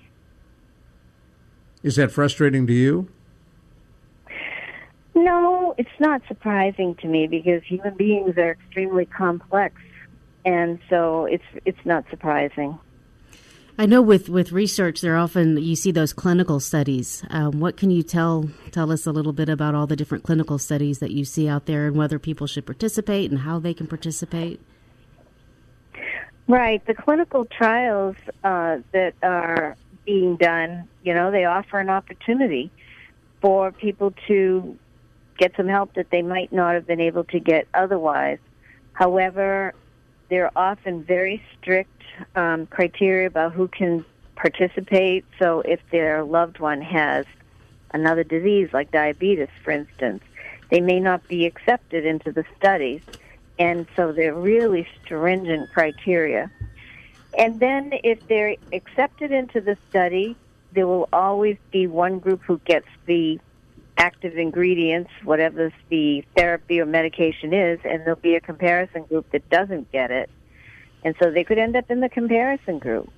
Is 1.82 1.96
that 1.96 2.12
frustrating 2.12 2.66
to 2.66 2.72
you? 2.74 3.08
No, 5.14 5.74
it's 5.78 5.88
not 5.98 6.20
surprising 6.28 6.96
to 6.96 7.08
me 7.08 7.26
because 7.26 7.62
human 7.64 7.94
beings 7.94 8.36
are 8.36 8.50
extremely 8.50 9.06
complex, 9.06 9.80
and 10.44 10.78
so 10.90 11.24
it's 11.24 11.44
it's 11.64 11.84
not 11.86 12.04
surprising. 12.10 12.78
I 13.80 13.86
know 13.86 14.02
with, 14.02 14.28
with 14.28 14.52
research, 14.52 15.00
there 15.00 15.16
often 15.16 15.56
you 15.56 15.74
see 15.74 15.90
those 15.90 16.12
clinical 16.12 16.60
studies. 16.60 17.24
Um, 17.30 17.60
what 17.60 17.78
can 17.78 17.90
you 17.90 18.02
tell 18.02 18.50
tell 18.72 18.92
us 18.92 19.06
a 19.06 19.10
little 19.10 19.32
bit 19.32 19.48
about 19.48 19.74
all 19.74 19.86
the 19.86 19.96
different 19.96 20.22
clinical 20.22 20.58
studies 20.58 20.98
that 20.98 21.12
you 21.12 21.24
see 21.24 21.48
out 21.48 21.64
there, 21.64 21.86
and 21.86 21.96
whether 21.96 22.18
people 22.18 22.46
should 22.46 22.66
participate 22.66 23.30
and 23.30 23.40
how 23.40 23.58
they 23.58 23.72
can 23.72 23.86
participate? 23.86 24.60
Right, 26.46 26.84
the 26.84 26.92
clinical 26.92 27.46
trials 27.46 28.16
uh, 28.44 28.80
that 28.92 29.14
are 29.22 29.78
being 30.04 30.36
done, 30.36 30.86
you 31.02 31.14
know, 31.14 31.30
they 31.30 31.46
offer 31.46 31.78
an 31.78 31.88
opportunity 31.88 32.70
for 33.40 33.72
people 33.72 34.12
to 34.26 34.76
get 35.38 35.56
some 35.56 35.68
help 35.68 35.94
that 35.94 36.10
they 36.10 36.20
might 36.20 36.52
not 36.52 36.74
have 36.74 36.86
been 36.86 37.00
able 37.00 37.24
to 37.24 37.40
get 37.40 37.66
otherwise. 37.72 38.40
However, 38.92 39.72
they're 40.30 40.56
often 40.56 41.04
very 41.04 41.42
strict 41.58 42.02
um, 42.36 42.66
criteria 42.66 43.26
about 43.26 43.52
who 43.52 43.68
can 43.68 44.04
participate. 44.36 45.24
So 45.38 45.60
if 45.60 45.80
their 45.90 46.24
loved 46.24 46.60
one 46.60 46.80
has 46.80 47.26
another 47.92 48.24
disease 48.24 48.70
like 48.72 48.90
diabetes, 48.90 49.48
for 49.62 49.72
instance, 49.72 50.22
they 50.70 50.80
may 50.80 51.00
not 51.00 51.26
be 51.28 51.44
accepted 51.44 52.06
into 52.06 52.32
the 52.32 52.44
studies. 52.56 53.02
And 53.58 53.86
so 53.94 54.12
they're 54.12 54.34
really 54.34 54.86
stringent 55.04 55.70
criteria. 55.74 56.50
And 57.36 57.60
then 57.60 57.92
if 58.04 58.26
they're 58.28 58.56
accepted 58.72 59.32
into 59.32 59.60
the 59.60 59.76
study, 59.90 60.36
there 60.72 60.86
will 60.86 61.08
always 61.12 61.58
be 61.70 61.86
one 61.86 62.20
group 62.20 62.40
who 62.42 62.58
gets 62.64 62.86
the 63.06 63.38
active 64.00 64.38
ingredients, 64.38 65.10
whatever 65.24 65.70
the 65.90 66.24
therapy 66.34 66.80
or 66.80 66.86
medication 66.86 67.52
is, 67.52 67.78
and 67.84 68.00
there'll 68.00 68.18
be 68.18 68.34
a 68.34 68.40
comparison 68.40 69.04
group 69.04 69.30
that 69.30 69.48
doesn't 69.50 69.92
get 69.92 70.10
it. 70.10 70.30
And 71.04 71.14
so 71.22 71.30
they 71.30 71.44
could 71.44 71.58
end 71.58 71.76
up 71.76 71.90
in 71.90 72.00
the 72.00 72.08
comparison 72.08 72.78
group. 72.78 73.10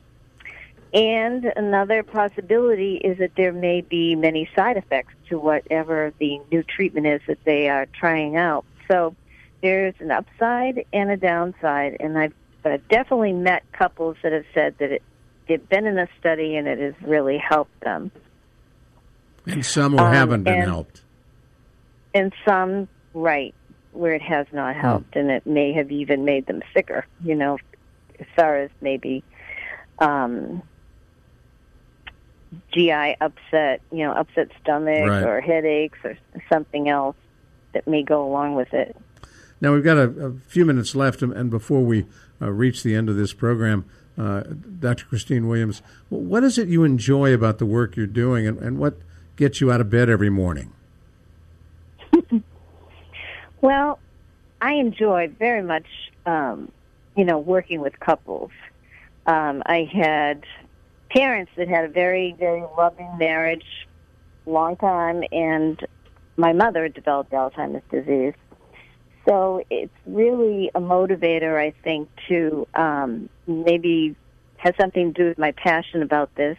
And 0.93 1.45
another 1.57 2.03
possibility 2.03 2.97
is 2.97 3.19
that 3.19 3.37
there 3.37 3.53
may 3.53 3.81
be 3.81 4.17
many 4.17 4.51
side 4.57 4.77
effects 4.77 5.15
to 5.29 5.39
whatever 5.39 6.13
the 6.19 6.41
new 6.51 6.65
treatment 6.65 7.07
is 7.07 7.21
that 7.29 7.39
they 7.45 7.69
are 7.69 7.87
trying 7.87 8.37
out. 8.37 8.65
So 8.91 9.15
there's 9.63 9.95
an 10.01 10.11
upside 10.11 10.85
and 10.93 11.11
a 11.11 11.17
downside, 11.17 11.97
and 12.01 12.19
I've 12.19 12.35
uh, 12.65 12.79
definitely 12.91 13.33
met 13.33 13.63
couples 13.73 14.17
that 14.23 14.33
have 14.33 14.45
said 14.53 14.75
that 14.79 14.91
it, 14.91 15.03
they've 15.47 15.69
been 15.69 15.87
in 15.87 15.97
a 15.97 16.09
study 16.19 16.57
and 16.57 16.67
it 16.67 16.81
has 16.81 16.95
really 17.09 17.39
helped 17.39 17.81
them. 17.81 18.11
And 19.47 19.65
some 19.65 19.93
who 19.93 19.99
um, 19.99 20.13
haven't 20.13 20.45
been 20.45 20.55
and, 20.55 20.71
helped. 20.71 21.03
And 22.15 22.33
some, 22.45 22.89
right, 23.15 23.55
where 23.93 24.13
it 24.13 24.23
has 24.23 24.47
not 24.53 24.77
helped, 24.77 25.17
and 25.17 25.31
it 25.31 25.47
may 25.47 25.73
have 25.73 25.91
even 25.91 26.25
made 26.25 26.47
them 26.47 26.63
sicker, 26.75 27.07
you 27.23 27.35
know, 27.35 27.59
as 28.19 28.27
far 28.37 28.57
as 28.57 28.71
maybe 28.81 29.25
um, 29.99 30.63
GI 32.73 33.17
upset, 33.21 33.81
you 33.91 34.05
know, 34.05 34.13
upset 34.13 34.49
stomach 34.63 35.09
right. 35.09 35.23
or 35.25 35.41
headaches 35.41 35.99
or 36.05 36.17
something 36.51 36.89
else 36.89 37.17
that 37.73 37.87
may 37.87 38.03
go 38.03 38.25
along 38.25 38.55
with 38.55 38.73
it. 38.73 38.97
Now 39.61 39.73
we've 39.73 39.85
got 39.85 39.97
a, 39.97 40.27
a 40.27 40.33
few 40.49 40.65
minutes 40.65 40.95
left, 40.95 41.23
and 41.23 41.51
before 41.51 41.83
we 41.83 42.07
uh, 42.41 42.51
reach 42.51 42.83
the 42.83 42.95
end 42.95 43.09
of 43.09 43.17
this 43.17 43.33
program, 43.33 43.85
uh, 44.19 44.43
Dr. 44.81 45.07
Christine 45.07 45.49
Williams, 45.49 45.83
what 46.09 46.45
is 46.45 46.59
it 46.59 46.69
you 46.69 46.85
enjoy 46.85 47.33
about 47.33 47.59
the 47.59 47.67
work 47.67 47.97
you're 47.97 48.07
doing, 48.07 48.47
and, 48.47 48.59
and 48.59 48.79
what 48.79 48.99
gets 49.43 49.61
you 49.61 49.73
out 49.73 49.81
of 49.81 49.91
bed 49.91 50.09
every 50.09 50.31
morning? 50.31 50.73
well, 53.61 53.99
I 54.61 54.75
enjoy 54.75 55.33
very 55.37 55.65
much, 55.65 55.87
um, 56.27 56.71
you 57.17 57.25
know, 57.25 57.41
working 57.41 57.81
with 57.81 57.99
couples. 57.99 58.53
Um, 59.27 59.65
I 59.67 59.91
had 59.93 60.45
parents 61.11 61.51
that 61.57 61.67
had 61.67 61.87
a 61.87 61.89
very, 61.89 62.37
very 62.39 62.63
loving 62.79 63.19
marriage, 63.19 63.67
long 64.47 64.77
time, 64.77 65.25
and 65.33 65.85
my 66.37 66.53
mother 66.53 66.89
developed 66.89 67.33
Alzheimer's 67.33 67.83
disease. 67.91 68.35
So 69.29 69.65
it's 69.71 69.93
really 70.07 70.71
a 70.73 70.81
motivator, 70.81 71.59
I 71.59 71.73
think, 71.83 72.09
to 72.29 72.69
um, 72.75 73.29
maybe 73.49 74.15
has 74.59 74.75
something 74.81 75.13
to 75.13 75.21
do 75.21 75.29
with 75.31 75.39
my 75.39 75.51
passion 75.51 76.01
about 76.01 76.33
this, 76.37 76.57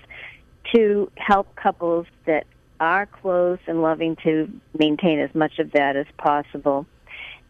to 0.74 1.10
help 1.16 1.56
couples 1.56 2.08
that 2.26 2.46
are 2.80 3.06
close 3.06 3.60
and 3.68 3.82
loving 3.82 4.16
to 4.24 4.50
maintain 4.78 5.20
as 5.20 5.34
much 5.34 5.60
of 5.60 5.72
that 5.72 5.96
as 5.96 6.08
possible, 6.18 6.86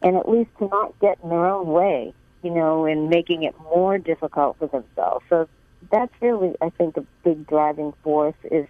and 0.01 0.15
at 0.15 0.27
least 0.27 0.49
to 0.59 0.67
not 0.67 0.99
get 0.99 1.17
in 1.23 1.29
their 1.29 1.45
own 1.45 1.67
way, 1.67 2.13
you 2.43 2.51
know, 2.51 2.85
and 2.85 3.09
making 3.09 3.43
it 3.43 3.55
more 3.73 3.97
difficult 3.97 4.57
for 4.59 4.67
themselves. 4.67 5.25
So 5.29 5.47
that's 5.91 6.13
really, 6.21 6.55
I 6.61 6.69
think, 6.69 6.97
a 6.97 7.05
big 7.23 7.47
driving 7.47 7.93
force 8.03 8.35
is 8.51 8.67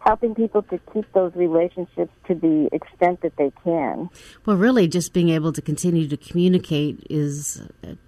helping 0.00 0.34
people 0.34 0.60
to 0.60 0.78
keep 0.92 1.10
those 1.14 1.34
relationships 1.34 2.12
to 2.26 2.34
the 2.34 2.68
extent 2.72 3.22
that 3.22 3.34
they 3.38 3.50
can. 3.64 4.10
Well, 4.44 4.56
really, 4.58 4.86
just 4.86 5.14
being 5.14 5.30
able 5.30 5.50
to 5.54 5.62
continue 5.62 6.06
to 6.08 6.16
communicate 6.18 7.06
is 7.08 7.62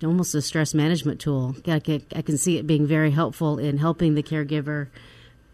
almost 0.04 0.34
a 0.34 0.42
stress 0.42 0.74
management 0.74 1.22
tool. 1.22 1.56
I 1.66 1.78
can 1.80 2.36
see 2.36 2.58
it 2.58 2.66
being 2.66 2.86
very 2.86 3.12
helpful 3.12 3.58
in 3.58 3.78
helping 3.78 4.14
the 4.14 4.22
caregiver 4.22 4.88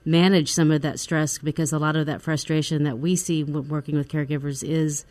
manage 0.04 0.52
some 0.52 0.70
of 0.70 0.82
that 0.82 0.98
stress 0.98 1.38
because 1.38 1.72
a 1.72 1.78
lot 1.78 1.96
of 1.96 2.06
that 2.06 2.22
frustration 2.22 2.84
that 2.84 2.98
we 2.98 3.16
see 3.16 3.44
when 3.44 3.68
working 3.68 3.96
with 3.96 4.08
caregivers 4.08 4.62
is 4.66 5.04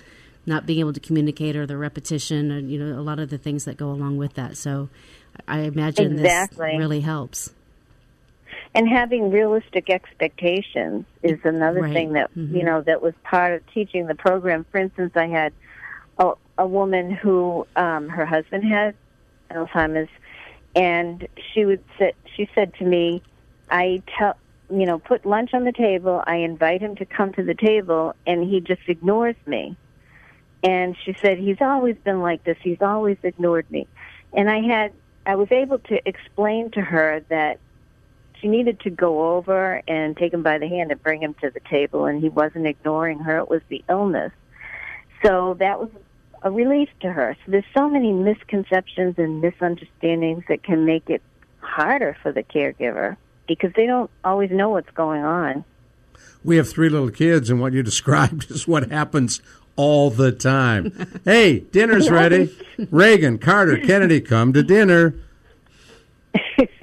not 0.46 0.66
being 0.66 0.80
able 0.80 0.94
to 0.94 1.00
communicate 1.00 1.56
or 1.56 1.66
the 1.66 1.78
repetition 1.78 2.52
and 2.52 2.72
you 2.72 2.80
know 2.80 3.00
a 3.00 3.02
lot 3.02 3.20
of 3.20 3.30
the 3.30 3.38
things 3.38 3.66
that 3.66 3.78
go 3.78 3.89
along 3.89 4.18
with 4.18 4.34
that. 4.34 4.58
So 4.58 4.89
I 5.48 5.60
imagine 5.62 6.14
exactly. 6.20 6.72
this 6.72 6.80
really 6.80 7.02
helps. 7.02 7.54
And 8.74 8.88
having 8.88 9.32
realistic 9.32 9.89
expectations 9.89 11.06
is 11.24 11.39
another 11.44 11.82
right. 11.82 11.94
thing 11.94 12.14
that 12.14 12.32
mm-hmm. 12.36 12.56
you 12.56 12.64
know 12.64 12.82
that 12.82 13.02
was 13.02 13.14
part 13.24 13.54
of 13.54 13.62
teaching 13.74 14.08
the 14.08 14.16
program. 14.16 14.66
For 14.72 14.80
instance, 14.80 15.12
I 15.16 15.28
had 15.28 15.54
a, 16.18 16.34
a 16.58 16.66
woman 16.66 17.12
who 17.12 17.68
um, 17.76 18.10
her 18.10 18.26
husband 18.26 18.64
had 18.64 18.96
Alzheimer's, 19.52 20.10
and 20.76 21.28
she 21.54 21.66
would 21.66 21.84
sit. 21.98 22.16
She 22.36 22.50
said 22.56 22.74
to 22.76 22.86
me, 22.86 23.22
"I 23.70 24.02
tell." 24.18 24.38
You 24.72 24.86
know, 24.86 24.99
put 24.99 25.26
lunch 25.26 25.53
on 25.53 25.65
the 25.65 25.72
table. 25.72 26.24
I 26.26 26.38
invite 26.38 26.82
him 26.82 26.95
to 26.97 27.05
come 27.05 27.34
to 27.34 27.43
the 27.43 27.53
table, 27.53 28.15
and 28.26 28.43
he 28.49 28.61
just 28.61 28.82
ignores 28.88 29.36
me. 29.45 29.76
And 30.63 30.95
she 31.03 31.13
said, 31.22 31.39
He's 31.39 31.61
always 31.61 31.97
been 32.03 32.22
like 32.22 32.43
this. 32.43 32.57
He's 32.61 32.82
always 32.82 33.17
ignored 33.24 33.69
me. 33.69 33.88
And 34.34 34.49
I 34.49 34.61
had, 34.61 34.93
I 35.26 35.36
was 35.36 35.51
able 35.51 35.80
to 35.80 36.07
explain 36.07 36.72
to 36.72 36.82
her 36.82 37.24
that 37.30 37.59
she 38.39 38.47
needed 38.47 38.80
to 38.82 38.89
go 38.89 39.36
over 39.36 39.82
and 39.88 40.15
take 40.15 40.34
him 40.34 40.41
by 40.41 40.57
the 40.57 40.67
hand 40.67 40.91
and 40.91 41.01
bring 41.01 41.22
him 41.22 41.36
to 41.41 41.49
the 41.49 41.59
table, 41.59 42.05
and 42.05 42.22
he 42.22 42.30
wasn't 42.30 42.65
ignoring 42.65 43.19
her. 43.19 43.39
It 43.39 43.49
was 43.49 43.61
the 43.69 43.84
illness. 43.89 44.32
So 45.24 45.55
that 45.59 45.80
was 45.80 45.89
a 46.41 46.49
relief 46.49 46.89
to 47.01 47.11
her. 47.11 47.36
So 47.45 47.51
there's 47.51 47.63
so 47.76 47.89
many 47.89 48.13
misconceptions 48.13 49.15
and 49.17 49.41
misunderstandings 49.41 50.43
that 50.49 50.63
can 50.63 50.86
make 50.86 51.09
it 51.09 51.22
harder 51.59 52.17
for 52.24 52.32
the 52.32 52.43
caregiver 52.43 53.17
because 53.56 53.74
they 53.76 53.86
don't 53.86 54.10
always 54.24 54.52
know 54.52 54.70
what's 54.70 54.89
going 54.91 55.24
on. 55.24 55.64
We 56.43 56.58
have 56.58 56.70
three 56.70 56.89
little 56.89 57.12
kids, 57.12 57.49
and 57.49 57.62
what 57.62 57.74
you 57.74 57.84
described 57.91 58.49
is 58.52 58.68
what 58.68 58.91
happens 58.91 59.41
all 59.76 60.10
the 60.10 60.32
time. 60.32 61.22
hey, 61.26 61.60
dinner's 61.60 62.10
ready. 62.10 62.56
Reagan, 62.89 63.38
Carter, 63.38 63.78
Kennedy, 63.78 64.22
come 64.22 64.54
to 64.54 64.64
dinner. 64.64 65.16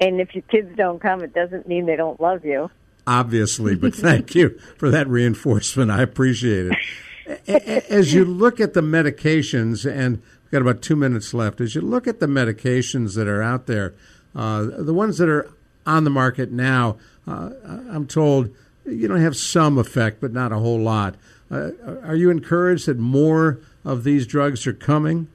And 0.00 0.20
if 0.20 0.34
your 0.34 0.42
kids 0.42 0.76
don't 0.76 1.00
come, 1.00 1.22
it 1.22 1.34
doesn't 1.34 1.66
mean 1.66 1.86
they 1.86 1.96
don't 1.96 2.20
love 2.20 2.44
you. 2.44 2.70
Obviously, 3.06 3.76
but 3.76 3.94
thank 3.94 4.34
you 4.34 4.58
for 4.76 4.90
that 4.90 5.08
reinforcement. 5.08 5.90
I 5.90 6.02
appreciate 6.02 6.72
it. 6.72 7.84
As 7.90 8.12
you 8.12 8.24
look 8.24 8.60
at 8.60 8.74
the 8.74 8.80
medications, 8.80 9.90
and 9.90 10.20
we've 10.42 10.50
got 10.50 10.62
about 10.62 10.82
two 10.82 10.96
minutes 10.96 11.32
left, 11.32 11.60
as 11.60 11.74
you 11.74 11.80
look 11.80 12.06
at 12.06 12.20
the 12.20 12.26
medications 12.26 13.14
that 13.14 13.28
are 13.28 13.42
out 13.42 13.66
there, 13.66 13.94
uh, 14.34 14.64
the 14.64 14.92
ones 14.92 15.18
that 15.18 15.28
are 15.28 15.50
on 15.86 16.04
the 16.04 16.10
market 16.10 16.50
now, 16.50 16.96
uh, 17.26 17.50
I'm 17.90 18.06
told 18.06 18.54
you 18.84 19.08
know 19.08 19.16
have 19.16 19.36
some 19.36 19.78
effect, 19.78 20.20
but 20.20 20.32
not 20.32 20.52
a 20.52 20.58
whole 20.58 20.80
lot. 20.80 21.14
Uh, 21.50 21.70
are 22.02 22.16
you 22.16 22.30
encouraged 22.30 22.86
that 22.86 22.98
more 22.98 23.58
of 23.84 24.04
these 24.04 24.26
drugs 24.26 24.66
are 24.66 24.72
coming? 24.72 25.28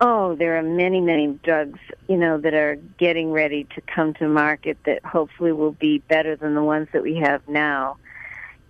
Oh, 0.00 0.36
there 0.36 0.56
are 0.58 0.62
many, 0.62 1.00
many 1.00 1.38
drugs, 1.42 1.80
you 2.08 2.16
know, 2.16 2.38
that 2.38 2.54
are 2.54 2.76
getting 2.98 3.32
ready 3.32 3.64
to 3.74 3.80
come 3.80 4.14
to 4.14 4.28
market 4.28 4.78
that 4.84 5.04
hopefully 5.04 5.50
will 5.50 5.72
be 5.72 5.98
better 5.98 6.36
than 6.36 6.54
the 6.54 6.62
ones 6.62 6.88
that 6.92 7.02
we 7.02 7.16
have 7.16 7.48
now. 7.48 7.96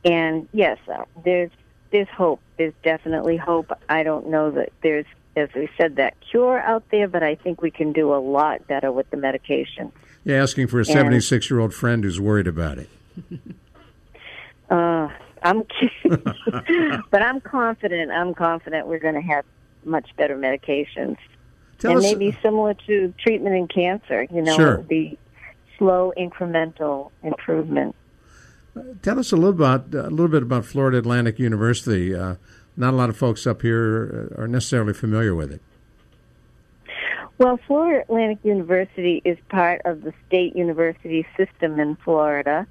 And 0.04 0.48
yes, 0.52 0.78
uh, 0.88 1.04
there's 1.24 1.50
there's 1.90 2.08
hope. 2.08 2.40
There's 2.56 2.74
definitely 2.82 3.36
hope. 3.36 3.72
I 3.88 4.02
don't 4.02 4.28
know 4.28 4.50
that 4.52 4.72
there's, 4.82 5.06
as 5.38 5.48
we 5.54 5.68
said, 5.78 5.96
that 5.96 6.14
cure 6.30 6.60
out 6.60 6.84
there, 6.90 7.08
but 7.08 7.22
I 7.22 7.34
think 7.34 7.62
we 7.62 7.70
can 7.70 7.92
do 7.92 8.12
a 8.12 8.20
lot 8.20 8.66
better 8.66 8.92
with 8.92 9.08
the 9.10 9.16
medication. 9.16 9.92
Yeah, 10.24 10.42
asking 10.42 10.66
for 10.66 10.80
a 10.80 10.84
76 10.84 11.50
year 11.50 11.60
old 11.60 11.72
friend 11.72 12.04
who's 12.04 12.20
worried 12.20 12.46
about 12.46 12.78
it. 12.78 12.90
uh, 14.70 15.08
I'm 15.42 15.64
kidding, 15.64 16.22
but 17.10 17.22
I'm 17.22 17.40
confident. 17.40 18.10
I'm 18.10 18.34
confident 18.34 18.86
we're 18.86 18.98
going 18.98 19.14
to 19.14 19.22
have 19.22 19.44
much 19.84 20.10
better 20.16 20.36
medications. 20.36 21.16
Tell 21.78 21.92
and 21.92 21.98
us, 21.98 22.04
maybe 22.04 22.36
similar 22.42 22.74
to 22.86 23.14
treatment 23.18 23.54
in 23.54 23.68
cancer, 23.68 24.26
you 24.30 24.42
know, 24.42 24.56
Sure. 24.56 24.82
the 24.88 25.16
slow 25.78 26.12
incremental 26.18 27.10
improvement. 27.22 27.94
Tell 29.02 29.18
us 29.18 29.32
a 29.32 29.36
little 29.36 29.50
about 29.50 29.94
a 29.94 30.10
little 30.10 30.28
bit 30.28 30.42
about 30.42 30.64
Florida 30.64 30.98
Atlantic 30.98 31.38
University. 31.38 32.14
Uh, 32.14 32.36
not 32.78 32.94
a 32.94 32.96
lot 32.96 33.10
of 33.10 33.16
folks 33.16 33.46
up 33.46 33.62
here 33.62 34.32
are 34.38 34.48
necessarily 34.48 34.94
familiar 34.94 35.34
with 35.34 35.52
it. 35.52 35.60
Well, 37.38 37.58
Florida 37.66 38.02
Atlantic 38.02 38.38
University 38.42 39.20
is 39.24 39.38
part 39.48 39.82
of 39.84 40.02
the 40.02 40.12
state 40.26 40.56
university 40.56 41.26
system 41.36 41.78
in 41.78 41.96
Florida, 41.96 42.66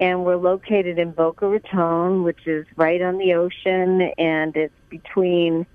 and 0.00 0.24
we're 0.24 0.36
located 0.36 0.98
in 0.98 1.12
Boca 1.12 1.46
Raton, 1.46 2.22
which 2.22 2.46
is 2.46 2.66
right 2.76 3.02
on 3.02 3.18
the 3.18 3.34
ocean, 3.34 4.12
and 4.18 4.56
it's 4.56 4.74
between 4.88 5.66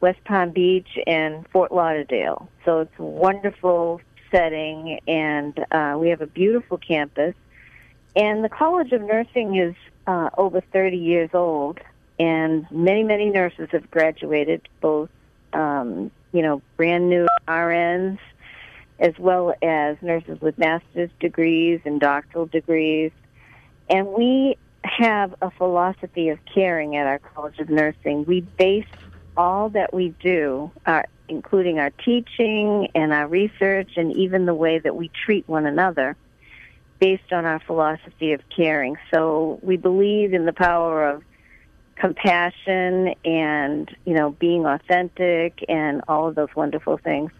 West 0.00 0.22
Palm 0.24 0.50
Beach 0.50 0.98
and 1.06 1.46
Fort 1.48 1.72
Lauderdale. 1.72 2.48
So 2.64 2.80
it's 2.80 2.98
a 2.98 3.02
wonderful 3.02 4.00
setting, 4.30 5.00
and 5.06 5.58
uh, 5.70 5.96
we 5.98 6.08
have 6.10 6.20
a 6.20 6.26
beautiful 6.26 6.78
campus. 6.78 7.34
And 8.16 8.44
the 8.44 8.48
College 8.48 8.92
of 8.92 9.02
Nursing 9.02 9.56
is 9.56 9.74
uh, 10.06 10.30
over 10.38 10.60
30 10.60 10.96
years 10.96 11.30
old, 11.34 11.80
and 12.18 12.66
many, 12.70 13.02
many 13.02 13.30
nurses 13.30 13.68
have 13.72 13.90
graduated, 13.90 14.68
both, 14.80 15.10
um, 15.52 16.10
you 16.32 16.42
know, 16.42 16.62
brand 16.76 17.10
new 17.10 17.26
RNs, 17.48 18.18
as 18.98 19.18
well 19.18 19.54
as 19.62 19.96
nurses 20.00 20.40
with 20.40 20.56
master's 20.58 21.10
degrees 21.18 21.80
and 21.84 22.00
doctoral 22.00 22.46
degrees. 22.46 23.10
And 23.90 24.08
we 24.08 24.56
have 24.84 25.34
a 25.42 25.50
philosophy 25.50 26.28
of 26.28 26.38
caring 26.52 26.96
at 26.96 27.06
our 27.06 27.18
College 27.18 27.58
of 27.58 27.68
Nursing. 27.68 28.24
We 28.24 28.42
base 28.42 28.86
all 29.36 29.70
that 29.70 29.92
we 29.92 30.14
do, 30.20 30.70
our, 30.86 31.06
including 31.28 31.78
our 31.78 31.90
teaching 31.90 32.88
and 32.94 33.12
our 33.12 33.26
research 33.26 33.92
and 33.96 34.16
even 34.16 34.46
the 34.46 34.54
way 34.54 34.78
that 34.78 34.94
we 34.94 35.10
treat 35.24 35.48
one 35.48 35.66
another 35.66 36.16
based 37.00 37.32
on 37.32 37.44
our 37.44 37.60
philosophy 37.60 38.32
of 38.32 38.40
caring. 38.54 38.96
So 39.12 39.58
we 39.62 39.76
believe 39.76 40.32
in 40.32 40.44
the 40.44 40.52
power 40.52 41.08
of 41.08 41.22
compassion 41.96 43.14
and, 43.24 43.88
you 44.04 44.14
know, 44.14 44.30
being 44.30 44.66
authentic 44.66 45.64
and 45.68 46.02
all 46.08 46.28
of 46.28 46.34
those 46.34 46.48
wonderful 46.56 46.98
things. 46.98 47.30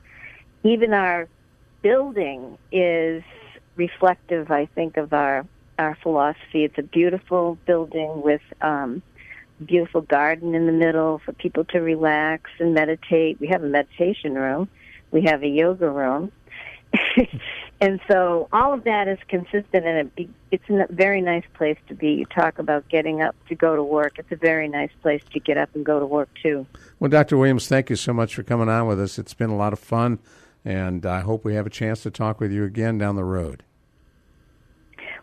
Even 0.62 0.94
our 0.94 1.28
building 1.82 2.56
is 2.72 3.22
reflective, 3.76 4.50
I 4.50 4.66
think, 4.74 4.96
of 4.96 5.12
our 5.12 5.46
our 5.78 5.98
philosophy. 6.02 6.64
It's 6.64 6.78
a 6.78 6.82
beautiful 6.82 7.58
building 7.66 8.22
with 8.22 8.40
um, 8.60 9.02
beautiful 9.64 10.02
garden 10.02 10.54
in 10.54 10.66
the 10.66 10.72
middle 10.72 11.20
for 11.24 11.32
people 11.32 11.64
to 11.66 11.80
relax 11.80 12.50
and 12.60 12.74
meditate. 12.74 13.40
We 13.40 13.48
have 13.48 13.62
a 13.62 13.68
meditation 13.68 14.34
room. 14.34 14.68
We 15.10 15.22
have 15.22 15.42
a 15.42 15.48
yoga 15.48 15.90
room. 15.90 16.32
and 17.84 18.00
so 18.08 18.48
all 18.50 18.72
of 18.72 18.84
that 18.84 19.08
is 19.08 19.18
consistent 19.28 19.84
and 19.84 19.98
it 19.98 20.16
be, 20.16 20.30
it's 20.50 20.64
a 20.70 20.86
very 20.88 21.20
nice 21.20 21.44
place 21.52 21.76
to 21.88 21.94
be. 21.94 22.12
You 22.12 22.24
talk 22.24 22.58
about 22.58 22.88
getting 22.88 23.20
up 23.20 23.36
to 23.48 23.54
go 23.54 23.76
to 23.76 23.82
work. 23.82 24.18
It's 24.18 24.32
a 24.32 24.36
very 24.36 24.68
nice 24.68 24.88
place 25.02 25.20
to 25.34 25.40
get 25.40 25.58
up 25.58 25.68
and 25.74 25.84
go 25.84 26.00
to 26.00 26.06
work 26.06 26.30
too. 26.42 26.66
Well, 26.98 27.10
Dr. 27.10 27.36
Williams, 27.36 27.68
thank 27.68 27.90
you 27.90 27.96
so 27.96 28.14
much 28.14 28.34
for 28.34 28.42
coming 28.42 28.70
on 28.70 28.86
with 28.86 28.98
us. 28.98 29.18
It's 29.18 29.34
been 29.34 29.50
a 29.50 29.56
lot 29.56 29.74
of 29.74 29.78
fun 29.78 30.18
and 30.64 31.04
I 31.04 31.20
hope 31.20 31.44
we 31.44 31.56
have 31.56 31.66
a 31.66 31.70
chance 31.70 32.02
to 32.04 32.10
talk 32.10 32.40
with 32.40 32.50
you 32.50 32.64
again 32.64 32.96
down 32.96 33.16
the 33.16 33.24
road. 33.24 33.64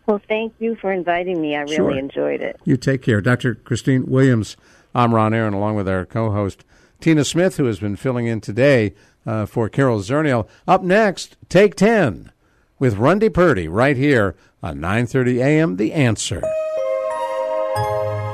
Well, 0.06 0.20
thank 0.28 0.52
you 0.60 0.76
for 0.76 0.92
inviting 0.92 1.40
me. 1.40 1.56
I 1.56 1.62
really 1.62 1.74
Sure. 1.74 1.98
enjoyed 1.98 2.42
it. 2.42 2.60
You 2.64 2.76
take 2.76 3.02
care. 3.02 3.20
Dr. 3.20 3.56
Christine 3.56 4.06
Williams, 4.06 4.56
I'm 4.94 5.12
Ron 5.12 5.34
Aaron, 5.34 5.52
along 5.54 5.74
with 5.74 5.88
our 5.88 6.06
co 6.06 6.30
host, 6.30 6.64
Tina 7.00 7.24
Smith, 7.24 7.56
who 7.56 7.64
has 7.64 7.80
been 7.80 7.96
filling 7.96 8.26
in 8.26 8.40
today 8.40 8.94
uh, 9.26 9.46
for 9.46 9.68
Carol 9.68 9.98
Zernial. 9.98 10.46
Up 10.68 10.84
next, 10.84 11.36
Take 11.48 11.74
10 11.74 12.30
with 12.82 12.96
Rundy 12.96 13.28
Purdy 13.28 13.68
right 13.68 13.96
here 13.96 14.34
on 14.60 14.78
9.30 14.78 15.38
a.m. 15.38 15.76
The 15.76 15.92
Answer. 15.92 16.42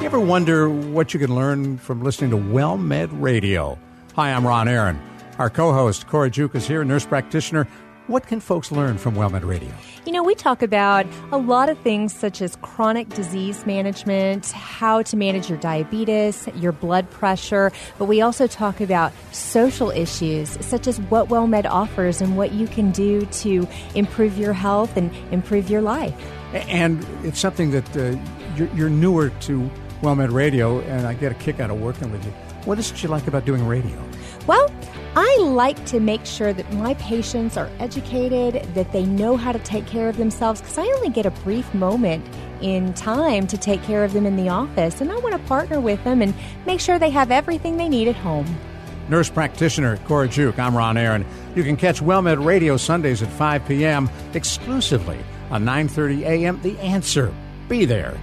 You 0.00 0.06
ever 0.06 0.18
wonder 0.18 0.70
what 0.70 1.12
you 1.12 1.20
can 1.20 1.34
learn 1.34 1.76
from 1.76 2.02
listening 2.02 2.30
to 2.30 2.38
WellMed 2.38 3.10
Radio? 3.12 3.78
Hi, 4.14 4.32
I'm 4.32 4.46
Ron 4.46 4.66
Aaron. 4.66 4.98
Our 5.36 5.50
co 5.50 5.74
host, 5.74 6.06
Cora 6.06 6.30
Juke, 6.30 6.54
is 6.54 6.66
here, 6.66 6.82
nurse 6.82 7.04
practitioner. 7.04 7.68
What 8.08 8.26
can 8.26 8.40
folks 8.40 8.72
learn 8.72 8.96
from 8.96 9.16
WellMed 9.16 9.44
Radio? 9.44 9.70
You 10.06 10.12
know, 10.12 10.22
we 10.22 10.34
talk 10.34 10.62
about 10.62 11.04
a 11.30 11.36
lot 11.36 11.68
of 11.68 11.78
things 11.80 12.14
such 12.14 12.40
as 12.40 12.56
chronic 12.62 13.10
disease 13.10 13.66
management, 13.66 14.50
how 14.52 15.02
to 15.02 15.14
manage 15.14 15.50
your 15.50 15.58
diabetes, 15.58 16.48
your 16.54 16.72
blood 16.72 17.10
pressure, 17.10 17.70
but 17.98 18.06
we 18.06 18.22
also 18.22 18.46
talk 18.46 18.80
about 18.80 19.12
social 19.32 19.90
issues 19.90 20.56
such 20.64 20.86
as 20.86 20.98
what 21.02 21.28
WellMed 21.28 21.66
offers 21.66 22.22
and 22.22 22.38
what 22.38 22.52
you 22.52 22.66
can 22.66 22.92
do 22.92 23.26
to 23.26 23.68
improve 23.94 24.38
your 24.38 24.54
health 24.54 24.96
and 24.96 25.14
improve 25.30 25.68
your 25.68 25.82
life. 25.82 26.14
And 26.54 27.06
it's 27.24 27.38
something 27.38 27.72
that 27.72 27.94
uh, 27.94 28.18
you're, 28.56 28.68
you're 28.74 28.88
newer 28.88 29.28
to 29.40 29.70
WellMed 30.00 30.32
Radio, 30.32 30.80
and 30.80 31.06
I 31.06 31.12
get 31.12 31.30
a 31.30 31.34
kick 31.34 31.60
out 31.60 31.68
of 31.68 31.78
working 31.78 32.10
with 32.10 32.24
you. 32.24 32.30
What 32.64 32.78
is 32.78 32.90
it 32.90 33.02
you 33.02 33.10
like 33.10 33.26
about 33.26 33.44
doing 33.44 33.66
radio? 33.66 34.02
Well, 34.46 34.70
I 35.16 35.38
like 35.40 35.84
to 35.86 36.00
make 36.00 36.24
sure 36.24 36.52
that 36.52 36.72
my 36.74 36.94
patients 36.94 37.56
are 37.56 37.70
educated, 37.78 38.62
that 38.74 38.92
they 38.92 39.04
know 39.04 39.36
how 39.36 39.52
to 39.52 39.58
take 39.60 39.86
care 39.86 40.08
of 40.08 40.16
themselves, 40.16 40.60
because 40.60 40.78
I 40.78 40.84
only 40.84 41.08
get 41.08 41.26
a 41.26 41.30
brief 41.30 41.72
moment 41.74 42.24
in 42.60 42.92
time 42.94 43.46
to 43.48 43.56
take 43.58 43.82
care 43.82 44.04
of 44.04 44.12
them 44.12 44.26
in 44.26 44.36
the 44.36 44.48
office, 44.48 45.00
and 45.00 45.10
I 45.10 45.16
want 45.18 45.34
to 45.34 45.48
partner 45.48 45.80
with 45.80 46.02
them 46.04 46.22
and 46.22 46.34
make 46.66 46.80
sure 46.80 46.98
they 46.98 47.10
have 47.10 47.30
everything 47.30 47.76
they 47.76 47.88
need 47.88 48.08
at 48.08 48.16
home. 48.16 48.46
Nurse 49.08 49.30
practitioner 49.30 49.96
Cora 49.98 50.28
Juke. 50.28 50.58
I'm 50.58 50.76
Ron 50.76 50.96
Aaron. 50.96 51.24
You 51.54 51.62
can 51.64 51.76
catch 51.76 52.00
WellMed 52.00 52.44
Radio 52.44 52.76
Sundays 52.76 53.22
at 53.22 53.30
5 53.30 53.66
p.m. 53.66 54.10
exclusively 54.34 55.18
on 55.50 55.64
9:30 55.64 56.20
a.m. 56.22 56.60
The 56.62 56.78
Answer. 56.80 57.32
Be 57.68 57.84
there. 57.86 58.16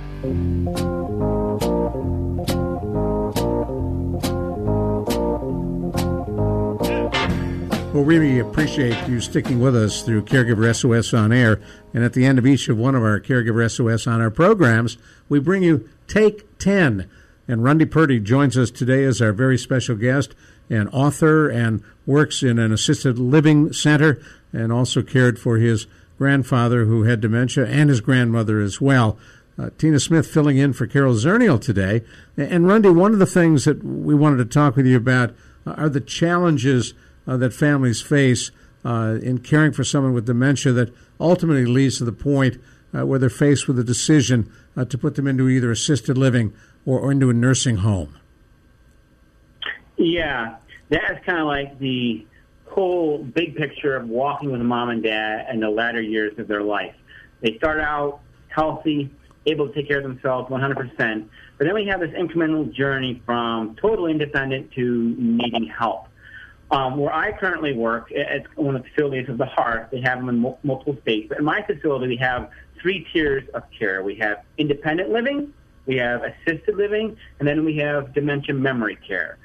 Well, 7.95 8.03
really 8.03 8.39
appreciate 8.39 9.07
you 9.07 9.21
sticking 9.21 9.61
with 9.61 9.73
us 9.73 10.01
through 10.01 10.25
Caregiver 10.25 10.75
SOS 10.75 11.13
on 11.13 11.31
air. 11.31 11.61
And 11.93 12.03
at 12.03 12.11
the 12.11 12.25
end 12.25 12.37
of 12.37 12.45
each 12.45 12.67
of 12.67 12.77
one 12.77 12.93
of 12.93 13.03
our 13.03 13.21
Caregiver 13.21 13.71
SOS 13.71 14.05
on 14.05 14.21
air 14.21 14.29
programs, 14.29 14.97
we 15.29 15.39
bring 15.39 15.63
you 15.63 15.89
Take 16.05 16.57
10. 16.57 17.09
And 17.47 17.63
Rundy 17.63 17.85
Purdy 17.85 18.19
joins 18.19 18.57
us 18.57 18.69
today 18.69 19.05
as 19.05 19.21
our 19.21 19.31
very 19.31 19.57
special 19.57 19.95
guest 19.95 20.35
and 20.69 20.89
author 20.89 21.47
and 21.47 21.81
works 22.05 22.43
in 22.43 22.59
an 22.59 22.73
assisted 22.73 23.17
living 23.17 23.71
center 23.71 24.21
and 24.51 24.73
also 24.73 25.01
cared 25.01 25.39
for 25.39 25.55
his 25.55 25.87
grandfather 26.17 26.83
who 26.83 27.03
had 27.03 27.21
dementia 27.21 27.65
and 27.65 27.89
his 27.89 28.01
grandmother 28.01 28.59
as 28.59 28.81
well. 28.81 29.17
Uh, 29.57 29.69
Tina 29.77 30.01
Smith 30.01 30.27
filling 30.27 30.57
in 30.57 30.73
for 30.73 30.85
Carol 30.85 31.13
Zernial 31.13 31.61
today. 31.61 32.01
And 32.35 32.67
Rundy, 32.67 32.89
one 32.89 33.13
of 33.13 33.19
the 33.19 33.25
things 33.25 33.63
that 33.63 33.85
we 33.85 34.13
wanted 34.13 34.39
to 34.39 34.53
talk 34.53 34.75
with 34.75 34.85
you 34.85 34.97
about 34.97 35.33
are 35.65 35.87
the 35.87 36.01
challenges 36.01 36.93
uh, 37.27 37.37
that 37.37 37.53
families 37.53 38.01
face 38.01 38.51
uh, 38.83 39.17
in 39.21 39.39
caring 39.39 39.71
for 39.71 39.83
someone 39.83 40.13
with 40.13 40.25
dementia 40.25 40.71
that 40.71 40.93
ultimately 41.19 41.65
leads 41.65 41.97
to 41.97 42.05
the 42.05 42.11
point 42.11 42.61
uh, 42.93 43.05
where 43.05 43.19
they're 43.19 43.29
faced 43.29 43.67
with 43.67 43.79
a 43.79 43.83
decision 43.83 44.51
uh, 44.77 44.85
to 44.85 44.97
put 44.97 45.15
them 45.15 45.27
into 45.27 45.49
either 45.49 45.71
assisted 45.71 46.17
living 46.17 46.53
or, 46.85 46.99
or 46.99 47.11
into 47.11 47.29
a 47.29 47.33
nursing 47.33 47.77
home. 47.77 48.15
Yeah, 49.97 50.57
that's 50.89 51.25
kind 51.25 51.39
of 51.39 51.47
like 51.47 51.79
the 51.79 52.25
whole 52.65 53.23
big 53.23 53.55
picture 53.55 53.95
of 53.95 54.09
walking 54.09 54.51
with 54.51 54.61
mom 54.61 54.89
and 54.89 55.01
dad 55.01 55.47
in 55.51 55.61
the 55.61 55.69
latter 55.69 56.01
years 56.01 56.37
of 56.37 56.47
their 56.47 56.61
life. 56.61 56.95
They 57.41 57.57
start 57.57 57.79
out 57.79 58.19
healthy, 58.49 59.09
able 59.45 59.67
to 59.69 59.73
take 59.73 59.87
care 59.87 59.97
of 59.97 60.03
themselves 60.03 60.49
100%, 60.49 61.27
but 61.57 61.65
then 61.65 61.73
we 61.73 61.87
have 61.87 62.01
this 62.01 62.11
incremental 62.11 62.71
journey 62.71 63.21
from 63.25 63.75
total 63.75 64.07
independent 64.07 64.71
to 64.73 65.15
needing 65.17 65.67
help. 65.67 66.07
Um, 66.71 66.97
where 66.97 67.13
I 67.13 67.31
currently 67.31 67.73
work, 67.73 68.07
it's 68.09 68.47
one 68.55 68.75
of 68.75 68.83
the 68.83 68.89
facilities 68.89 69.29
of 69.29 69.37
the 69.37 69.45
Heart. 69.45 69.89
They 69.91 70.01
have 70.01 70.17
them 70.17 70.29
in 70.29 70.39
mul- 70.39 70.59
multiple 70.63 70.97
states. 71.03 71.27
But 71.29 71.37
in 71.37 71.45
my 71.45 71.61
facility, 71.61 72.07
we 72.07 72.17
have 72.17 72.49
three 72.81 73.07
tiers 73.13 73.47
of 73.53 73.63
care. 73.77 74.01
We 74.01 74.15
have 74.15 74.43
independent 74.57 75.11
living, 75.11 75.53
we 75.85 75.97
have 75.97 76.23
assisted 76.23 76.75
living, 76.75 77.17
and 77.39 77.47
then 77.47 77.63
we 77.65 77.77
have 77.77 78.13
dementia 78.13 78.55
memory 78.55 78.97
care. 79.07 79.37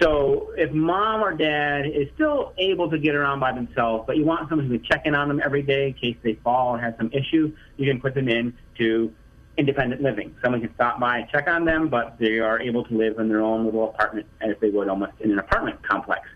So 0.00 0.52
if 0.56 0.72
mom 0.72 1.22
or 1.22 1.32
dad 1.32 1.86
is 1.86 2.08
still 2.14 2.52
able 2.58 2.90
to 2.90 2.98
get 2.98 3.14
around 3.14 3.40
by 3.40 3.52
themselves, 3.52 4.04
but 4.06 4.16
you 4.16 4.24
want 4.24 4.48
someone 4.48 4.68
can 4.68 4.82
check 4.82 5.06
in 5.06 5.14
on 5.14 5.28
them 5.28 5.40
every 5.42 5.62
day 5.62 5.88
in 5.88 5.94
case 5.94 6.16
they 6.22 6.34
fall 6.34 6.74
or 6.74 6.78
have 6.78 6.96
some 6.98 7.10
issue, 7.12 7.54
you 7.76 7.90
can 7.90 8.00
put 8.00 8.14
them 8.14 8.28
in 8.28 8.52
to 8.78 9.12
independent 9.56 10.02
living. 10.02 10.34
Someone 10.42 10.60
can 10.60 10.74
stop 10.74 11.00
by 11.00 11.18
and 11.18 11.30
check 11.30 11.48
on 11.48 11.64
them, 11.64 11.88
but 11.88 12.18
they 12.18 12.40
are 12.40 12.60
able 12.60 12.84
to 12.84 12.94
live 12.94 13.18
in 13.18 13.28
their 13.28 13.40
own 13.40 13.64
little 13.64 13.88
apartment 13.88 14.26
as 14.42 14.54
they 14.60 14.68
would 14.68 14.88
almost 14.88 15.12
in 15.20 15.32
an 15.32 15.38
apartment 15.38 15.82
complex. 15.82 16.28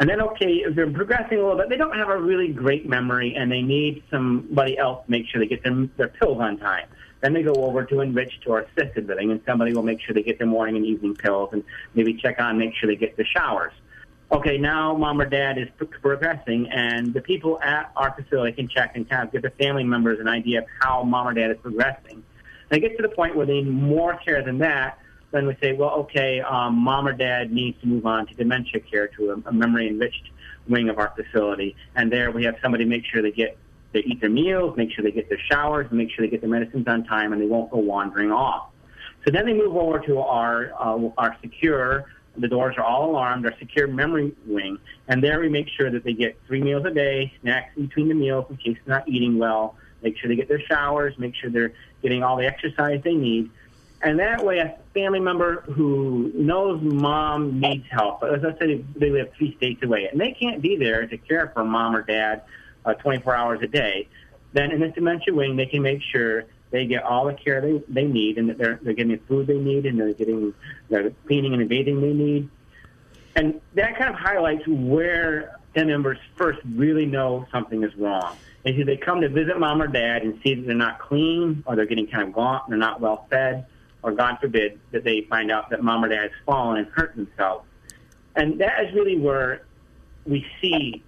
And 0.00 0.08
then, 0.08 0.22
okay, 0.22 0.62
if 0.64 0.74
they're 0.74 0.90
progressing 0.90 1.36
a 1.36 1.42
little 1.42 1.58
bit, 1.58 1.68
they 1.68 1.76
don't 1.76 1.94
have 1.94 2.08
a 2.08 2.16
really 2.16 2.48
great 2.48 2.88
memory 2.88 3.34
and 3.36 3.52
they 3.52 3.60
need 3.60 4.02
somebody 4.10 4.78
else 4.78 5.04
to 5.04 5.10
make 5.10 5.26
sure 5.28 5.42
they 5.42 5.46
get 5.46 5.62
their, 5.62 5.86
their 5.98 6.08
pills 6.08 6.40
on 6.40 6.56
time. 6.56 6.88
Then 7.20 7.34
they 7.34 7.42
go 7.42 7.52
over 7.52 7.84
to 7.84 8.00
enriched 8.00 8.46
or 8.46 8.60
assisted 8.60 9.06
living 9.06 9.30
and 9.30 9.42
somebody 9.44 9.74
will 9.74 9.82
make 9.82 10.00
sure 10.00 10.14
they 10.14 10.22
get 10.22 10.38
their 10.38 10.46
morning 10.46 10.76
and 10.76 10.86
evening 10.86 11.14
pills 11.16 11.50
and 11.52 11.62
maybe 11.94 12.14
check 12.14 12.40
on, 12.40 12.56
make 12.56 12.74
sure 12.74 12.88
they 12.88 12.96
get 12.96 13.18
the 13.18 13.26
showers. 13.26 13.74
Okay, 14.32 14.56
now 14.56 14.96
mom 14.96 15.20
or 15.20 15.26
dad 15.26 15.58
is 15.58 15.68
progressing 15.76 16.70
and 16.70 17.12
the 17.12 17.20
people 17.20 17.60
at 17.60 17.92
our 17.94 18.14
facility 18.14 18.52
can 18.52 18.68
check 18.68 18.92
and 18.94 19.06
kind 19.06 19.24
of 19.24 19.32
give 19.32 19.42
the 19.42 19.50
family 19.50 19.84
members 19.84 20.18
an 20.18 20.28
idea 20.28 20.60
of 20.60 20.64
how 20.80 21.02
mom 21.02 21.28
or 21.28 21.34
dad 21.34 21.50
is 21.50 21.58
progressing. 21.60 22.24
They 22.70 22.80
get 22.80 22.96
to 22.96 23.02
the 23.02 23.10
point 23.10 23.36
where 23.36 23.44
they 23.44 23.60
need 23.60 23.68
more 23.68 24.16
care 24.16 24.42
than 24.42 24.56
that, 24.58 24.98
then 25.32 25.46
we 25.46 25.56
say, 25.62 25.72
well, 25.72 25.90
okay, 25.90 26.40
um, 26.40 26.74
mom 26.74 27.06
or 27.06 27.12
dad 27.12 27.52
needs 27.52 27.80
to 27.80 27.86
move 27.86 28.06
on 28.06 28.26
to 28.26 28.34
dementia 28.34 28.80
care 28.80 29.08
to 29.08 29.30
a, 29.30 29.48
a 29.48 29.52
memory 29.52 29.88
enriched 29.88 30.30
wing 30.68 30.88
of 30.88 30.98
our 30.98 31.12
facility. 31.16 31.76
And 31.94 32.12
there 32.12 32.30
we 32.30 32.44
have 32.44 32.56
somebody 32.62 32.84
make 32.84 33.04
sure 33.04 33.22
they 33.22 33.30
get 33.30 33.56
they 33.92 34.00
eat 34.00 34.20
their 34.20 34.30
meals, 34.30 34.76
make 34.76 34.92
sure 34.92 35.02
they 35.02 35.10
get 35.10 35.28
their 35.28 35.40
showers, 35.50 35.90
make 35.90 36.10
sure 36.10 36.24
they 36.24 36.30
get 36.30 36.40
their 36.40 36.50
medicines 36.50 36.86
on 36.86 37.04
time, 37.04 37.32
and 37.32 37.42
they 37.42 37.46
won't 37.46 37.70
go 37.72 37.78
wandering 37.78 38.30
off. 38.30 38.68
So 39.24 39.32
then 39.32 39.46
they 39.46 39.52
move 39.52 39.76
over 39.76 39.98
to 40.00 40.18
our 40.18 40.72
uh, 40.78 41.10
our 41.18 41.36
secure. 41.42 42.06
The 42.36 42.48
doors 42.48 42.76
are 42.78 42.84
all 42.84 43.10
alarmed. 43.10 43.44
Our 43.46 43.54
secure 43.58 43.88
memory 43.88 44.32
wing, 44.46 44.78
and 45.08 45.22
there 45.22 45.40
we 45.40 45.48
make 45.48 45.68
sure 45.68 45.90
that 45.90 46.04
they 46.04 46.12
get 46.12 46.38
three 46.46 46.62
meals 46.62 46.84
a 46.86 46.90
day, 46.90 47.32
snacks 47.42 47.74
between 47.76 48.08
the 48.08 48.14
meals 48.14 48.46
in 48.48 48.56
case 48.56 48.78
they're 48.84 48.96
not 48.96 49.08
eating 49.08 49.38
well. 49.38 49.74
Make 50.02 50.16
sure 50.16 50.28
they 50.28 50.36
get 50.36 50.48
their 50.48 50.62
showers. 50.62 51.18
Make 51.18 51.34
sure 51.34 51.50
they're 51.50 51.72
getting 52.02 52.22
all 52.22 52.36
the 52.36 52.46
exercise 52.46 53.00
they 53.04 53.14
need. 53.14 53.50
And 54.02 54.18
that 54.18 54.44
way, 54.44 54.58
a 54.58 54.78
family 54.94 55.20
member 55.20 55.60
who 55.60 56.32
knows 56.34 56.80
mom 56.82 57.60
needs 57.60 57.86
help, 57.90 58.22
as 58.22 58.42
I 58.44 58.56
said, 58.58 58.86
they 58.96 59.10
live 59.10 59.28
three 59.36 59.54
states 59.56 59.82
away, 59.82 60.08
and 60.10 60.18
they 60.18 60.32
can't 60.32 60.62
be 60.62 60.76
there 60.76 61.06
to 61.06 61.18
care 61.18 61.50
for 61.54 61.64
mom 61.64 61.94
or 61.94 62.02
dad 62.02 62.42
uh, 62.84 62.94
24 62.94 63.34
hours 63.34 63.60
a 63.62 63.66
day, 63.66 64.08
then 64.52 64.70
in 64.72 64.80
this 64.80 64.94
dementia 64.94 65.34
wing, 65.34 65.56
they 65.56 65.66
can 65.66 65.82
make 65.82 66.02
sure 66.02 66.44
they 66.70 66.86
get 66.86 67.02
all 67.02 67.26
the 67.26 67.34
care 67.34 67.60
they, 67.60 67.82
they 67.88 68.04
need 68.04 68.38
and 68.38 68.48
that 68.48 68.58
they're, 68.58 68.78
they're 68.82 68.94
getting 68.94 69.12
the 69.12 69.20
food 69.28 69.46
they 69.46 69.58
need 69.58 69.86
and 69.86 69.98
they're 69.98 70.14
getting 70.14 70.54
the 70.88 71.12
cleaning 71.26 71.52
and 71.52 71.62
the 71.62 71.66
bathing 71.66 72.00
they 72.00 72.12
need. 72.12 72.48
And 73.36 73.60
that 73.74 73.96
kind 73.96 74.10
of 74.10 74.16
highlights 74.16 74.66
where 74.66 75.58
family 75.74 75.92
members 75.92 76.18
first 76.36 76.60
really 76.74 77.06
know 77.06 77.46
something 77.52 77.82
is 77.82 77.94
wrong. 77.96 78.36
Is 78.64 78.84
they 78.84 78.96
come 78.96 79.20
to 79.22 79.28
visit 79.28 79.58
mom 79.58 79.80
or 79.80 79.86
dad 79.86 80.22
and 80.22 80.38
see 80.42 80.54
that 80.54 80.66
they're 80.66 80.74
not 80.74 80.98
clean 80.98 81.62
or 81.66 81.76
they're 81.76 81.86
getting 81.86 82.06
kind 82.06 82.24
of 82.28 82.34
gaunt, 82.34 82.64
and 82.64 82.72
they're 82.72 82.78
not 82.78 83.00
well 83.00 83.26
fed, 83.30 83.66
or 84.02 84.12
God 84.12 84.38
forbid 84.40 84.78
that 84.92 85.04
they 85.04 85.22
find 85.22 85.50
out 85.50 85.70
that 85.70 85.82
mom 85.82 86.04
or 86.04 86.08
dad 86.08 86.22
has 86.22 86.30
fallen 86.46 86.78
and 86.78 86.86
hurt 86.88 87.14
themselves. 87.14 87.66
And 88.36 88.60
that 88.60 88.84
is 88.84 88.94
really 88.94 89.18
where 89.18 89.62
we 90.24 90.46
see 90.60 91.02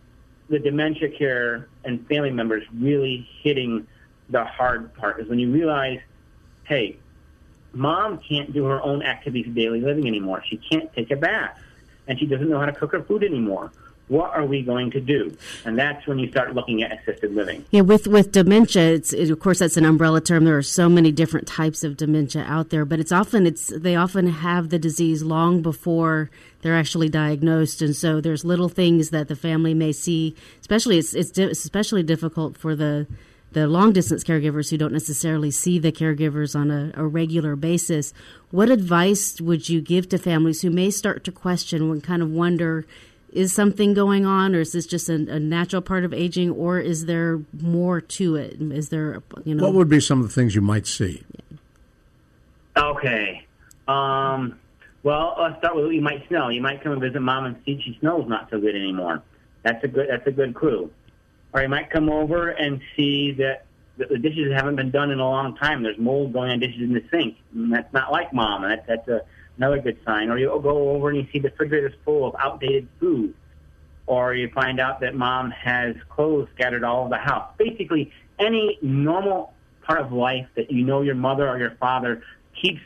the 0.49 0.59
dementia 0.59 1.09
care 1.09 1.69
and 1.85 2.07
family 2.09 2.31
members 2.31 2.65
really 2.75 3.29
hitting 3.43 3.87
the 4.29 4.45
hard 4.45 4.93
part 4.95 5.21
is 5.21 5.29
when 5.29 5.39
you 5.39 5.51
realize, 5.51 6.01
hey, 6.65 6.97
mom 7.73 8.19
can't 8.19 8.53
do 8.53 8.65
her 8.65 8.83
own 8.83 9.03
activities 9.03 9.47
of 9.47 9.55
daily 9.55 9.81
living 9.81 10.07
anymore. 10.07 10.43
She 10.47 10.57
can't 10.57 10.93
take 10.95 11.11
a 11.11 11.17
bath, 11.17 11.59
and 12.07 12.19
she 12.19 12.27
doesn't 12.27 12.49
know 12.49 12.59
how 12.59 12.67
to 12.67 12.73
cook 12.73 12.93
her 12.93 13.03
food 13.03 13.25
anymore. 13.25 13.73
What 14.13 14.35
are 14.35 14.45
we 14.45 14.61
going 14.61 14.91
to 14.91 15.01
do? 15.01 15.35
And 15.65 15.79
that's 15.79 16.07
when 16.07 16.19
you 16.19 16.31
start 16.31 16.55
looking 16.55 16.83
at 16.83 17.01
assisted 17.01 17.35
living. 17.35 17.65
Yeah, 17.71 17.81
with 17.81 18.07
with 18.07 18.31
dementia, 18.31 18.93
it's 18.93 19.15
it, 19.15 19.31
of 19.31 19.41
course 19.41 19.61
that's 19.61 19.79
an 19.79 19.87
umbrella 19.87 20.21
term. 20.21 20.45
There 20.45 20.59
are 20.59 20.63
so 20.63 20.91
many 20.91 21.11
different 21.11 21.49
types 21.49 21.83
of 21.83 21.97
dementia 21.97 22.45
out 22.47 22.69
there, 22.69 22.85
but 22.85 23.01
it's 23.01 23.11
often 23.11 23.47
it's 23.47 23.69
they 23.69 23.97
often 23.97 24.27
have 24.27 24.69
the 24.69 24.79
disease 24.79 25.23
long 25.23 25.63
before 25.63 26.29
they're 26.61 26.77
actually 26.77 27.09
diagnosed, 27.09 27.81
and 27.81 27.97
so 27.97 28.21
there's 28.21 28.45
little 28.45 28.69
things 28.69 29.09
that 29.11 29.29
the 29.29 29.35
family 29.35 29.73
may 29.73 29.93
see. 29.93 30.37
Especially, 30.61 30.99
it's 30.99 31.15
it's 31.15 31.31
di- 31.31 31.45
especially 31.45 32.03
difficult 32.03 32.59
for 32.59 32.77
the 32.77 33.07
the 33.53 33.67
long 33.67 33.93
distance 33.93 34.25
caregivers 34.25 34.69
who 34.69 34.77
don't 34.77 34.93
necessarily 34.93 35.51
see 35.51 35.79
the 35.79 35.93
caregivers 35.93 36.55
on 36.55 36.71
a, 36.71 36.93
a, 36.95 37.07
regular 37.07 37.55
basis. 37.57 38.13
What 38.51 38.71
advice 38.71 39.41
would 39.41 39.69
you 39.69 39.81
give 39.83 40.09
to 40.11 40.19
families 40.19 40.63
who 40.63 40.71
may 40.71 40.91
start 40.91 41.25
to 41.25 41.33
question 41.33 41.91
and 41.91 42.03
kind 42.03 42.23
of 42.23 42.31
wonder 42.31 42.87
is 43.33 43.53
something 43.53 43.95
going 43.95 44.27
on 44.27 44.55
or 44.55 44.61
is 44.61 44.73
this 44.73 44.87
just 44.87 45.09
a, 45.09 45.15
a, 45.15 45.41
natural 45.41 45.83
part 45.83 46.05
of 46.05 46.13
aging 46.13 46.51
or 46.51 46.79
is 46.79 47.07
there 47.07 47.41
more 47.61 48.01
to 48.01 48.37
it? 48.37 48.61
Is 48.61 48.91
there, 48.91 49.23
you 49.45 49.55
know. 49.55 49.65
What 49.65 49.75
would 49.75 49.89
be 49.89 50.01
some 50.01 50.21
of 50.21 50.29
the 50.29 50.33
things 50.33 50.55
you 50.55 50.61
might 50.61 50.87
see? 50.87 51.25
Okay. 52.77 53.47
Um, 53.89 54.59
well, 55.03 55.37
let's 55.41 55.59
start 55.59 55.75
with 55.75 55.87
what 55.87 55.95
you 55.95 56.03
might 56.03 56.27
smell. 56.29 56.53
You 56.53 56.63
might 56.63 56.83
come 56.83 56.93
and 56.93 57.01
visit 57.01 57.21
mom 57.21 57.47
and 57.47 57.57
see 57.65 57.81
she 57.85 57.97
smells 58.01 58.29
not 58.29 58.49
so 58.51 58.61
good 58.61 58.77
anymore. 58.77 59.23
That's 59.63 59.83
a 59.85 59.89
good, 59.89 60.09
that's 60.11 60.27
a 60.27 60.33
good 60.33 60.55
clue 60.55 60.91
or 61.53 61.63
you 61.63 61.69
might 61.69 61.91
come 61.91 62.09
over 62.09 62.49
and 62.51 62.81
see 62.97 63.33
that 63.33 63.67
the 63.99 64.19
dishes 64.19 64.53
haven't 64.53 64.77
been 64.77 64.91
done 64.91 65.11
in 65.11 65.21
a 65.21 65.29
long 65.29 65.55
time. 65.57 65.83
There's 65.83 65.99
mold 65.99 66.33
going 66.33 66.51
on 66.51 66.61
dishes 66.61 66.81
in 66.81 66.95
the 66.95 67.05
sink. 67.11 67.37
And 67.55 67.73
that's 67.73 67.93
not 67.93 68.11
like 68.11 68.33
mom. 68.33 68.63
That's, 68.63 68.87
that's 68.87 69.09
a, 69.09 69.23
another 69.57 69.81
good 69.81 69.99
sign. 70.05 70.31
Or 70.31 70.39
you'll 70.39 70.61
go 70.61 70.91
over 70.91 71.11
and 71.11 71.19
you 71.19 71.27
see 71.33 71.39
the 71.39 71.51
refrigerator's 71.51 71.95
full 72.05 72.27
of 72.27 72.35
outdated 72.39 72.89
food. 73.01 73.35
Or 74.07 74.35
you 74.35 74.49
find 74.51 74.81
out 74.81 75.01
that 75.01 75.15
mom 75.15 75.51
has 75.53 75.95
clothes 76.09 76.49
scattered 76.55 76.85
all 76.85 77.03
over 77.03 77.11
the 77.11 77.19
house. 77.19 77.53
Basically, 77.57 78.13
any 78.39 78.79
normal 78.83 79.53
part 79.83 80.01
of 80.01 80.13
life 80.13 80.47
that 80.57 80.71
you 80.71 80.85
know 80.85 81.03
your 81.03 81.15
mother 81.15 81.49
or 81.49 81.59
your 81.59 81.73
father 81.73 82.23
keeps 82.61 82.81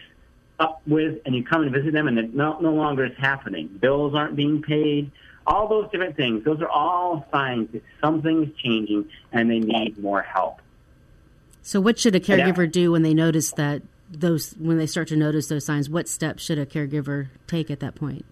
up 0.58 0.80
with 0.86 1.20
and 1.26 1.34
you 1.34 1.44
come 1.44 1.62
and 1.62 1.72
visit 1.72 1.92
them 1.92 2.08
and 2.08 2.18
it 2.18 2.34
no, 2.34 2.58
no 2.60 2.72
longer 2.72 3.04
is 3.04 3.16
happening. 3.18 3.68
Bills 3.80 4.14
aren't 4.14 4.36
being 4.36 4.62
paid 4.62 5.10
all 5.46 5.68
those 5.68 5.90
different 5.90 6.16
things. 6.16 6.44
Those 6.44 6.60
are 6.60 6.68
all 6.68 7.26
signs 7.30 7.70
that 7.72 7.82
something's 8.00 8.54
changing 8.56 9.08
and 9.32 9.50
they 9.50 9.60
need 9.60 9.98
more 9.98 10.22
help. 10.22 10.60
So, 11.62 11.80
what 11.80 11.98
should 11.98 12.14
a 12.14 12.20
caregiver 12.20 12.70
do 12.70 12.92
when 12.92 13.02
they 13.02 13.14
notice 13.14 13.52
that 13.52 13.82
those 14.10 14.52
when 14.52 14.78
they 14.78 14.86
start 14.86 15.08
to 15.08 15.16
notice 15.16 15.48
those 15.48 15.64
signs? 15.64 15.88
What 15.88 16.08
steps 16.08 16.42
should 16.42 16.58
a 16.58 16.66
caregiver 16.66 17.28
take 17.46 17.70
at 17.70 17.80
that 17.80 17.94
point? 17.94 18.24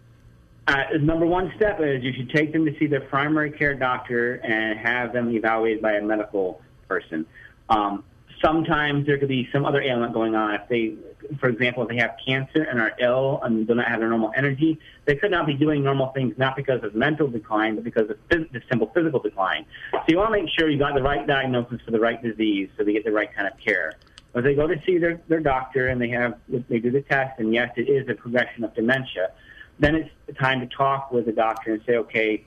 Uh, 0.67 0.85
number 1.01 1.27
one 1.27 1.53
step 1.57 1.79
is 1.81 2.03
you 2.03 2.13
should 2.15 2.31
take 2.31 2.53
them 2.53 2.65
to 2.65 2.77
see 2.79 2.87
their 2.87 3.03
primary 3.03 3.51
care 3.51 3.75
doctor 3.75 4.37
and 4.37 4.79
have 4.79 5.13
them 5.13 5.31
evaluated 5.31 5.83
by 5.83 5.93
a 5.93 6.03
medical 6.03 6.63
person. 6.89 7.27
Um, 7.69 8.03
sometimes 8.43 9.07
there 9.07 9.19
could 9.19 9.29
be 9.29 9.49
some 9.53 9.67
other 9.67 9.83
ailment 9.83 10.15
going 10.15 10.35
on. 10.35 10.55
If 10.55 10.69
they, 10.69 10.95
for 11.39 11.49
example, 11.49 11.83
if 11.83 11.91
they 11.91 11.97
have 11.97 12.17
cancer 12.25 12.63
and 12.63 12.81
are 12.81 12.93
ill 12.99 13.41
and 13.43 13.67
do 13.67 13.75
not 13.75 13.89
have 13.89 14.01
their 14.01 14.09
normal 14.09 14.33
energy, 14.37 14.79
they 15.05 15.17
could 15.17 15.31
not 15.31 15.47
be 15.47 15.55
doing 15.55 15.83
normal 15.83 16.09
things 16.09 16.35
not 16.39 16.57
because 16.57 16.83
of 16.83 16.95
mental 16.95 17.29
decline, 17.29 17.75
but 17.75 17.85
because 17.85 18.09
of 18.09 18.17
phys- 18.29 18.51
the 18.53 18.63
simple 18.69 18.91
physical 18.95 19.21
decline. 19.21 19.67
So 19.93 20.03
you 20.09 20.17
want 20.17 20.33
to 20.33 20.43
make 20.43 20.51
sure 20.51 20.71
you 20.71 20.79
got 20.79 20.95
the 20.95 21.03
right 21.03 21.27
diagnosis 21.27 21.81
for 21.85 21.91
the 21.91 22.01
right 22.01 22.23
disease 22.23 22.71
so 22.77 22.85
they 22.85 22.93
get 22.93 23.05
the 23.05 23.13
right 23.13 23.33
kind 23.35 23.47
of 23.47 23.59
care. 23.59 23.93
But 24.35 24.43
they 24.43 24.55
go 24.55 24.67
to 24.67 24.75
see 24.85 24.99
their, 24.99 25.21
their 25.29 25.41
doctor 25.41 25.89
and 25.89 26.03
they 26.03 26.09
have 26.09 26.39
they 26.69 26.81
do 26.81 26.91
the 26.91 27.03
test, 27.03 27.39
and 27.39 27.55
yes, 27.55 27.71
it 27.77 27.89
is 27.89 28.07
a 28.09 28.15
progression 28.15 28.65
of 28.65 28.75
dementia. 28.75 29.31
Then 29.79 29.95
it's 29.95 30.39
time 30.39 30.61
to 30.61 30.67
talk 30.67 31.13
with 31.13 31.27
the 31.27 31.33
doctor 31.33 31.73
and 31.73 31.83
say, 31.87 31.97
okay, 31.97 32.45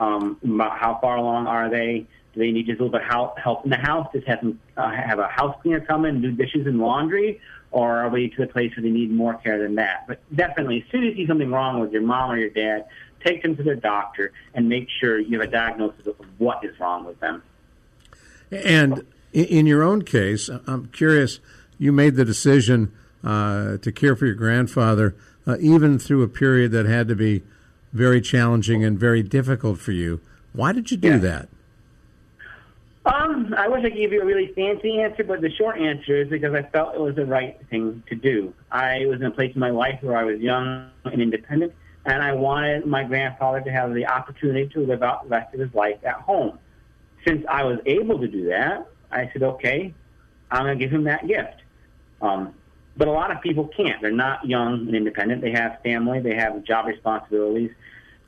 um, 0.00 0.38
how 0.58 0.98
far 1.00 1.18
along 1.18 1.46
are 1.46 1.68
they? 1.68 2.06
Do 2.32 2.40
they 2.40 2.50
need 2.50 2.66
just 2.66 2.80
a 2.80 2.84
little 2.84 2.98
bit 2.98 3.06
of 3.06 3.36
help 3.36 3.64
in 3.64 3.70
the 3.70 3.76
house? 3.76 4.08
Just 4.14 4.26
have 4.26 4.40
them 4.40 4.58
uh, 4.78 4.90
have 4.90 5.18
a 5.18 5.28
house 5.28 5.54
cleaner 5.60 5.80
come 5.80 6.06
in 6.06 6.22
do 6.22 6.32
dishes 6.32 6.66
and 6.66 6.78
laundry, 6.78 7.38
or 7.70 7.98
are 7.98 8.08
we 8.08 8.30
to 8.30 8.42
a 8.42 8.46
place 8.46 8.74
where 8.74 8.82
they 8.82 8.90
need 8.90 9.10
more 9.10 9.34
care 9.34 9.58
than 9.58 9.74
that? 9.74 10.06
But 10.08 10.20
definitely, 10.34 10.84
as 10.86 10.90
soon 10.90 11.04
as 11.04 11.10
you 11.10 11.24
see 11.24 11.26
something 11.26 11.50
wrong 11.50 11.80
with 11.80 11.92
your 11.92 12.02
mom 12.02 12.30
or 12.30 12.38
your 12.38 12.50
dad, 12.50 12.86
take 13.22 13.42
them 13.42 13.56
to 13.56 13.62
their 13.62 13.74
doctor 13.74 14.32
and 14.54 14.70
make 14.70 14.88
sure 15.00 15.18
you 15.18 15.38
have 15.38 15.48
a 15.48 15.50
diagnosis 15.50 16.06
of 16.06 16.16
what 16.38 16.64
is 16.64 16.78
wrong 16.80 17.04
with 17.04 17.20
them. 17.20 17.42
And 18.50 19.04
in 19.32 19.66
your 19.66 19.82
own 19.82 20.02
case, 20.02 20.48
I'm 20.66 20.86
curious. 20.86 21.40
You 21.78 21.92
made 21.92 22.16
the 22.16 22.24
decision 22.24 22.92
uh, 23.24 23.76
to 23.78 23.92
care 23.92 24.16
for 24.16 24.26
your 24.26 24.34
grandfather, 24.34 25.14
uh, 25.46 25.56
even 25.60 25.98
through 25.98 26.22
a 26.22 26.28
period 26.28 26.72
that 26.72 26.86
had 26.86 27.08
to 27.08 27.14
be 27.14 27.42
very 27.92 28.20
challenging 28.20 28.84
and 28.84 28.98
very 28.98 29.22
difficult 29.22 29.78
for 29.78 29.92
you. 29.92 30.20
Why 30.52 30.72
did 30.72 30.90
you 30.90 30.96
do 30.96 31.10
yeah. 31.10 31.18
that? 31.18 31.48
Um, 33.06 33.54
I 33.56 33.66
wish 33.68 33.80
I 33.84 33.88
could 33.88 33.98
give 33.98 34.12
you 34.12 34.20
a 34.20 34.24
really 34.26 34.52
fancy 34.54 35.00
answer, 35.00 35.24
but 35.24 35.40
the 35.40 35.50
short 35.50 35.78
answer 35.78 36.20
is 36.20 36.28
because 36.28 36.54
I 36.54 36.62
felt 36.62 36.94
it 36.94 37.00
was 37.00 37.16
the 37.16 37.24
right 37.24 37.58
thing 37.70 38.02
to 38.08 38.14
do. 38.14 38.52
I 38.70 39.06
was 39.06 39.20
in 39.20 39.26
a 39.26 39.30
place 39.30 39.54
in 39.54 39.60
my 39.60 39.70
life 39.70 40.02
where 40.02 40.16
I 40.16 40.24
was 40.24 40.38
young 40.38 40.90
and 41.04 41.22
independent, 41.22 41.72
and 42.04 42.22
I 42.22 42.34
wanted 42.34 42.86
my 42.86 43.04
grandfather 43.04 43.62
to 43.62 43.70
have 43.70 43.94
the 43.94 44.06
opportunity 44.06 44.68
to 44.74 44.80
live 44.80 45.02
out 45.02 45.24
the 45.24 45.30
rest 45.30 45.54
of 45.54 45.60
his 45.60 45.72
life 45.74 45.98
at 46.04 46.16
home. 46.16 46.58
Since 47.26 47.46
I 47.48 47.64
was 47.64 47.78
able 47.86 48.18
to 48.18 48.28
do 48.28 48.46
that, 48.48 48.86
I 49.10 49.30
said, 49.32 49.42
okay, 49.42 49.94
I'm 50.50 50.64
going 50.64 50.78
to 50.78 50.84
give 50.84 50.92
him 50.92 51.04
that 51.04 51.26
gift. 51.26 51.62
Um, 52.22 52.54
but 52.96 53.08
a 53.08 53.12
lot 53.12 53.30
of 53.30 53.40
people 53.40 53.68
can't. 53.68 54.00
They're 54.02 54.10
not 54.10 54.44
young 54.44 54.86
and 54.86 54.94
independent. 54.94 55.42
They 55.42 55.52
have 55.52 55.80
family, 55.82 56.20
they 56.20 56.34
have 56.34 56.62
job 56.64 56.86
responsibilities, 56.86 57.70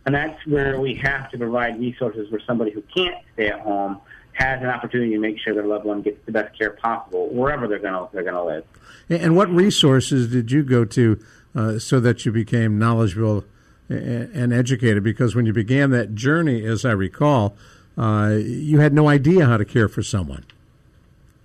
and 0.06 0.14
that's 0.14 0.44
where 0.46 0.80
we 0.80 0.94
have 0.94 1.30
to 1.30 1.38
provide 1.38 1.78
resources 1.78 2.28
for 2.30 2.40
somebody 2.46 2.70
who 2.70 2.82
can't 2.94 3.16
stay 3.34 3.48
at 3.48 3.60
home 3.60 4.00
has 4.34 4.62
an 4.62 4.68
opportunity 4.68 5.12
to 5.12 5.18
make 5.18 5.38
sure 5.38 5.54
their 5.54 5.66
loved 5.66 5.84
one 5.84 6.02
gets 6.02 6.24
the 6.24 6.32
best 6.32 6.56
care 6.58 6.70
possible 6.70 7.28
wherever 7.28 7.68
they're 7.68 7.78
going 7.78 7.92
to 7.92 8.08
they're 8.12 8.22
going 8.22 8.34
to 8.34 8.42
live. 8.42 8.64
And 9.08 9.36
what 9.36 9.50
resources 9.50 10.30
did 10.30 10.50
you 10.50 10.62
go 10.62 10.84
to 10.86 11.22
uh, 11.54 11.78
so 11.78 12.00
that 12.00 12.24
you 12.24 12.32
became 12.32 12.78
knowledgeable 12.78 13.44
and 13.88 14.52
educated? 14.52 15.02
Because 15.02 15.34
when 15.34 15.44
you 15.44 15.52
began 15.52 15.90
that 15.90 16.14
journey, 16.14 16.64
as 16.64 16.84
I 16.84 16.92
recall, 16.92 17.56
uh, 17.98 18.38
you 18.40 18.80
had 18.80 18.94
no 18.94 19.08
idea 19.08 19.44
how 19.44 19.58
to 19.58 19.64
care 19.64 19.88
for 19.88 20.02
someone. 20.02 20.44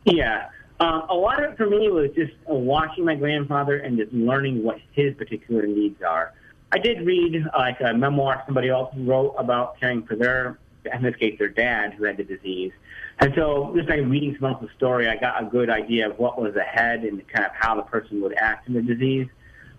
Yeah. 0.07 0.49
Uh, 0.79 1.01
a 1.09 1.15
lot 1.15 1.43
of 1.43 1.51
it 1.51 1.57
for 1.57 1.67
me 1.67 1.89
was 1.89 2.11
just 2.15 2.33
uh, 2.49 2.53
watching 2.53 3.03
my 3.03 3.15
grandfather 3.15 3.77
and 3.77 3.97
just 3.97 4.13
learning 4.13 4.63
what 4.63 4.79
his 4.93 5.13
particular 5.15 5.65
needs 5.65 6.01
are. 6.01 6.33
I 6.71 6.77
did 6.77 7.05
read 7.05 7.35
uh, 7.35 7.57
like 7.57 7.81
a 7.81 7.93
memoir 7.93 8.41
somebody 8.45 8.69
else 8.69 8.93
wrote 8.95 9.35
about 9.37 9.79
caring 9.79 10.03
for 10.03 10.15
their 10.15 10.59
in 10.93 11.01
this 11.01 11.15
case, 11.17 11.37
their 11.37 11.49
dad 11.49 11.93
who 11.93 12.05
had 12.05 12.15
the 12.15 12.23
disease. 12.23 12.71
And 13.19 13.33
so 13.35 13.73
just 13.75 13.89
by 13.89 13.95
reading 13.97 14.37
some 14.39 14.53
of 14.53 14.61
the 14.61 14.69
story, 14.77 15.09
I 15.09 15.17
got 15.17 15.41
a 15.41 15.45
good 15.45 15.69
idea 15.69 16.09
of 16.09 16.17
what 16.17 16.39
was 16.39 16.55
ahead 16.55 17.03
and 17.03 17.27
kind 17.27 17.45
of 17.45 17.51
how 17.53 17.75
the 17.75 17.81
person 17.81 18.21
would 18.21 18.37
act 18.37 18.69
in 18.69 18.73
the 18.73 18.81
disease. 18.81 19.27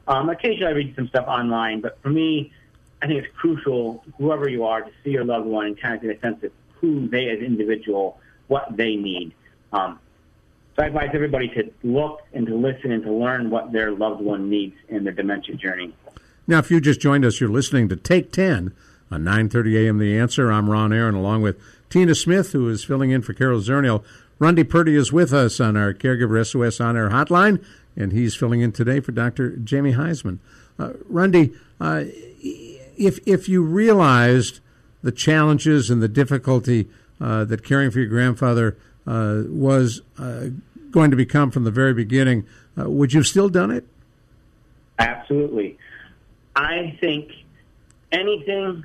Um, 0.07 0.29
occasionally 0.29 0.66
I 0.66 0.76
read 0.76 0.95
some 0.97 1.09
stuff 1.09 1.26
online, 1.26 1.81
but 1.81 1.99
for 2.03 2.11
me, 2.11 2.53
I 3.01 3.07
think 3.07 3.24
it's 3.24 3.37
crucial, 3.37 4.05
whoever 4.18 4.49
you 4.49 4.64
are, 4.64 4.83
to 4.83 4.91
see 5.03 5.11
your 5.11 5.24
loved 5.24 5.47
one 5.47 5.66
and 5.66 5.81
kind 5.81 5.95
of 5.95 6.03
get 6.03 6.16
a 6.16 6.20
sense 6.20 6.43
of 6.43 6.51
who 6.74 7.09
they 7.09 7.31
as 7.31 7.39
individual, 7.39 8.20
what 8.49 8.76
they 8.76 8.97
need. 8.97 9.33
Um, 9.72 10.01
so 10.79 10.85
I 10.85 10.87
advise 10.87 11.11
everybody 11.12 11.49
to 11.49 11.72
look 11.83 12.22
and 12.33 12.47
to 12.47 12.55
listen 12.55 12.93
and 12.93 13.03
to 13.03 13.12
learn 13.12 13.51
what 13.51 13.72
their 13.72 13.91
loved 13.91 14.20
one 14.20 14.49
needs 14.49 14.76
in 14.89 15.03
their 15.03 15.12
dementia 15.12 15.57
journey. 15.57 15.93
Now, 16.47 16.59
if 16.59 16.70
you 16.70 16.81
just 16.81 17.01
joined 17.01 17.24
us, 17.24 17.41
you're 17.41 17.51
listening 17.51 17.89
to 17.89 17.97
Take 17.97 18.31
10 18.31 18.72
on 19.11 19.24
9:30 19.24 19.87
a.m. 19.87 19.99
The 19.99 20.16
Answer. 20.16 20.53
I'm 20.53 20.70
Ron 20.70 20.93
Aaron, 20.93 21.16
along 21.16 21.43
with 21.43 21.61
Tina 21.91 22.14
Smith, 22.14 22.53
who 22.53 22.68
is 22.68 22.85
filling 22.85 23.11
in 23.11 23.22
for 23.22 23.33
Carol 23.33 23.61
Zernial. 23.61 24.05
Rundy 24.39 24.62
Purdy 24.62 24.95
is 24.95 25.12
with 25.12 25.33
us 25.33 25.59
on 25.59 25.76
our 25.76 25.93
Caregiver 25.93 26.47
SOS 26.47 26.81
on 26.81 26.97
air 26.97 27.11
hotline, 27.11 27.62
and 27.97 28.12
he's 28.12 28.37
filling 28.37 28.61
in 28.61 28.70
today 28.70 29.01
for 29.01 29.11
Dr. 29.11 29.57
Jamie 29.57 29.95
Huysman. 29.95 30.39
Uh, 30.79 30.93
Rundy, 31.09 31.53
uh, 31.81 32.05
if 32.41 33.18
if 33.26 33.49
you 33.49 33.62
realized 33.62 34.61
the 35.03 35.11
challenges 35.11 35.91
and 35.91 36.01
the 36.01 36.09
difficulty 36.09 36.89
uh, 37.20 37.45
that 37.47 37.64
caring 37.64 37.91
for 37.91 37.99
your 37.99 38.09
grandfather 38.09 38.76
uh, 39.09 39.43
was 39.49 40.03
uh, 40.18 40.49
going 40.91 41.11
to 41.11 41.16
become 41.16 41.51
from 41.51 41.64
the 41.64 41.70
very 41.70 41.95
beginning, 41.95 42.47
uh, 42.78 42.89
would 42.89 43.12
you 43.12 43.20
have 43.20 43.26
still 43.26 43.49
done 43.49 43.70
it? 43.70 43.86
Absolutely. 44.99 45.78
I 46.57 46.97
think 47.01 47.30
anything 48.11 48.84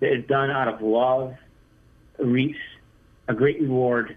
that 0.00 0.12
is 0.12 0.24
done 0.26 0.50
out 0.50 0.68
of 0.68 0.80
love 0.80 1.34
reaps 2.18 2.58
a 3.28 3.34
great 3.34 3.60
reward 3.60 4.16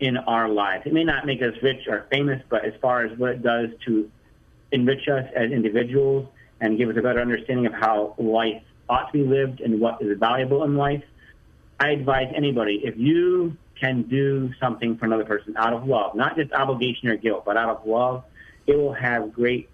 in 0.00 0.16
our 0.16 0.48
lives. 0.48 0.86
It 0.86 0.92
may 0.92 1.04
not 1.04 1.26
make 1.26 1.42
us 1.42 1.54
rich 1.62 1.88
or 1.88 2.06
famous, 2.10 2.42
but 2.48 2.64
as 2.64 2.74
far 2.80 3.04
as 3.04 3.18
what 3.18 3.30
it 3.30 3.42
does 3.42 3.70
to 3.86 4.10
enrich 4.70 5.08
us 5.08 5.24
as 5.34 5.50
individuals 5.50 6.28
and 6.60 6.76
give 6.78 6.88
us 6.88 6.96
a 6.96 7.02
better 7.02 7.20
understanding 7.20 7.66
of 7.66 7.72
how 7.72 8.14
life 8.18 8.62
ought 8.88 9.12
to 9.12 9.12
be 9.12 9.24
lived 9.24 9.60
and 9.60 9.80
what 9.80 10.00
is 10.00 10.18
valuable 10.18 10.62
in 10.64 10.76
life, 10.76 11.02
I 11.80 11.90
advise 11.90 12.32
anybody 12.34 12.82
if 12.84 12.96
you 12.96 13.56
can 13.80 14.02
do 14.02 14.52
something 14.60 14.96
for 14.96 15.06
another 15.06 15.24
person 15.24 15.56
out 15.56 15.72
of 15.72 15.86
love, 15.86 16.14
not 16.14 16.36
just 16.36 16.52
obligation 16.52 17.08
or 17.08 17.16
guilt, 17.16 17.44
but 17.44 17.56
out 17.56 17.68
of 17.68 17.86
love, 17.86 18.24
it 18.66 18.76
will 18.76 18.92
have 18.92 19.32
great 19.32 19.68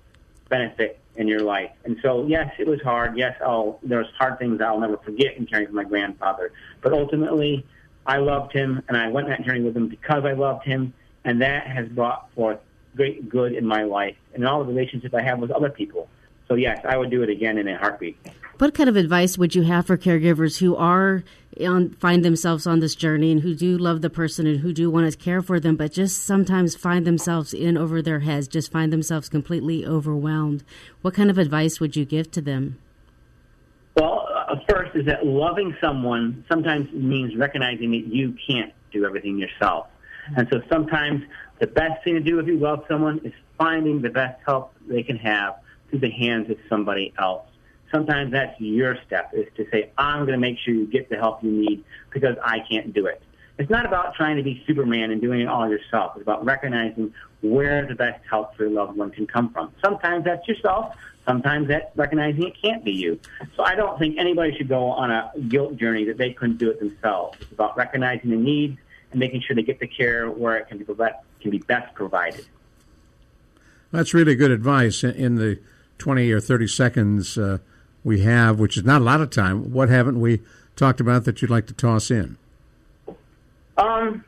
benefit 0.48 1.00
in 1.16 1.28
your 1.28 1.40
life. 1.40 1.70
And 1.84 1.96
so, 2.02 2.26
yes, 2.26 2.52
it 2.58 2.66
was 2.66 2.80
hard. 2.82 3.16
Yes, 3.16 3.36
I'll, 3.44 3.78
there's 3.82 4.08
hard 4.18 4.38
things 4.38 4.60
I'll 4.60 4.80
never 4.80 4.96
forget 4.98 5.36
in 5.36 5.46
caring 5.46 5.66
for 5.66 5.72
my 5.72 5.84
grandfather. 5.84 6.52
But 6.80 6.92
ultimately, 6.92 7.64
I 8.06 8.18
loved 8.18 8.52
him, 8.52 8.82
and 8.88 8.96
I 8.96 9.08
went 9.08 9.28
that 9.28 9.42
journey 9.44 9.62
with 9.62 9.76
him 9.76 9.88
because 9.88 10.24
I 10.24 10.32
loved 10.32 10.64
him, 10.64 10.92
and 11.24 11.40
that 11.42 11.66
has 11.66 11.88
brought 11.88 12.30
forth 12.32 12.58
great 12.96 13.28
good 13.28 13.52
in 13.52 13.66
my 13.66 13.82
life 13.82 14.16
and 14.34 14.46
all 14.46 14.60
the 14.62 14.66
relationships 14.66 15.14
I 15.14 15.22
have 15.22 15.38
with 15.38 15.50
other 15.50 15.70
people. 15.70 16.08
So, 16.48 16.54
yes, 16.54 16.84
I 16.86 16.96
would 16.96 17.10
do 17.10 17.22
it 17.22 17.30
again 17.30 17.58
in 17.58 17.66
a 17.68 17.78
heartbeat. 17.78 18.18
What 18.58 18.72
kind 18.72 18.88
of 18.88 18.94
advice 18.94 19.36
would 19.36 19.56
you 19.56 19.62
have 19.62 19.86
for 19.86 19.96
caregivers 19.96 20.58
who 20.58 20.76
are 20.76 21.24
on, 21.60 21.90
find 21.94 22.24
themselves 22.24 22.68
on 22.68 22.78
this 22.78 22.94
journey 22.94 23.32
and 23.32 23.40
who 23.40 23.52
do 23.52 23.76
love 23.76 24.00
the 24.00 24.10
person 24.10 24.46
and 24.46 24.60
who 24.60 24.72
do 24.72 24.88
want 24.88 25.10
to 25.10 25.18
care 25.18 25.42
for 25.42 25.58
them, 25.58 25.74
but 25.74 25.92
just 25.92 26.24
sometimes 26.24 26.76
find 26.76 27.04
themselves 27.04 27.52
in 27.52 27.76
over 27.76 28.00
their 28.00 28.20
heads, 28.20 28.46
just 28.46 28.70
find 28.70 28.92
themselves 28.92 29.28
completely 29.28 29.84
overwhelmed? 29.84 30.62
What 31.02 31.14
kind 31.14 31.30
of 31.30 31.38
advice 31.38 31.80
would 31.80 31.96
you 31.96 32.04
give 32.04 32.30
to 32.30 32.40
them? 32.40 32.78
Well, 33.96 34.28
uh, 34.32 34.54
first 34.68 34.94
is 34.94 35.06
that 35.06 35.26
loving 35.26 35.76
someone 35.80 36.44
sometimes 36.48 36.92
means 36.92 37.36
recognizing 37.36 37.90
that 37.90 38.06
you 38.06 38.36
can't 38.48 38.72
do 38.92 39.04
everything 39.04 39.36
yourself. 39.36 39.88
And 40.36 40.46
so 40.52 40.62
sometimes 40.70 41.22
the 41.58 41.66
best 41.66 42.04
thing 42.04 42.14
to 42.14 42.20
do 42.20 42.38
if 42.38 42.46
you 42.46 42.58
love 42.58 42.84
someone 42.88 43.20
is 43.24 43.32
finding 43.58 44.00
the 44.00 44.10
best 44.10 44.40
help 44.46 44.74
they 44.88 45.02
can 45.02 45.16
have 45.16 45.56
through 45.90 46.00
the 46.00 46.10
hands 46.10 46.50
of 46.50 46.56
somebody 46.68 47.12
else. 47.18 47.46
Sometimes 47.94 48.32
that's 48.32 48.60
your 48.60 48.98
step 49.06 49.30
is 49.34 49.46
to 49.56 49.70
say, 49.70 49.88
I'm 49.96 50.26
going 50.26 50.32
to 50.32 50.38
make 50.38 50.58
sure 50.58 50.74
you 50.74 50.84
get 50.84 51.08
the 51.10 51.16
help 51.16 51.44
you 51.44 51.52
need 51.52 51.84
because 52.10 52.36
I 52.42 52.58
can't 52.68 52.92
do 52.92 53.06
it. 53.06 53.22
It's 53.56 53.70
not 53.70 53.86
about 53.86 54.16
trying 54.16 54.36
to 54.36 54.42
be 54.42 54.64
Superman 54.66 55.12
and 55.12 55.20
doing 55.20 55.42
it 55.42 55.46
all 55.46 55.68
yourself. 55.68 56.14
It's 56.16 56.22
about 56.22 56.44
recognizing 56.44 57.14
where 57.40 57.86
the 57.86 57.94
best 57.94 58.20
help 58.28 58.56
for 58.56 58.64
your 58.64 58.72
loved 58.72 58.98
one 58.98 59.12
can 59.12 59.28
come 59.28 59.52
from. 59.52 59.70
Sometimes 59.80 60.24
that's 60.24 60.48
yourself. 60.48 60.96
Sometimes 61.24 61.68
that's 61.68 61.96
recognizing 61.96 62.42
it 62.42 62.60
can't 62.60 62.84
be 62.84 62.90
you. 62.90 63.20
So 63.56 63.62
I 63.62 63.76
don't 63.76 63.96
think 63.96 64.18
anybody 64.18 64.56
should 64.56 64.68
go 64.68 64.86
on 64.86 65.12
a 65.12 65.30
guilt 65.46 65.76
journey 65.76 66.04
that 66.06 66.18
they 66.18 66.32
couldn't 66.32 66.58
do 66.58 66.70
it 66.70 66.80
themselves. 66.80 67.38
It's 67.42 67.52
about 67.52 67.76
recognizing 67.76 68.30
the 68.30 68.36
needs 68.36 68.76
and 69.12 69.20
making 69.20 69.42
sure 69.42 69.54
they 69.54 69.62
get 69.62 69.78
the 69.78 69.86
care 69.86 70.28
where 70.28 70.56
it 70.56 70.66
can 70.66 70.78
be, 70.78 70.84
can 70.84 71.50
be 71.52 71.58
best 71.58 71.94
provided. 71.94 72.44
That's 73.92 74.12
really 74.12 74.34
good 74.34 74.50
advice. 74.50 75.04
In 75.04 75.36
the 75.36 75.60
20 75.98 76.32
or 76.32 76.40
30 76.40 76.66
seconds 76.66 77.38
uh, 77.38 77.58
we 78.04 78.20
have, 78.20 78.60
which 78.60 78.76
is 78.76 78.84
not 78.84 79.00
a 79.00 79.04
lot 79.04 79.20
of 79.20 79.30
time, 79.30 79.72
what 79.72 79.88
haven't 79.88 80.20
we 80.20 80.40
talked 80.76 81.00
about 81.00 81.24
that 81.24 81.40
you'd 81.40 81.50
like 81.50 81.66
to 81.66 81.74
toss 81.74 82.10
in? 82.10 82.36
Um, 83.76 84.24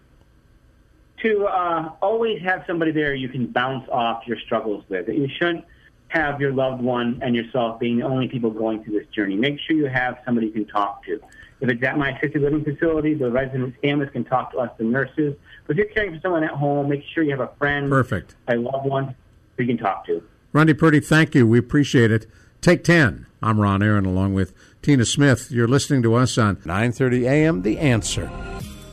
to 1.22 1.44
uh, 1.46 1.92
always 2.02 2.42
have 2.42 2.64
somebody 2.66 2.90
there 2.90 3.14
you 3.14 3.28
can 3.28 3.46
bounce 3.46 3.88
off 3.90 4.26
your 4.26 4.38
struggles 4.40 4.84
with. 4.88 5.08
You 5.08 5.28
shouldn't 5.28 5.64
have 6.08 6.40
your 6.40 6.52
loved 6.52 6.82
one 6.82 7.20
and 7.22 7.34
yourself 7.34 7.78
being 7.78 7.98
the 7.98 8.04
only 8.04 8.28
people 8.28 8.50
going 8.50 8.82
through 8.82 8.98
this 8.98 9.08
journey. 9.08 9.36
Make 9.36 9.60
sure 9.60 9.76
you 9.76 9.86
have 9.86 10.18
somebody 10.24 10.46
you 10.48 10.52
can 10.52 10.66
talk 10.66 11.04
to. 11.04 11.20
If 11.60 11.70
it's 11.70 11.82
at 11.82 11.96
my 11.96 12.10
assisted 12.10 12.42
living 12.42 12.64
facility, 12.64 13.14
the 13.14 13.30
resident 13.30 13.74
families 13.82 14.10
can 14.12 14.24
talk 14.24 14.52
to 14.52 14.58
us, 14.58 14.70
the 14.78 14.84
nurses. 14.84 15.34
But 15.66 15.72
if 15.72 15.78
you're 15.78 15.86
caring 15.94 16.14
for 16.14 16.20
someone 16.20 16.44
at 16.44 16.50
home, 16.50 16.88
make 16.88 17.02
sure 17.14 17.24
you 17.24 17.30
have 17.30 17.40
a 17.40 17.50
friend, 17.58 17.90
perfect, 17.90 18.34
a 18.48 18.56
loved 18.56 18.86
one 18.86 19.14
who 19.56 19.62
you 19.62 19.68
can 19.74 19.78
talk 19.78 20.06
to. 20.06 20.22
Rundy 20.52 20.74
Purdy, 20.74 21.00
thank 21.00 21.34
you. 21.34 21.46
We 21.46 21.58
appreciate 21.58 22.10
it. 22.10 22.26
Take 22.66 22.82
10. 22.82 23.26
I'm 23.40 23.60
Ron 23.60 23.80
Aaron 23.80 24.06
along 24.06 24.34
with 24.34 24.52
Tina 24.82 25.04
Smith. 25.04 25.52
You're 25.52 25.68
listening 25.68 26.02
to 26.02 26.16
us 26.16 26.36
on 26.36 26.56
9:30 26.56 27.22
a.m. 27.22 27.62
The 27.62 27.78
Answer. 27.78 28.28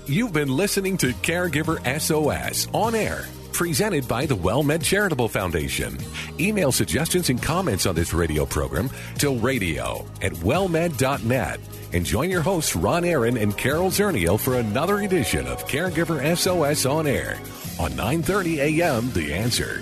You've 0.06 0.32
been 0.32 0.56
listening 0.56 0.96
to 0.98 1.08
Caregiver 1.24 1.82
SOS 2.00 2.68
on 2.72 2.94
air, 2.94 3.26
presented 3.52 4.08
by 4.08 4.28
the 4.28 4.38
WellMed 4.38 4.84
Charitable 4.84 5.28
Foundation. 5.28 5.98
Email 6.40 6.72
suggestions 6.72 7.32
and 7.32 7.42
comments 7.42 7.88
on 7.88 7.96
this 7.96 8.14
radio 8.14 8.46
program 8.46 8.92
to 9.18 9.36
radio 9.40 10.06
at 10.22 10.34
wellmed.net. 10.34 11.60
And 11.94 12.06
join 12.06 12.30
your 12.30 12.44
hosts 12.44 12.76
Ron 12.76 13.04
Aaron 13.04 13.38
and 13.38 13.58
Carol 13.58 13.90
Zernial 13.90 14.40
for 14.40 14.60
another 14.60 15.00
edition 15.00 15.48
of 15.48 15.66
Caregiver 15.66 16.22
SOS 16.38 16.86
on 16.86 17.08
air 17.08 17.40
on 17.80 17.90
9:30 17.94 18.58
a.m. 18.60 19.12
The 19.14 19.34
Answer. 19.34 19.82